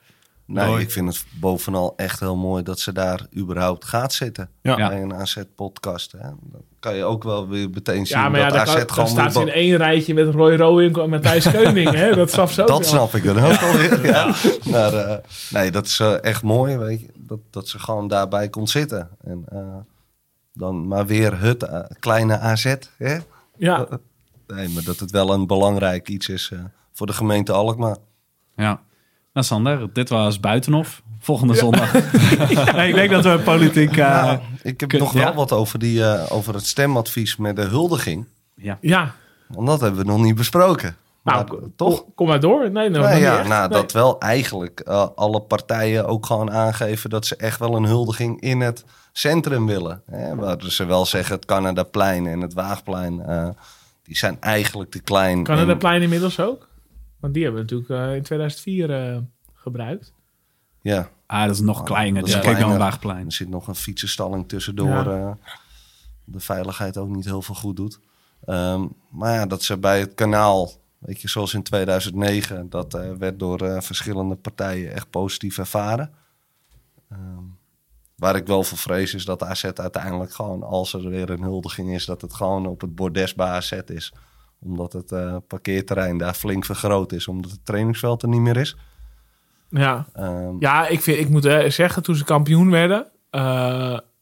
[0.45, 0.82] Nee, Mooi.
[0.84, 4.49] ik vind het bovenal echt heel mooi dat ze daar überhaupt gaat zitten.
[4.61, 4.75] Ja.
[4.75, 6.11] Bij een AZ-podcast.
[6.21, 6.39] Dan
[6.80, 9.09] kan je ook wel weer meteen zien ja maar ja, dat dan, AZ kan- gewoon
[9.09, 11.89] staat ze in één rijtje met Roy Rowing en Matthijs Keuning.
[11.91, 12.15] Hè?
[12.15, 12.88] Dat snap ze ook Dat wel.
[12.88, 14.05] snap ik dan ook alweer.
[14.05, 14.34] Ja.
[14.71, 15.17] Maar eh,
[15.49, 17.07] nee, dat is echt mooi, weet je.
[17.28, 19.09] Dat, dat ze gewoon daarbij kon zitten.
[19.23, 19.75] En eh,
[20.53, 22.75] dan maar weer het eh, kleine AZ.
[22.97, 23.17] Hè?
[23.57, 23.88] Ja,
[24.47, 26.59] Nee, maar dat het wel een belangrijk iets is eh,
[26.93, 27.97] voor de gemeente Alkmaar.
[28.55, 28.82] Ja.
[29.34, 31.01] Nou, Sander, dit was Buitenhof.
[31.19, 31.93] Volgende zondag.
[32.88, 33.89] ik denk dat we politiek...
[33.89, 35.19] eh, Ja, ik heb kun- nog ja?
[35.23, 38.25] wel wat over, die, eh, over het stemadvies met de huldiging.
[38.55, 38.78] ja.
[38.82, 39.13] ja.
[39.47, 40.95] Want dat hebben we nog niet besproken.
[41.34, 42.05] Nou, toch?
[42.15, 42.71] Kom, maar door.
[42.71, 43.82] Nee, Nou niet ja, nou, Nee.
[43.82, 48.41] dat wel eigenlijk eh, alle partijen ook gewoon aangeven dat ze echt wel een huldiging
[48.41, 50.01] in het centrum willen.
[50.05, 53.49] Hè, waar ze wel zeggen het Canadaplein en het Waagplein, eh,
[54.03, 55.43] die zijn eigenlijk te klein.
[55.43, 56.67] Kan het En- dat plein inmiddels ook?
[57.19, 59.17] Want die hebben we natuurlijk eh, in 2004 eh,
[59.53, 60.13] gebruikt.
[60.82, 62.21] Ja, Ah, dat is nog kleiner.
[62.21, 62.78] dat Dus is kijk dan.
[62.78, 63.25] Waagplein.
[63.25, 64.88] er zit nog een fietsenstalling tussendoor.
[64.88, 65.38] Ja.
[66.23, 67.99] de veiligheid ook niet heel veel goed doet.
[68.45, 73.11] Ehm, maar ja, dat ze bij het kanaal, weet je, zoals in 2009, dat eh,
[73.11, 76.13] werd door eh, verschillende partijen echt positief ervaren.
[77.09, 77.43] Ehm,
[78.15, 81.93] waar ik wel voor vrees is dat AZ uiteindelijk gewoon, als er weer een huldiging
[81.93, 84.13] is, dat het gewoon op het bordes bij AZ is.
[84.59, 88.77] Omdat het eh, parkeerterrein daar flink vergroot is, omdat het trainingsveld er niet meer is.
[89.69, 93.07] Ja, Ehm, ja ik, vind, ik moet zeggen, toen ze kampioen werden...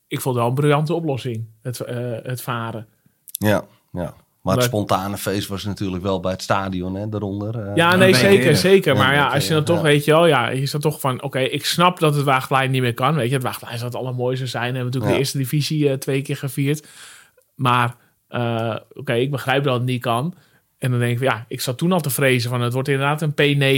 [0.07, 1.77] ik vond het wel een briljante oplossing, het,
[2.23, 2.87] het varen.
[3.31, 4.13] Ja, ja.
[4.45, 7.59] Maar het Maar- spontane feest was natuurlijk wel bij het stadion, hè, daaronder.
[7.59, 7.75] eh.
[7.75, 8.55] Ja, nee, zeker, eerder.
[8.55, 8.93] zeker.
[8.95, 9.63] Ja, Maar ja, als je dan ja.
[9.65, 9.81] toch, Ja.
[9.83, 12.81] weet je wel, ja, je staat toch van, oké, ik snap dat het Waagplein niet
[12.81, 13.15] meer kan.
[13.15, 14.71] Weet je, het Waagplein zou het allermooiste zijn.
[14.71, 15.17] We hebben natuurlijk Ja.
[15.17, 16.87] de eerste divisie eh, twee keer gevierd.
[17.55, 17.95] Maar,
[18.27, 20.33] eh, oké, ik begrijp dat het niet kan.
[20.77, 22.87] En dan denk ik, van, ja, ik zat toen al te vrezen van, het wordt
[22.87, 23.33] inderdaad een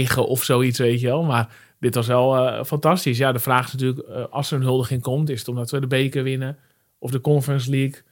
[0.08, 1.22] P9 of zoiets, weet je wel.
[1.22, 1.48] Maar
[1.80, 3.18] dit was wel eh, fantastisch.
[3.18, 5.80] Ja, de vraag is natuurlijk, eh, als er een huldiging komt, is het omdat we
[5.80, 6.56] de beker winnen
[6.98, 8.02] of de Conference League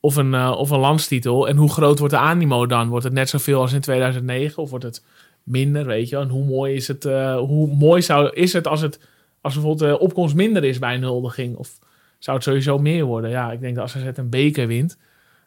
[0.00, 1.48] of een, eh, of een landstitel.
[1.48, 2.88] En hoe groot wordt de animo dan?
[2.88, 5.04] Wordt het net zoveel als in 2009 of wordt het
[5.42, 6.16] minder, weet je?
[6.16, 9.00] En hoe mooi is het, eh, hoe mooi zou, is het als het
[9.40, 11.56] als bijvoorbeeld de opkomst minder is bij een huldiging?
[11.56, 11.78] Of
[12.18, 13.30] zou het sowieso meer worden?
[13.30, 14.98] Ja, ik denk dat als AZ een beker wint,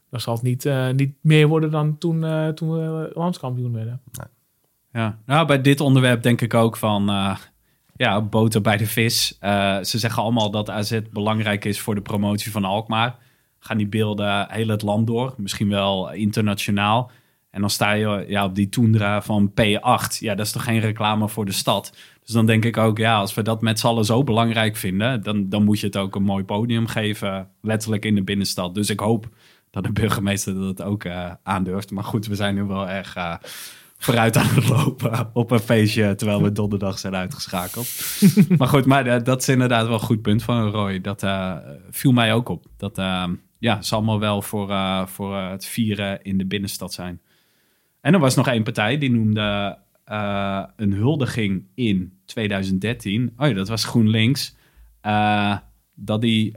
[0.09, 4.01] dan zal het niet, eh, niet meer worden dan toen, eh, toen we landskampioen werden.
[4.93, 7.37] Ja, nou bij dit onderwerp denk ik ook van eh,
[7.95, 9.37] ja, boter bij de vis.
[9.39, 13.15] Eh, ze zeggen allemaal dat AZ belangrijk is voor de promotie van Alkmaar.
[13.59, 17.11] Gaan die beelden heel het land door, misschien wel internationaal.
[17.49, 20.17] En dan sta je ja, op die toendra van P8.
[20.19, 21.93] Ja, dat is toch geen reclame voor de stad.
[22.23, 25.23] Dus dan denk ik ook, ja, als we dat met z'n allen zo belangrijk vinden,
[25.23, 28.75] dan, dan moet je het ook een mooi podium geven, letterlijk in de binnenstad.
[28.75, 29.29] Dus ik hoop
[29.71, 31.91] dat de burgemeester dat ook eh, aandurft.
[31.91, 33.35] Maar goed, we zijn nu wel erg eh,
[33.97, 37.87] vooruit aan het lopen op een feestje terwijl we donderdag zijn uitgeschakeld.
[38.57, 41.01] maar goed, maar eh, dat is inderdaad wel een goed punt van Roy.
[41.01, 41.25] Dat
[41.89, 42.65] viel mij ook op.
[42.77, 42.97] Dat
[43.59, 47.21] ja, ze allemaal wel voor, eh, voor eh, het vieren in de binnenstad zijn.
[48.01, 53.33] En er was nog één partij die noemde eh, een huldiging in 2013.
[53.37, 54.55] Oh ja, dat was GroenLinks.
[56.01, 56.55] Dat die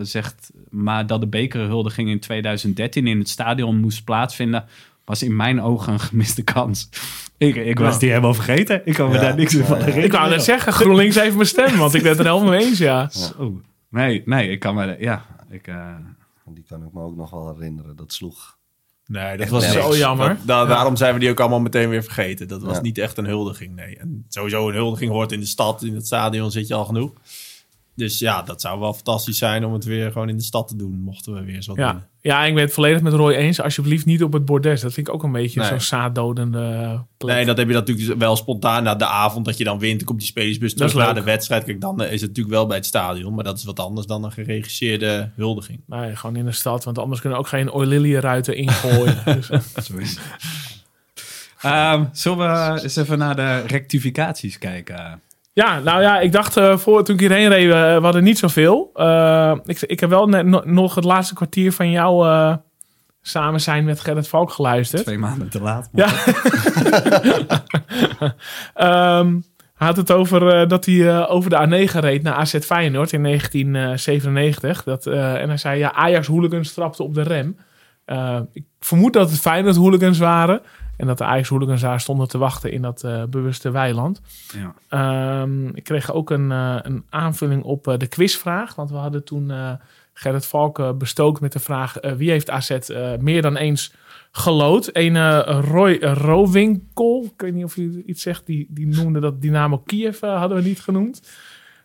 [0.00, 4.64] zegt, maar dat de bekerhuldiging in 2013 in het stadion moest plaatsvinden,
[5.04, 6.88] was in mijn ogen een gemiste kans.
[7.38, 8.82] Ik, ik was die helemaal vergeten.
[8.84, 10.04] Ik kan me Ja, daar niks meer van herinneren.
[10.04, 12.64] Ik wou net zeggen, GroenLinks heeft mijn stem, want ik ben het er helemaal mee
[12.64, 13.08] eens, ja.
[13.08, 13.60] Zo.
[13.88, 14.96] Nee, nee, ik kan me...
[14.98, 15.68] Ja, ik...
[16.46, 17.96] Die kan ik me ook nog wel herinneren.
[17.96, 18.58] Dat sloeg.
[19.06, 20.28] Nee, dat was zo jammer.
[20.28, 22.48] Dat- da- Daarom zijn we die ook allemaal meteen weer vergeten.
[22.48, 22.82] Dat was Ja.
[22.82, 23.96] niet echt een huldiging, nee.
[23.98, 27.12] En sowieso een huldiging hoort in de stad, in het stadion zit je al genoeg.
[27.94, 30.76] Dus ja, dat zou wel fantastisch zijn om het weer gewoon in de stad te
[30.76, 31.92] doen, mochten we weer eens wat Ja.
[31.92, 32.02] doen.
[32.20, 33.60] ja, ik ben het volledig met Roy eens.
[33.60, 34.80] Alsjeblieft niet op het bordes.
[34.80, 35.68] Dat vind ik ook een beetje Nee.
[35.68, 37.34] zo'n zaaddodende plek.
[37.34, 39.96] Nee, dat heb je natuurlijk wel spontaan na de avond dat je dan wint.
[39.98, 41.64] Dan komt die spelersbus terug na de wedstrijd.
[41.64, 43.34] Kijk, dan is het natuurlijk wel bij het stadion.
[43.34, 45.80] Maar dat is wat anders dan een geregisseerde huldiging.
[45.86, 49.16] Nee, gewoon in de stad, want anders kunnen we ook geen Oililië-ruiten ingooien.
[49.24, 49.46] dus,
[49.84, 50.18] zo is.
[51.60, 52.38] Ehm, zullen
[52.74, 55.20] we eens even naar de rectificaties kijken?
[55.52, 58.38] Ja, nou ja, ik dacht eh, voor toen ik hierheen reed, eh, we hadden niet
[58.38, 58.90] zoveel.
[58.94, 62.26] Eh, ik, ik heb wel net, no- nog het laatste kwartier van jou
[63.22, 65.02] samen zijn met Gerrit Valk geluisterd.
[65.02, 65.88] Twee maanden te laat.
[65.92, 66.08] Ja.
[68.74, 69.40] Ehm,
[69.74, 74.82] hij had het over dat hij over de A9 reed naar AZ Feyenoord in 1997.
[74.82, 77.56] Dat, en hij zei, ja, Ajax hooligans trapten op de rem.
[78.52, 80.60] Ik vermoed dat het Feyenoord hooligans waren.
[80.96, 84.20] En dat de Ajax hooligans daar stonden te wachten in dat eh, bewuste weiland.
[84.54, 84.74] Ja.
[84.88, 88.74] Ehm, ik kreeg ook een, eh, een aanvulling op eh, de quizvraag.
[88.74, 89.52] Want we hadden toen
[90.12, 91.96] Gerrit Valk eh, bestookt met de vraag...
[92.16, 92.78] wie heeft AZ
[93.20, 93.94] meer dan eens
[94.32, 94.90] gelood?
[94.92, 98.46] Een Roy Rowinkel, ik weet niet of u iets zegt...
[98.46, 101.30] die, die noemde dat Dynamo Kiev, hadden we niet genoemd.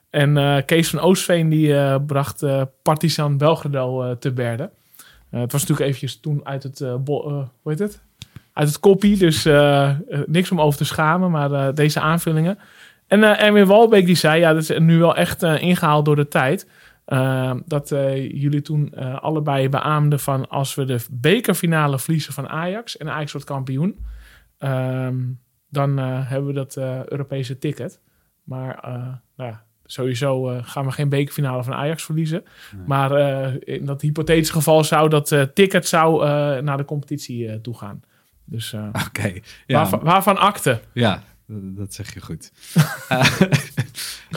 [0.10, 2.44] En Kees van Oostveen die bracht
[2.82, 4.72] Partizan Belgrado te berden.
[5.30, 6.80] Het was natuurlijk eventjes toen uit het...
[6.80, 8.06] hoe heet het?
[8.58, 11.32] Uit het koppie, dus eh, eh, niks om over te schamen.
[11.32, 12.58] Maar eh, deze aanvullingen...
[13.08, 16.16] En eh Erwin Walbeek die zei, ja, dat is nu wel echt eh, ingehaald door
[16.16, 16.68] de tijd.
[17.66, 17.90] dat
[18.32, 23.48] jullie toen allebei beaamden van als we de bekerfinale verliezen van Ajax en Ajax wordt
[23.48, 24.06] kampioen,
[24.58, 25.16] ehm,
[25.70, 26.78] dan hebben we dat
[27.08, 28.00] Europese ticket.
[28.44, 28.80] Maar
[29.36, 32.44] nou, ja, sowieso gaan we geen bekerfinale van Ajax verliezen.
[32.86, 33.12] Maar
[33.60, 36.26] in dat hypothetische geval zou dat ticket zou,
[36.62, 38.02] naar de competitie toe gaan.
[38.50, 39.34] Dus eh, Oké.
[39.66, 40.82] Ja, waarvan, waarvan akte?
[40.94, 42.52] ja, dat zeg je goed.
[43.10, 43.26] Eh,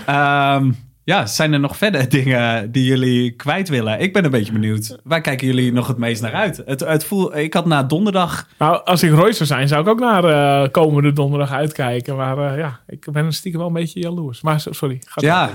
[0.54, 0.72] ehm,
[1.04, 4.00] ja, zijn er nog verder dingen die jullie kwijt willen?
[4.00, 4.98] Ik ben een beetje benieuwd.
[5.04, 6.62] Waar kijken jullie nog het meest naar uit?
[6.66, 9.88] Het, het voel, ik had na donderdag Nou, als ik Roy zou zijn, zou ik
[9.88, 12.16] ook naar eh, komende donderdag uitkijken.
[12.16, 14.40] Maar eh, ja, ik ben stiekem wel een beetje jaloers.
[14.40, 15.02] Maar so- sorry.
[15.06, 15.50] Ga Ja.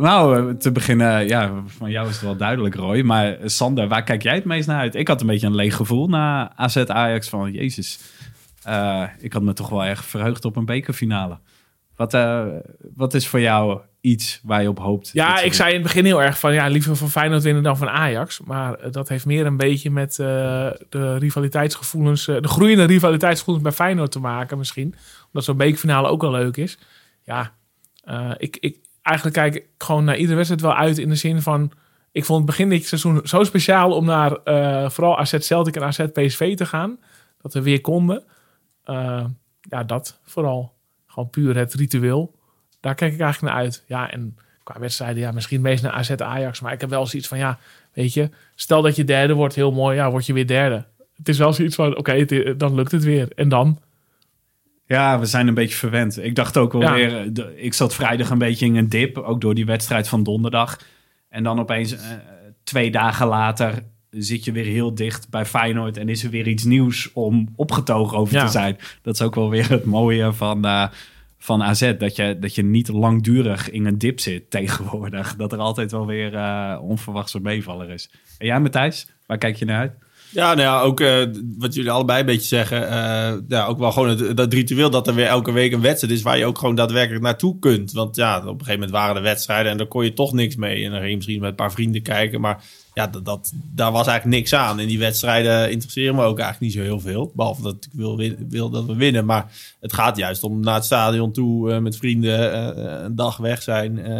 [0.00, 3.00] Nou, eh, te beginnen, ja, van jou is het wel duidelijk, Roy.
[3.00, 4.94] Maar eh, Sander, waar kijk jij het meest naar uit?
[4.94, 8.00] Ik had een beetje een leeg gevoel na AZ Ajax van, jezus,
[8.62, 11.38] eh, ik had me toch wel erg verheugd op een bekerfinale.
[11.96, 12.16] Wat,
[12.94, 15.10] wat is voor jou iets waar je op hoopt?
[15.12, 17.76] Ja, ik zei in het begin heel erg van ja, liever van Feyenoord winnen dan
[17.76, 18.40] van Ajax.
[18.40, 24.20] Maar dat heeft meer een beetje met de rivaliteitsgevoelens, de groeiende rivaliteitsgevoelens bij Feyenoord te
[24.20, 24.94] maken misschien.
[25.26, 26.78] Omdat zo'n bekerfinale ook wel leuk is.
[27.24, 27.52] Ja,
[28.38, 31.72] ik, ik, eigenlijk kijk ik gewoon naar iedere wedstrijd wel uit in de zin van...
[32.12, 35.82] Ik vond het begin dit seizoen zo speciaal om naar eh, vooral AZ Celtic en
[35.82, 36.98] AZ PSV te gaan.
[37.40, 38.24] Dat we weer konden.
[38.84, 39.24] Eh,
[39.60, 40.74] ja, dat vooral.
[41.06, 42.34] Gewoon puur het ritueel.
[42.80, 43.84] Daar kijk ik eigenlijk naar uit.
[43.86, 46.60] Ja, en qua wedstrijden, ja, misschien meest naar AZ Ajax.
[46.60, 47.58] Maar ik heb wel zoiets van, ja,
[47.92, 50.86] weet je, stel dat je derde wordt, heel mooi, ja, word je weer derde.
[51.14, 52.24] Het is wel zoiets van, oké,
[52.56, 53.32] dan lukt het weer.
[53.34, 53.80] En dan?
[54.96, 56.22] Ja, we zijn een beetje verwend.
[56.24, 56.92] Ik dacht ook wel Ja.
[56.94, 60.22] weer, eh, ik zat vrijdag een beetje in een dip, ook door die wedstrijd van
[60.22, 60.78] donderdag.
[61.28, 62.00] En dan opeens eh,
[62.64, 63.74] twee dagen later
[64.10, 68.18] zit je weer heel dicht bij Feyenoord en is er weer iets nieuws om opgetogen
[68.18, 68.44] over Ja.
[68.44, 68.78] te zijn.
[69.02, 70.86] Dat is ook wel weer het mooie van, eh,
[71.38, 75.36] van AZ, dat je, dat je niet langdurig in een dip zit tegenwoordig.
[75.36, 78.10] Dat er altijd wel weer eh onverwachts een meevaller is.
[78.38, 79.92] En jij Matthijs, waar kijk je naar uit?
[80.32, 81.26] Ja, nou ja, ook eh,
[81.58, 82.88] wat jullie allebei een beetje zeggen.
[82.88, 86.22] eh, ja, ook wel gewoon dat ritueel dat er weer elke week een wedstrijd is...
[86.22, 87.92] waar je ook gewoon daadwerkelijk naartoe kunt.
[87.92, 89.72] Want ja, op een gegeven moment waren er wedstrijden...
[89.72, 90.84] en daar kon je toch niks mee.
[90.84, 92.40] En dan ging je misschien met een paar vrienden kijken.
[92.40, 94.80] Maar ja, dat, daar was eigenlijk niks aan.
[94.80, 97.32] En die wedstrijden interesseren me ook eigenlijk niet zo heel veel.
[97.34, 99.24] Behalve dat ik wil, wil dat we winnen.
[99.24, 101.72] Maar het gaat juist om naar het stadion toe...
[101.72, 104.10] eh, met vrienden een dag weg zijn...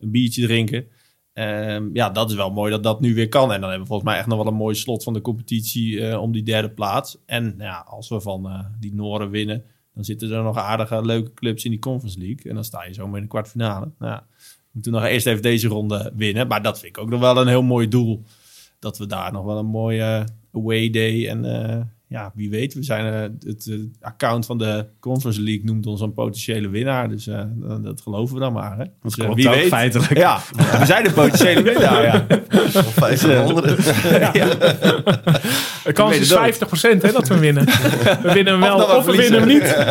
[0.00, 0.86] een biertje drinken...
[1.34, 3.52] Ehm, ja, dat is wel mooi dat dat nu weer kan.
[3.52, 6.06] En dan hebben we volgens mij echt nog wel een mooi slot van de competitie
[6.06, 7.18] eh, om die derde plaats.
[7.26, 11.04] En nou ja, als we van eh, die Noren winnen, dan zitten er nog aardige
[11.04, 12.44] leuke clubs in die Conference League.
[12.48, 13.90] En dan sta je zomaar in de kwartfinale.
[13.98, 16.46] Nou, ja, we moeten nog eerst even deze ronde winnen.
[16.46, 18.22] Maar dat vind ik ook nog wel een heel mooi doel.
[18.78, 21.80] Dat we daar nog wel een mooie away day en eh,
[22.14, 26.00] ja, wie weet, we zijn eh, het eh, account van de Conference League noemt ons
[26.00, 27.08] een potentiële winnaar.
[27.08, 28.78] Dus eh, dat, dat geloven we dan maar.
[28.78, 28.84] Hè?
[29.02, 29.68] Dus, klopt wie ook weet.
[29.68, 30.16] feitelijk.
[30.16, 30.40] Ja,
[30.78, 32.02] we zijn de potentiële winnaar.
[32.02, 32.26] Ja.
[32.74, 33.76] Of 500.
[35.84, 36.78] De kans is het ook.
[36.98, 37.64] 50% hè, dat we winnen.
[37.64, 39.76] We winnen hem wel Of we winnen hem niet.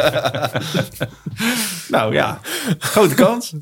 [1.87, 2.39] Nou ja,
[2.79, 3.53] grote kans.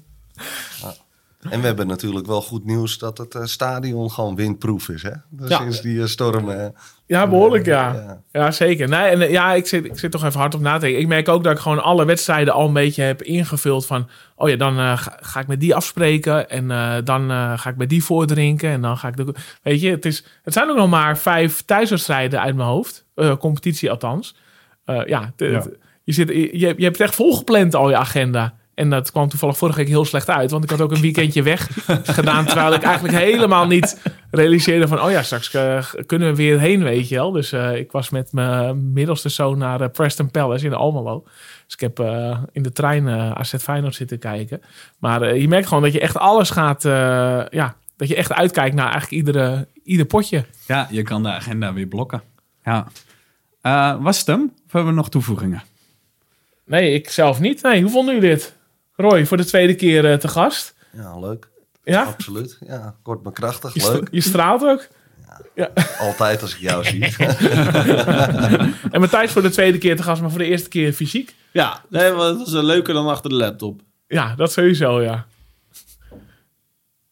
[1.50, 5.04] En we hebben natuurlijk wel goed nieuws dat het eh, stadion gewoon windproof is.
[5.04, 5.12] Hè?
[5.30, 5.58] Dus Ja.
[5.58, 6.50] Sinds die eh, storm.
[6.50, 6.66] eh,
[7.06, 7.94] Ja, behoorlijk ja.
[7.94, 8.22] ja.
[8.32, 8.90] Ja, zeker.
[8.90, 11.00] Nee, en, ja, ik zit, ik zit toch even hard op na te denken.
[11.02, 14.10] Ik merk ook dat ik gewoon alle wedstrijden al een beetje heb ingevuld van...
[14.36, 17.70] Oh ja, dan eh, ga, ga ik met die afspreken en eh, dan eh, ga
[17.70, 18.70] ik bij die voordrinken.
[18.70, 19.18] En dan ga ik...
[19.18, 23.06] De, weet je, het, is, het zijn ook nog maar vijf thuiswedstrijden uit mijn hoofd.
[23.16, 24.36] Eh, competitie althans.
[24.86, 25.64] Eh, ja, Ja.
[26.04, 28.54] Je, zit, je, je hebt het echt volgepland al je agenda.
[28.74, 30.52] En dat kwam toevallig vorige week heel slecht uit.
[30.52, 31.70] Want ik had ook een weekendje weg
[32.04, 32.46] gedaan.
[32.46, 35.02] Terwijl ik eigenlijk helemaal niet realiseerde van...
[35.02, 37.32] Oh ja, straks eh, kunnen we weer heen, weet je wel.
[37.32, 41.24] Dus eh, ik was met mijn middelste zoon naar eh, Preston Palace in Almelo.
[41.66, 42.00] Dus ik heb
[42.52, 44.62] in de trein AZ Feyenoord zitten kijken.
[44.98, 46.84] Maar je merkt gewoon dat je echt alles gaat...
[47.52, 50.46] ja, dat je echt uitkijkt naar eigenlijk iedere, ieder potje.
[50.68, 52.22] Ja, je kan de agenda weer blokken.
[52.64, 52.88] Ja.
[54.00, 54.54] Was het hem?
[54.66, 55.64] Of hebben we nog toevoegingen?
[56.66, 57.62] Nee, ik zelf niet.
[57.62, 58.60] Nee, hoe vonden jullie dit?
[59.02, 60.74] Roy, voor de tweede keer eh, te gast.
[60.92, 61.50] ja, leuk.
[61.84, 62.04] Ja?
[62.04, 62.58] Absoluut.
[62.68, 63.74] Ja, kort maar krachtig.
[63.74, 64.08] Je, Leuk.
[64.12, 64.88] je straalt ook.
[66.00, 67.04] Altijd als ik jou zie.
[68.92, 71.36] En Matthijs voor de tweede keer te gast, maar voor de eerste keer fysiek.
[71.52, 73.82] Ja, nee, maar het was eh, leuker dan achter de laptop.
[74.08, 75.26] Ja, dat sowieso, ja.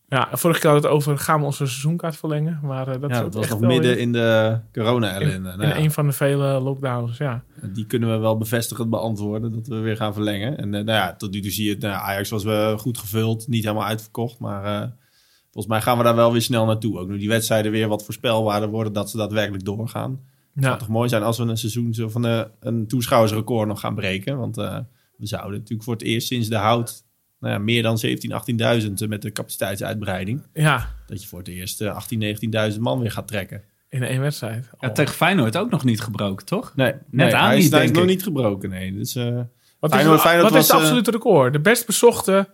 [0.10, 2.60] Ja, vorige keer had het over gaan we onze seizoenkaart verlengen.
[2.64, 5.34] Maar eh, dat, Ja, dat was echt nog midden in, de corona-ellende.
[5.36, 7.44] in Nou ja, een van de vele lockdowns, ja.
[7.62, 10.58] Die kunnen we wel bevestigend beantwoorden dat we weer gaan verlengen.
[10.58, 11.80] En eh, nou ja, tot nu toe zie je het.
[11.80, 14.40] Nou, ja, Ajax was wel goed gevuld, niet helemaal uitverkocht.
[14.40, 14.88] Maar eh,
[15.44, 17.00] volgens mij gaan we daar wel weer snel naartoe.
[17.00, 20.12] Ook nu die wedstrijden weer wat voorspelbaarder worden, dat ze daadwerkelijk doorgaan.
[20.12, 23.68] Het Ja, zou toch mooi zijn als we een seizoen zo van een, een toeschouwersrecord
[23.68, 24.38] nog gaan breken.
[24.38, 24.78] Want eh,
[25.18, 27.04] we zouden natuurlijk voor het eerst sinds de hout
[27.40, 30.42] nou ja, meer dan 17.000, 18.000 met de capaciteitsuitbreiding.
[30.54, 33.64] ja, Dat je voor het eerst eh, 18.000, 19.000 man weer gaat trekken.
[33.90, 34.70] in één wedstrijd.
[34.80, 34.94] Ja, Oh.
[34.94, 36.74] tegen Feyenoord ook nog niet gebroken, toch?
[36.76, 38.70] Nee, nee aan hij is, niet, hij is nog niet gebroken.
[38.70, 38.94] Nee.
[38.94, 39.40] Dus, eh,
[39.80, 41.54] Wat, Feyenoord- is, Feyenoord wat is was, eh, absolute record?
[41.54, 42.50] De best bezochte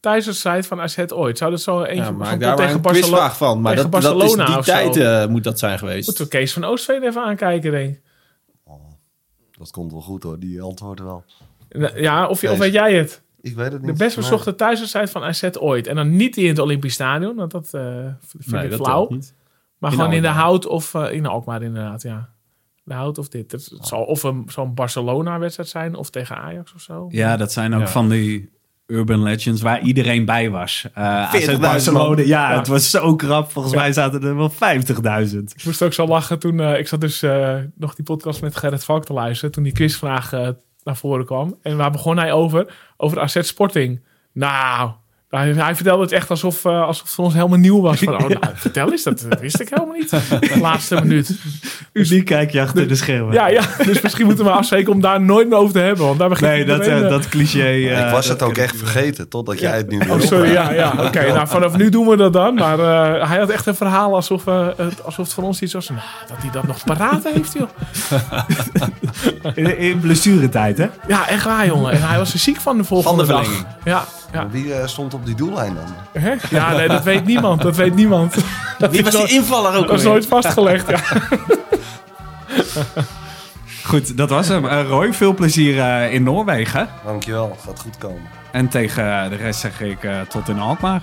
[0.00, 1.38] thuiswedstrijd van AZ ooit.
[1.38, 3.30] Zou dat zo eentje ja, van maak daar maar tegen een Barcelona?
[3.30, 3.60] van.
[3.60, 6.06] Maar tegen dat, dat is Barcelona die of tijd eh, moet dat zijn geweest.
[6.06, 8.00] Moeten we Kees van Oostveen even aankijken, denk ik.
[9.58, 11.24] Dat komt wel goed hoor, die antwoorden wel.
[11.94, 12.58] Ja, of, of Kees.
[12.58, 13.22] weet jij het?
[13.40, 13.90] Ik weet het niet.
[13.90, 15.86] De best bezochte thuiswedstrijd van AZ ooit.
[15.86, 17.82] En dan niet die in het Olympisch Stadion, want dat eh,
[18.26, 19.06] vind nee, ik dat flauw.
[19.10, 19.34] niet.
[19.78, 22.28] Maar In gewoon in de hout of eh, in Alkmaar inderdaad, ja.
[22.84, 23.52] De hout of dit.
[23.52, 27.06] Het, het zal of een, zo'n Barcelona-wedstrijd zijn of tegen Ajax of zo.
[27.10, 27.86] Ja, dat zijn ook Ja.
[27.88, 28.50] van die
[28.86, 30.86] urban legends waar iedereen bij was.
[30.94, 32.20] Eh AZ 40.000 Barcelona.
[32.22, 32.56] Ja, Ja.
[32.58, 33.50] het was zo krap.
[33.50, 33.80] Volgens Ja.
[33.80, 35.52] mij zaten er wel 50.000.
[35.56, 38.56] Ik moest ook zo lachen toen eh, ik zat dus eh, nog die podcast met
[38.56, 39.52] Gerrit Valk te luisteren.
[39.52, 40.32] Toen die quizvraag
[40.88, 41.58] naar voren kwam.
[41.62, 42.74] En waar begon hij over?
[42.96, 44.04] Over AZ Sporting.
[44.32, 44.90] Nou,
[45.28, 47.98] hij, hij vertelde het echt alsof, eh, alsof het voor ons helemaal nieuw was.
[47.98, 50.12] Van, oh, nou, vertel eens, dat wist ik helemaal niet.
[50.62, 51.38] Laatste minuut.
[51.92, 53.32] Nu kijk je achter de schermen.
[53.34, 56.06] Ja, ja, dus misschien moeten we afspreken om daar nooit meer over te hebben.
[56.06, 57.70] Want daar begint Nee, dat, eh, eh, dat cliché.
[57.70, 60.70] ik was dat het ook echt vergeten, totdat jij het nu weer Oh, sorry, ja,
[60.70, 60.92] ja.
[61.06, 62.54] Oké, nou vanaf nu doen we dat dan.
[62.54, 65.88] Maar eh, hij had echt een verhaal alsof, het, alsof het voor ons iets was.
[65.88, 67.68] Nou, dat hij dat nog paraat heeft, joh.
[69.54, 70.86] In, in blessuretijd, hè?
[71.06, 71.92] Ja, echt waar, jongen.
[71.92, 73.44] En hij was er ziek van de volgende Van de dag.
[73.44, 73.66] verlenging.
[73.84, 74.48] Ja, ja.
[74.48, 76.22] Wie eh, stond op die doellijn dan?
[76.22, 76.34] Hè?
[76.50, 77.62] ja, nee, dat weet niemand.
[77.62, 78.34] Dat weet niemand.
[78.78, 80.08] Dat Wie was nooit- die invaller ook Dat is alweer?
[80.12, 81.00] nooit vastgelegd, ja.
[83.84, 84.66] Goed, dat was hem.
[84.66, 86.88] Eh, Roy, veel plezier eh, in Noorwegen.
[87.04, 88.22] Dankjewel, gaat goed komen.
[88.50, 91.02] En tegen de rest zeg ik eh, tot in Alkmaar.